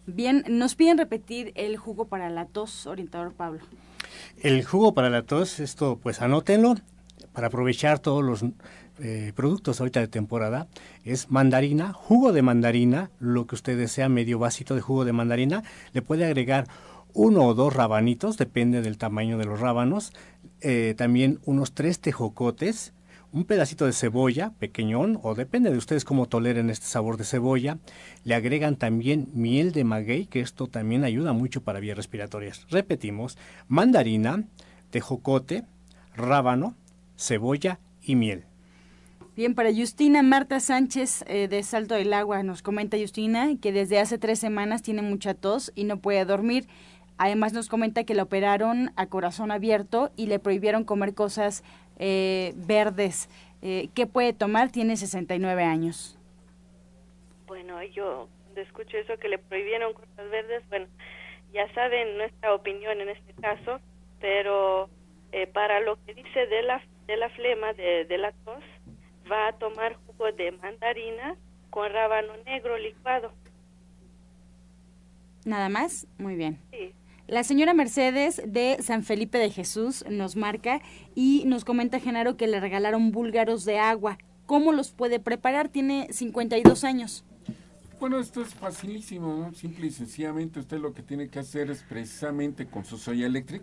Bien, 0.07 0.45
nos 0.49 0.77
piden 0.77 0.99
repetir 0.99 1.51
el 1.57 1.79
jugo 1.79 2.05
para 2.05 2.31
la 2.31 2.47
tos, 2.47 2.87
orientador 2.87 3.33
Pablo. 3.33 3.63
El 4.41 4.65
jugo 4.65 4.95
para 4.95 5.11
la 5.11 5.23
tos, 5.23 5.59
esto 5.59 5.99
pues 6.01 6.23
anótenlo 6.23 6.77
para 7.33 7.49
aprovechar 7.49 7.99
todos 7.99 8.25
los 8.25 8.45
eh, 8.99 9.33
productos 9.35 9.81
ahorita 9.81 10.01
de 10.01 10.09
temporada 10.09 10.69
es 11.05 11.31
mandarina, 11.31 11.93
jugo 11.93 12.33
de 12.33 12.43
mandarina, 12.43 13.11
lo 13.21 13.47
que 13.47 13.55
usted 13.55 13.77
desea, 13.77 14.09
medio 14.09 14.39
vasito 14.39 14.75
de 14.75 14.81
jugo 14.81 15.05
de 15.05 15.13
mandarina, 15.13 15.63
le 15.93 16.03
puede 16.03 16.25
agregar 16.25 16.67
uno 17.13 17.47
o 17.47 17.55
dos 17.55 17.75
rabanitos, 17.75 18.37
depende 18.37 18.83
del 18.83 18.99
tamaño 18.99 19.39
de 19.39 19.45
los 19.45 19.61
rábanos, 19.61 20.13
eh, 20.61 20.95
también 20.97 21.41
unos 21.45 21.73
tres 21.73 22.01
tejocotes, 22.01 22.93
un 23.33 23.45
pedacito 23.45 23.85
de 23.87 23.93
cebolla 23.93 24.53
pequeñón, 24.59 25.19
o 25.23 25.35
depende 25.35 25.71
de 25.71 25.77
ustedes 25.77 26.05
cómo 26.05 26.27
toleren 26.27 26.71
este 26.71 26.87
sabor 26.87 27.17
de 27.17 27.25
cebolla, 27.25 27.79
le 28.25 28.35
agregan 28.35 28.77
también 28.77 29.29
miel 29.35 29.73
de 29.73 29.85
maguey, 29.85 30.27
que 30.27 30.41
esto 30.41 30.69
también 30.69 31.05
ayuda 31.05 31.33
mucho 31.33 31.63
para 31.63 31.81
vías 31.81 31.97
respiratorias. 31.97 32.67
Repetimos, 32.71 33.37
mandarina, 33.69 34.45
tejocote, 34.91 35.65
rábano, 36.15 36.75
cebolla 37.17 37.79
y 38.03 38.15
miel. 38.15 38.45
Bien, 39.37 39.55
para 39.55 39.69
Justina 39.71 40.23
Marta 40.23 40.61
Sánchez 40.61 41.23
eh, 41.29 41.47
de 41.47 41.63
Salto 41.63 41.95
del 41.95 42.15
Agua, 42.15 42.43
nos 42.43 42.63
comenta 42.63 42.97
Justina 42.97 43.49
que 43.61 43.71
desde 43.71 43.99
hace 43.99 44.17
tres 44.17 44.39
semanas 44.39 44.83
tiene 44.83 45.03
mucha 45.03 45.35
tos 45.35 45.73
y 45.75 45.85
no 45.85 45.99
puede 45.99 46.25
dormir. 46.25 46.65
Además 47.19 47.53
nos 47.53 47.69
comenta 47.69 48.05
que 48.05 48.15
la 48.15 48.23
operaron 48.23 48.93
a 48.97 49.09
corazón 49.09 49.51
abierto 49.51 50.11
y 50.17 50.29
le 50.29 50.39
prohibieron 50.39 50.85
comer 50.85 51.13
cosas 51.13 51.65
eh, 51.99 52.55
verdes. 52.57 53.29
Eh, 53.61 53.91
¿Qué 53.95 54.07
puede 54.07 54.33
tomar? 54.33 54.73
Tiene 54.73 54.97
69 54.97 55.65
años. 55.65 56.19
Bueno, 57.47 57.83
yo 57.83 58.31
escucho 58.57 58.97
eso 58.97 59.19
que 59.19 59.29
le 59.29 59.37
prohibieron 59.37 59.93
cosas 59.93 60.31
verdes, 60.31 60.67
bueno, 60.71 60.87
ya 61.53 61.71
saben 61.75 62.17
nuestra 62.17 62.55
opinión 62.55 63.03
en 63.03 63.11
este 63.11 63.35
caso, 63.35 63.81
pero 64.19 64.89
para 65.53 65.81
lo 65.81 66.03
que 66.07 66.15
dice 66.15 66.47
de 66.47 66.63
la, 66.63 66.83
de 67.07 67.19
la 67.19 67.29
flema, 67.29 67.75
de, 67.75 68.07
de 68.07 68.17
la 68.17 68.33
tos, 68.33 68.65
va 69.31 69.49
a 69.49 69.53
tomar 69.53 69.97
jugo 70.07 70.33
de 70.33 70.53
mandarina 70.53 71.37
con 71.71 71.91
rábano 71.93 72.33
negro 72.45 72.79
licuado. 72.79 73.33
¿Nada 75.45 75.69
más? 75.69 76.07
Muy 76.19 76.37
bien. 76.37 76.59
Sí. 76.73 76.93
La 77.29 77.43
señora 77.43 77.75
Mercedes 77.75 78.41
de 78.47 78.77
San 78.81 79.03
Felipe 79.03 79.39
de 79.39 79.51
Jesús 79.51 80.05
nos 80.09 80.37
marca 80.37 80.81
y 81.15 81.43
nos 81.47 81.65
comenta 81.65 81.99
Genaro 81.99 82.37
que 82.37 82.47
le 82.47 82.61
regalaron 82.61 83.11
búlgaros 83.11 83.65
de 83.65 83.79
agua. 83.79 84.19
¿Cómo 84.47 84.73
los 84.73 84.93
puede 84.93 85.19
preparar? 85.19 85.69
Tiene 85.69 86.07
52 86.13 86.85
años. 86.85 87.25
Bueno, 87.99 88.21
esto 88.21 88.43
es 88.43 88.55
facilísimo, 88.55 89.35
¿no? 89.35 89.55
Simple 89.55 89.87
y 89.87 89.91
sencillamente 89.91 90.61
usted 90.61 90.79
lo 90.79 90.95
que 90.95 91.03
tiene 91.03 91.29
que 91.29 91.41
hacer 91.41 91.71
es 91.71 91.83
precisamente 91.83 92.67
con 92.67 92.85
su 92.85 92.97
soya 92.97 93.27
electric, 93.27 93.63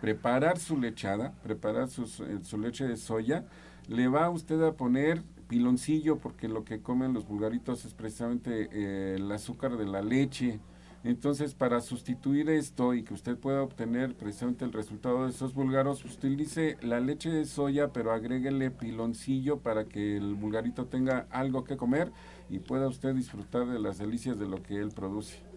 preparar 0.00 0.58
su 0.58 0.76
lechada, 0.76 1.32
preparar 1.42 1.88
su, 1.88 2.02
eh, 2.02 2.40
su 2.42 2.58
leche 2.58 2.86
de 2.86 2.96
soya, 2.96 3.44
le 3.88 4.08
va 4.08 4.30
usted 4.30 4.62
a 4.62 4.72
poner 4.72 5.22
piloncillo 5.48 6.18
porque 6.18 6.48
lo 6.48 6.64
que 6.64 6.80
comen 6.80 7.12
los 7.12 7.26
vulgaritos 7.26 7.84
es 7.84 7.92
precisamente 7.92 8.68
eh, 8.72 9.16
el 9.16 9.30
azúcar 9.32 9.76
de 9.76 9.86
la 9.86 10.00
leche. 10.00 10.60
Entonces, 11.02 11.54
para 11.54 11.80
sustituir 11.80 12.50
esto 12.50 12.94
y 12.94 13.02
que 13.02 13.14
usted 13.14 13.36
pueda 13.36 13.62
obtener 13.62 14.14
precisamente 14.14 14.66
el 14.66 14.72
resultado 14.72 15.24
de 15.24 15.30
esos 15.30 15.54
vulgaros, 15.54 16.04
utilice 16.04 16.76
la 16.82 17.00
leche 17.00 17.30
de 17.30 17.46
soya, 17.46 17.88
pero 17.88 18.12
agréguele 18.12 18.70
piloncillo 18.70 19.58
para 19.60 19.86
que 19.86 20.18
el 20.18 20.34
vulgarito 20.34 20.86
tenga 20.86 21.26
algo 21.30 21.64
que 21.64 21.78
comer 21.78 22.12
y 22.50 22.58
pueda 22.58 22.86
usted 22.86 23.14
disfrutar 23.14 23.66
de 23.66 23.78
las 23.78 23.96
delicias 23.96 24.38
de 24.38 24.46
lo 24.46 24.62
que 24.62 24.76
él 24.76 24.90
produce. 24.94 25.49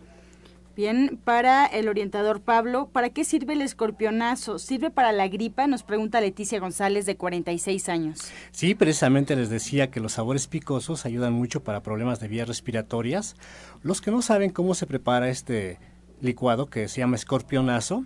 Bien, 0.76 1.20
para 1.24 1.68
el 1.68 1.88
orientador 1.88 2.42
Pablo, 2.42 2.90
¿para 2.92 3.12
qué 3.12 3.24
sirve 3.24 3.54
el 3.54 3.62
escorpionazo? 3.62 4.58
¿Sirve 4.58 4.90
para 4.90 5.12
la 5.12 5.28
gripa? 5.28 5.68
Nos 5.68 5.84
pregunta 5.84 6.20
Leticia 6.20 6.60
González, 6.60 7.06
de 7.06 7.16
46 7.16 7.90
años. 7.90 8.32
Sí, 8.52 8.74
precisamente 8.74 9.36
les 9.36 9.52
decía 9.52 9.92
que 9.92 10.00
los 10.00 10.14
sabores 10.14 10.48
picosos 10.48 11.06
ayudan 11.06 11.32
mucho 11.34 11.64
para 11.64 11.84
problemas 11.84 12.20
de 12.20 12.28
vías 12.28 12.48
respiratorias. 12.48 13.36
Los 13.84 14.02
que 14.02 14.10
no 14.10 14.24
saben 14.24 14.50
cómo 14.50 14.74
se 14.74 14.88
prepara 14.88 15.30
este 15.30 15.78
licuado 16.22 16.66
que 16.72 16.88
se 16.88 17.02
llama 17.02 17.18
escorpionazo, 17.18 18.06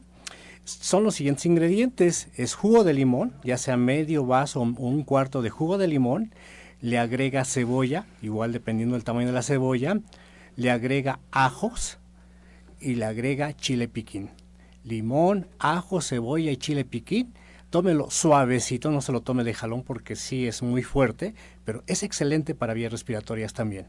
son 0.66 1.06
los 1.06 1.16
siguientes 1.16 1.46
ingredientes. 1.46 2.28
Es 2.36 2.54
jugo 2.54 2.84
de 2.84 2.94
limón, 2.94 3.34
ya 3.46 3.58
sea 3.58 3.78
medio 3.78 4.26
vaso 4.26 4.60
o 4.60 4.64
un 4.64 5.04
cuarto 5.04 5.42
de 5.42 5.50
jugo 5.50 5.78
de 5.78 5.88
limón. 5.88 6.34
Le 6.82 7.00
agrega 7.00 7.46
cebolla, 7.46 8.06
igual 8.22 8.52
dependiendo 8.52 8.96
del 8.96 9.06
tamaño 9.06 9.28
de 9.28 9.34
la 9.34 9.42
cebolla. 9.42 10.02
Le 10.58 10.70
agrega 10.70 11.20
ajos, 11.32 12.00
y 12.80 12.96
le 12.96 13.06
agrega 13.06 13.56
chile 13.56 13.88
piquín. 13.88 14.30
limón, 14.84 15.48
ajo, 15.60 16.02
cebolla 16.02 16.52
y 16.52 16.58
chile 16.58 16.86
piquín. 16.86 17.34
Tómelo 17.70 18.10
suavecito, 18.10 18.92
no 18.92 19.02
se 19.02 19.12
lo 19.12 19.22
tome 19.22 19.44
de 19.44 19.54
jalón 19.54 19.84
porque 19.84 20.16
sí 20.16 20.48
es 20.48 20.64
muy 20.64 20.84
fuerte, 20.84 21.34
pero 21.66 21.84
es 21.88 22.04
excelente 22.04 22.56
para 22.56 22.74
vías 22.74 22.92
respiratorias 22.92 23.54
también. 23.54 23.88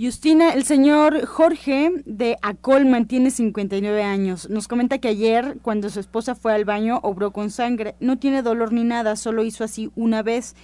Justina, 0.00 0.54
el 0.54 0.64
señor 0.64 1.26
Jorge 1.26 1.90
de 2.06 2.36
Acolman 2.40 3.06
tiene 3.08 3.32
59 3.32 4.04
años. 4.04 4.48
Nos 4.48 4.68
comenta 4.68 4.98
que 4.98 5.08
ayer, 5.08 5.58
cuando 5.60 5.90
su 5.90 5.98
esposa 5.98 6.36
fue 6.36 6.54
al 6.54 6.64
baño, 6.64 7.00
obró 7.02 7.32
con 7.32 7.50
sangre. 7.50 7.96
No 7.98 8.16
tiene 8.16 8.42
dolor 8.42 8.72
ni 8.72 8.84
nada, 8.84 9.16
solo 9.16 9.42
hizo 9.42 9.64
así 9.64 9.90
una 9.96 10.22
vez. 10.22 10.54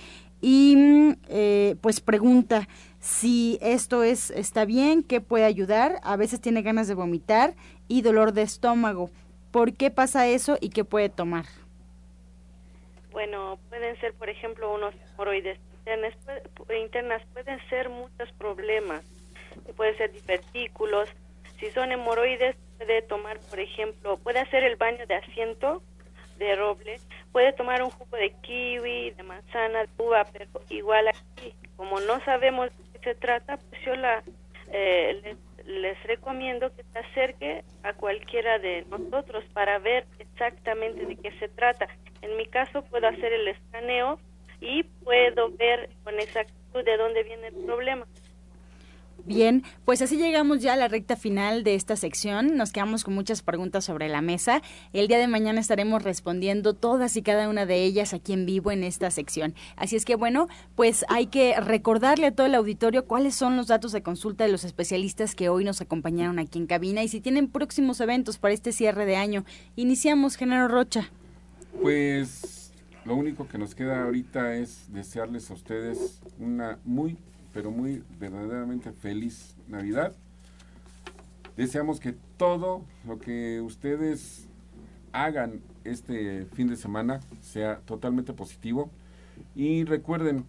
Y 0.41 0.77
eh, 1.29 1.75
pues 1.81 2.01
pregunta 2.01 2.69
si 3.05 3.59
esto 3.61 4.03
es 4.03 4.31
está 4.31 4.65
bien, 4.65 5.03
qué 5.03 5.21
puede 5.21 5.45
ayudar. 5.45 6.01
A 6.03 6.17
veces 6.17 6.41
tiene 6.41 6.63
ganas 6.63 6.89
de 6.89 6.95
vomitar 6.95 7.55
y 7.87 8.01
dolor 8.01 8.33
de 8.33 8.41
estómago. 8.41 9.11
¿Por 9.51 9.75
qué 9.75 9.91
pasa 9.91 10.27
eso 10.27 10.57
y 10.59 10.71
qué 10.71 10.85
puede 10.85 11.11
tomar? 11.11 11.45
Bueno, 13.13 13.59
pueden 13.69 14.01
ser, 14.01 14.15
por 14.15 14.31
ejemplo, 14.31 14.75
unos 14.75 14.95
hemorroides 15.13 15.59
internas, 15.79 16.15
internas 16.83 17.23
pueden 17.35 17.61
ser 17.69 17.91
muchos 17.91 18.33
problemas 18.39 19.05
puede 19.77 19.97
ser 19.97 20.13
divertículos. 20.13 21.09
Si 21.59 21.71
son 21.71 21.93
hemorroides, 21.93 22.57
puede 22.79 23.03
tomar, 23.03 23.39
por 23.51 23.61
ejemplo, 23.61 24.17
puede 24.19 24.41
hacer 24.41 24.65
el 24.65 24.77
baño 24.77 25.07
de 25.07 25.15
asiento 25.15 25.83
de 26.39 26.57
roble, 26.57 26.99
puede 27.31 27.53
tomar 27.53 27.83
un 27.83 27.91
jugo 27.91 28.17
de 28.17 28.31
kiwi, 28.43 29.11
de 29.11 29.23
manzana, 29.23 29.81
de 29.81 29.89
uva, 29.99 30.25
pero 30.33 30.47
igual 30.69 31.07
aquí, 31.09 31.55
como 31.77 32.01
no 32.01 32.23
sabemos 32.25 32.71
se 33.05 33.15
trata, 33.15 33.59
pues 33.59 33.81
yo 33.85 33.95
la, 33.95 34.23
eh, 34.73 35.21
les, 35.23 35.67
les 35.67 36.03
recomiendo 36.05 36.75
que 36.75 36.83
se 36.85 36.99
acerque 36.99 37.65
a 37.83 37.93
cualquiera 37.93 38.59
de 38.59 38.85
nosotros 38.91 39.45
para 39.53 39.79
ver 39.79 40.05
exactamente 40.19 41.07
de 41.07 41.17
qué 41.17 41.31
se 41.39 41.49
trata. 41.49 41.87
En 42.23 42.37
mi 42.37 42.47
caso 42.47 42.83
puedo 42.83 43.07
hacer 43.07 43.33
el 43.33 43.49
escaneo 43.49 44.19
y 44.61 44.83
puedo 44.83 45.51
ver 45.51 45.91
con 46.03 46.19
exactitud 46.19 46.85
de 46.85 46.97
dónde 46.97 47.23
viene 47.23 47.49
el 47.49 47.65
problema. 47.65 48.07
Bien, 49.27 49.63
pues 49.87 50.03
así 50.03 50.19
llegamos 50.19 50.61
ya 50.61 50.75
a 50.75 50.77
la 50.77 50.87
recta 50.87 51.17
final 51.17 51.65
de 51.65 51.75
esta 51.75 51.97
sección. 51.97 52.59
Nos 52.59 52.73
quedamos 52.73 53.05
con 53.05 53.15
muchas 53.15 53.41
preguntas 53.41 53.85
sobre 53.85 54.09
la 54.09 54.21
mesa. 54.21 54.61
El 54.93 55.09
día 55.09 55.19
de 55.19 55.29
mañana 55.29 55.61
estaremos 55.61 56.03
respondiendo 56.03 56.75
todas 56.75 57.17
y 57.17 57.23
cada 57.23 57.49
una 57.49 57.65
de 57.65 57.85
ellas 57.85 58.13
aquí 58.13 58.35
en 58.35 58.45
vivo 58.45 58.71
en 58.71 58.85
esta 58.85 59.11
sección. 59.11 59.55
Así 59.77 59.97
es 59.97 60.05
que 60.05 60.17
bueno, 60.17 60.49
pues 60.77 61.07
hay 61.09 61.29
que 61.29 61.59
recordarle 61.59 62.27
a 62.27 62.35
todo 62.35 62.47
el 62.47 62.55
auditorio 62.55 63.07
cuáles 63.07 63.35
son 63.35 63.57
los 63.57 63.69
datos 63.69 63.93
de 63.93 64.03
consulta 64.03 64.45
de 64.45 64.53
los 64.53 64.65
especialistas 64.65 65.35
que 65.35 65.49
hoy 65.49 65.65
nos 65.65 65.81
acompañaron 65.81 66.39
aquí 66.39 66.59
en 66.59 66.67
cabina 66.67 67.03
y 67.03 67.09
si 67.09 67.23
tienen 67.23 67.49
próximos 67.49 68.01
eventos 68.01 68.37
para 68.37 68.53
este 68.53 68.73
cierre 68.73 69.07
de 69.07 69.17
año. 69.17 69.47
Iniciamos, 69.75 70.37
Genaro 70.37 70.69
Rocha. 70.69 71.11
Pues 71.81 72.73
lo 73.07 73.17
único 73.17 73.49
que 73.49 73.57
nos 73.57 73.75
queda 73.75 74.05
ahorita 74.05 74.55
es 74.57 74.93
desearles 74.93 75.51
a 75.51 75.55
ustedes 75.55 76.21
una 76.39 76.79
muy 76.85 77.17
pero 77.55 77.71
muy 77.71 78.03
verdaderamente 78.19 78.93
feliz 78.93 79.57
Navidad. 79.69 80.13
Deseamos 81.57 82.01
que 82.01 82.15
todo 82.37 82.85
lo 83.07 83.19
que 83.19 83.61
ustedes 83.61 84.49
hagan 85.13 85.61
este 85.85 86.47
fin 86.47 86.67
de 86.67 86.77
semana 86.77 87.21
sea 87.41 87.79
totalmente 87.87 88.33
positivo. 88.33 88.91
Y 89.55 89.85
recuerden, 89.85 90.45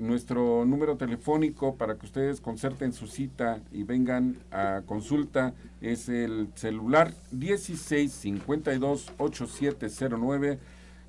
nuestro 0.00 0.64
número 0.64 0.96
telefónico 0.96 1.76
para 1.76 1.96
que 1.96 2.06
ustedes 2.06 2.40
concerten 2.40 2.92
su 2.92 3.06
cita 3.06 3.60
y 3.70 3.82
vengan 3.82 4.38
a 4.50 4.82
consulta 4.86 5.54
es 5.80 6.08
el 6.08 6.48
celular 6.54 7.12
1652 7.32 9.12
8709 9.18 10.58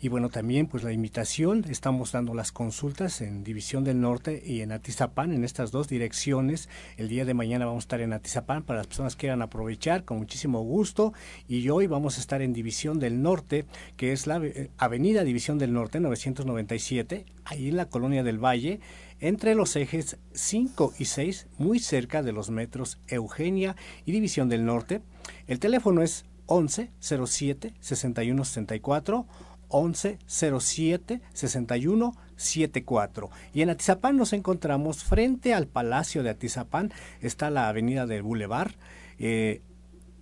Y 0.00 0.08
bueno, 0.08 0.28
también 0.28 0.68
pues 0.68 0.84
la 0.84 0.92
invitación, 0.92 1.64
estamos 1.68 2.12
dando 2.12 2.32
las 2.32 2.52
consultas 2.52 3.20
en 3.20 3.42
División 3.42 3.82
del 3.82 4.00
Norte 4.00 4.40
y 4.46 4.60
en 4.60 4.70
Atizapán, 4.70 5.32
en 5.32 5.42
estas 5.42 5.72
dos 5.72 5.88
direcciones. 5.88 6.68
El 6.96 7.08
día 7.08 7.24
de 7.24 7.34
mañana 7.34 7.66
vamos 7.66 7.82
a 7.82 7.86
estar 7.86 8.00
en 8.00 8.12
Atizapán 8.12 8.62
para 8.62 8.78
las 8.78 8.86
personas 8.86 9.16
que 9.16 9.22
quieran 9.22 9.42
aprovechar 9.42 10.04
con 10.04 10.18
muchísimo 10.18 10.62
gusto. 10.62 11.14
Y 11.48 11.68
hoy 11.70 11.88
vamos 11.88 12.16
a 12.16 12.20
estar 12.20 12.42
en 12.42 12.52
División 12.52 13.00
del 13.00 13.22
Norte, 13.22 13.64
que 13.96 14.12
es 14.12 14.28
la 14.28 14.36
eh, 14.36 14.70
Avenida 14.78 15.24
División 15.24 15.58
del 15.58 15.72
Norte 15.72 15.98
997, 15.98 17.24
ahí 17.44 17.68
en 17.68 17.76
la 17.76 17.86
Colonia 17.86 18.22
del 18.22 18.38
Valle 18.38 18.78
entre 19.20 19.54
los 19.54 19.76
ejes 19.76 20.18
5 20.32 20.94
y 20.98 21.06
6, 21.06 21.46
muy 21.58 21.78
cerca 21.78 22.22
de 22.22 22.32
los 22.32 22.50
metros 22.50 22.98
Eugenia 23.08 23.76
y 24.04 24.12
División 24.12 24.48
del 24.48 24.64
Norte. 24.64 25.02
El 25.46 25.58
teléfono 25.58 26.02
es 26.02 26.24
11 26.46 26.90
07 27.00 27.74
61 27.80 28.44
64 28.44 29.26
11 29.68 30.18
07 30.26 31.20
61 31.32 32.14
74. 32.36 33.30
Y 33.52 33.62
en 33.62 33.70
Atizapán 33.70 34.16
nos 34.16 34.32
encontramos 34.32 35.04
frente 35.04 35.54
al 35.54 35.66
Palacio 35.66 36.22
de 36.22 36.30
Atizapán, 36.30 36.92
está 37.20 37.50
la 37.50 37.68
avenida 37.68 38.06
del 38.06 38.22
Boulevard. 38.22 38.72
Eh, 39.18 39.62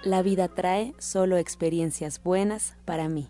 La 0.03 0.21
vida 0.21 0.47
trae 0.47 0.93
solo 0.99 1.37
experiencias 1.37 2.21
buenas 2.21 2.75
para 2.85 3.09
mí. 3.09 3.29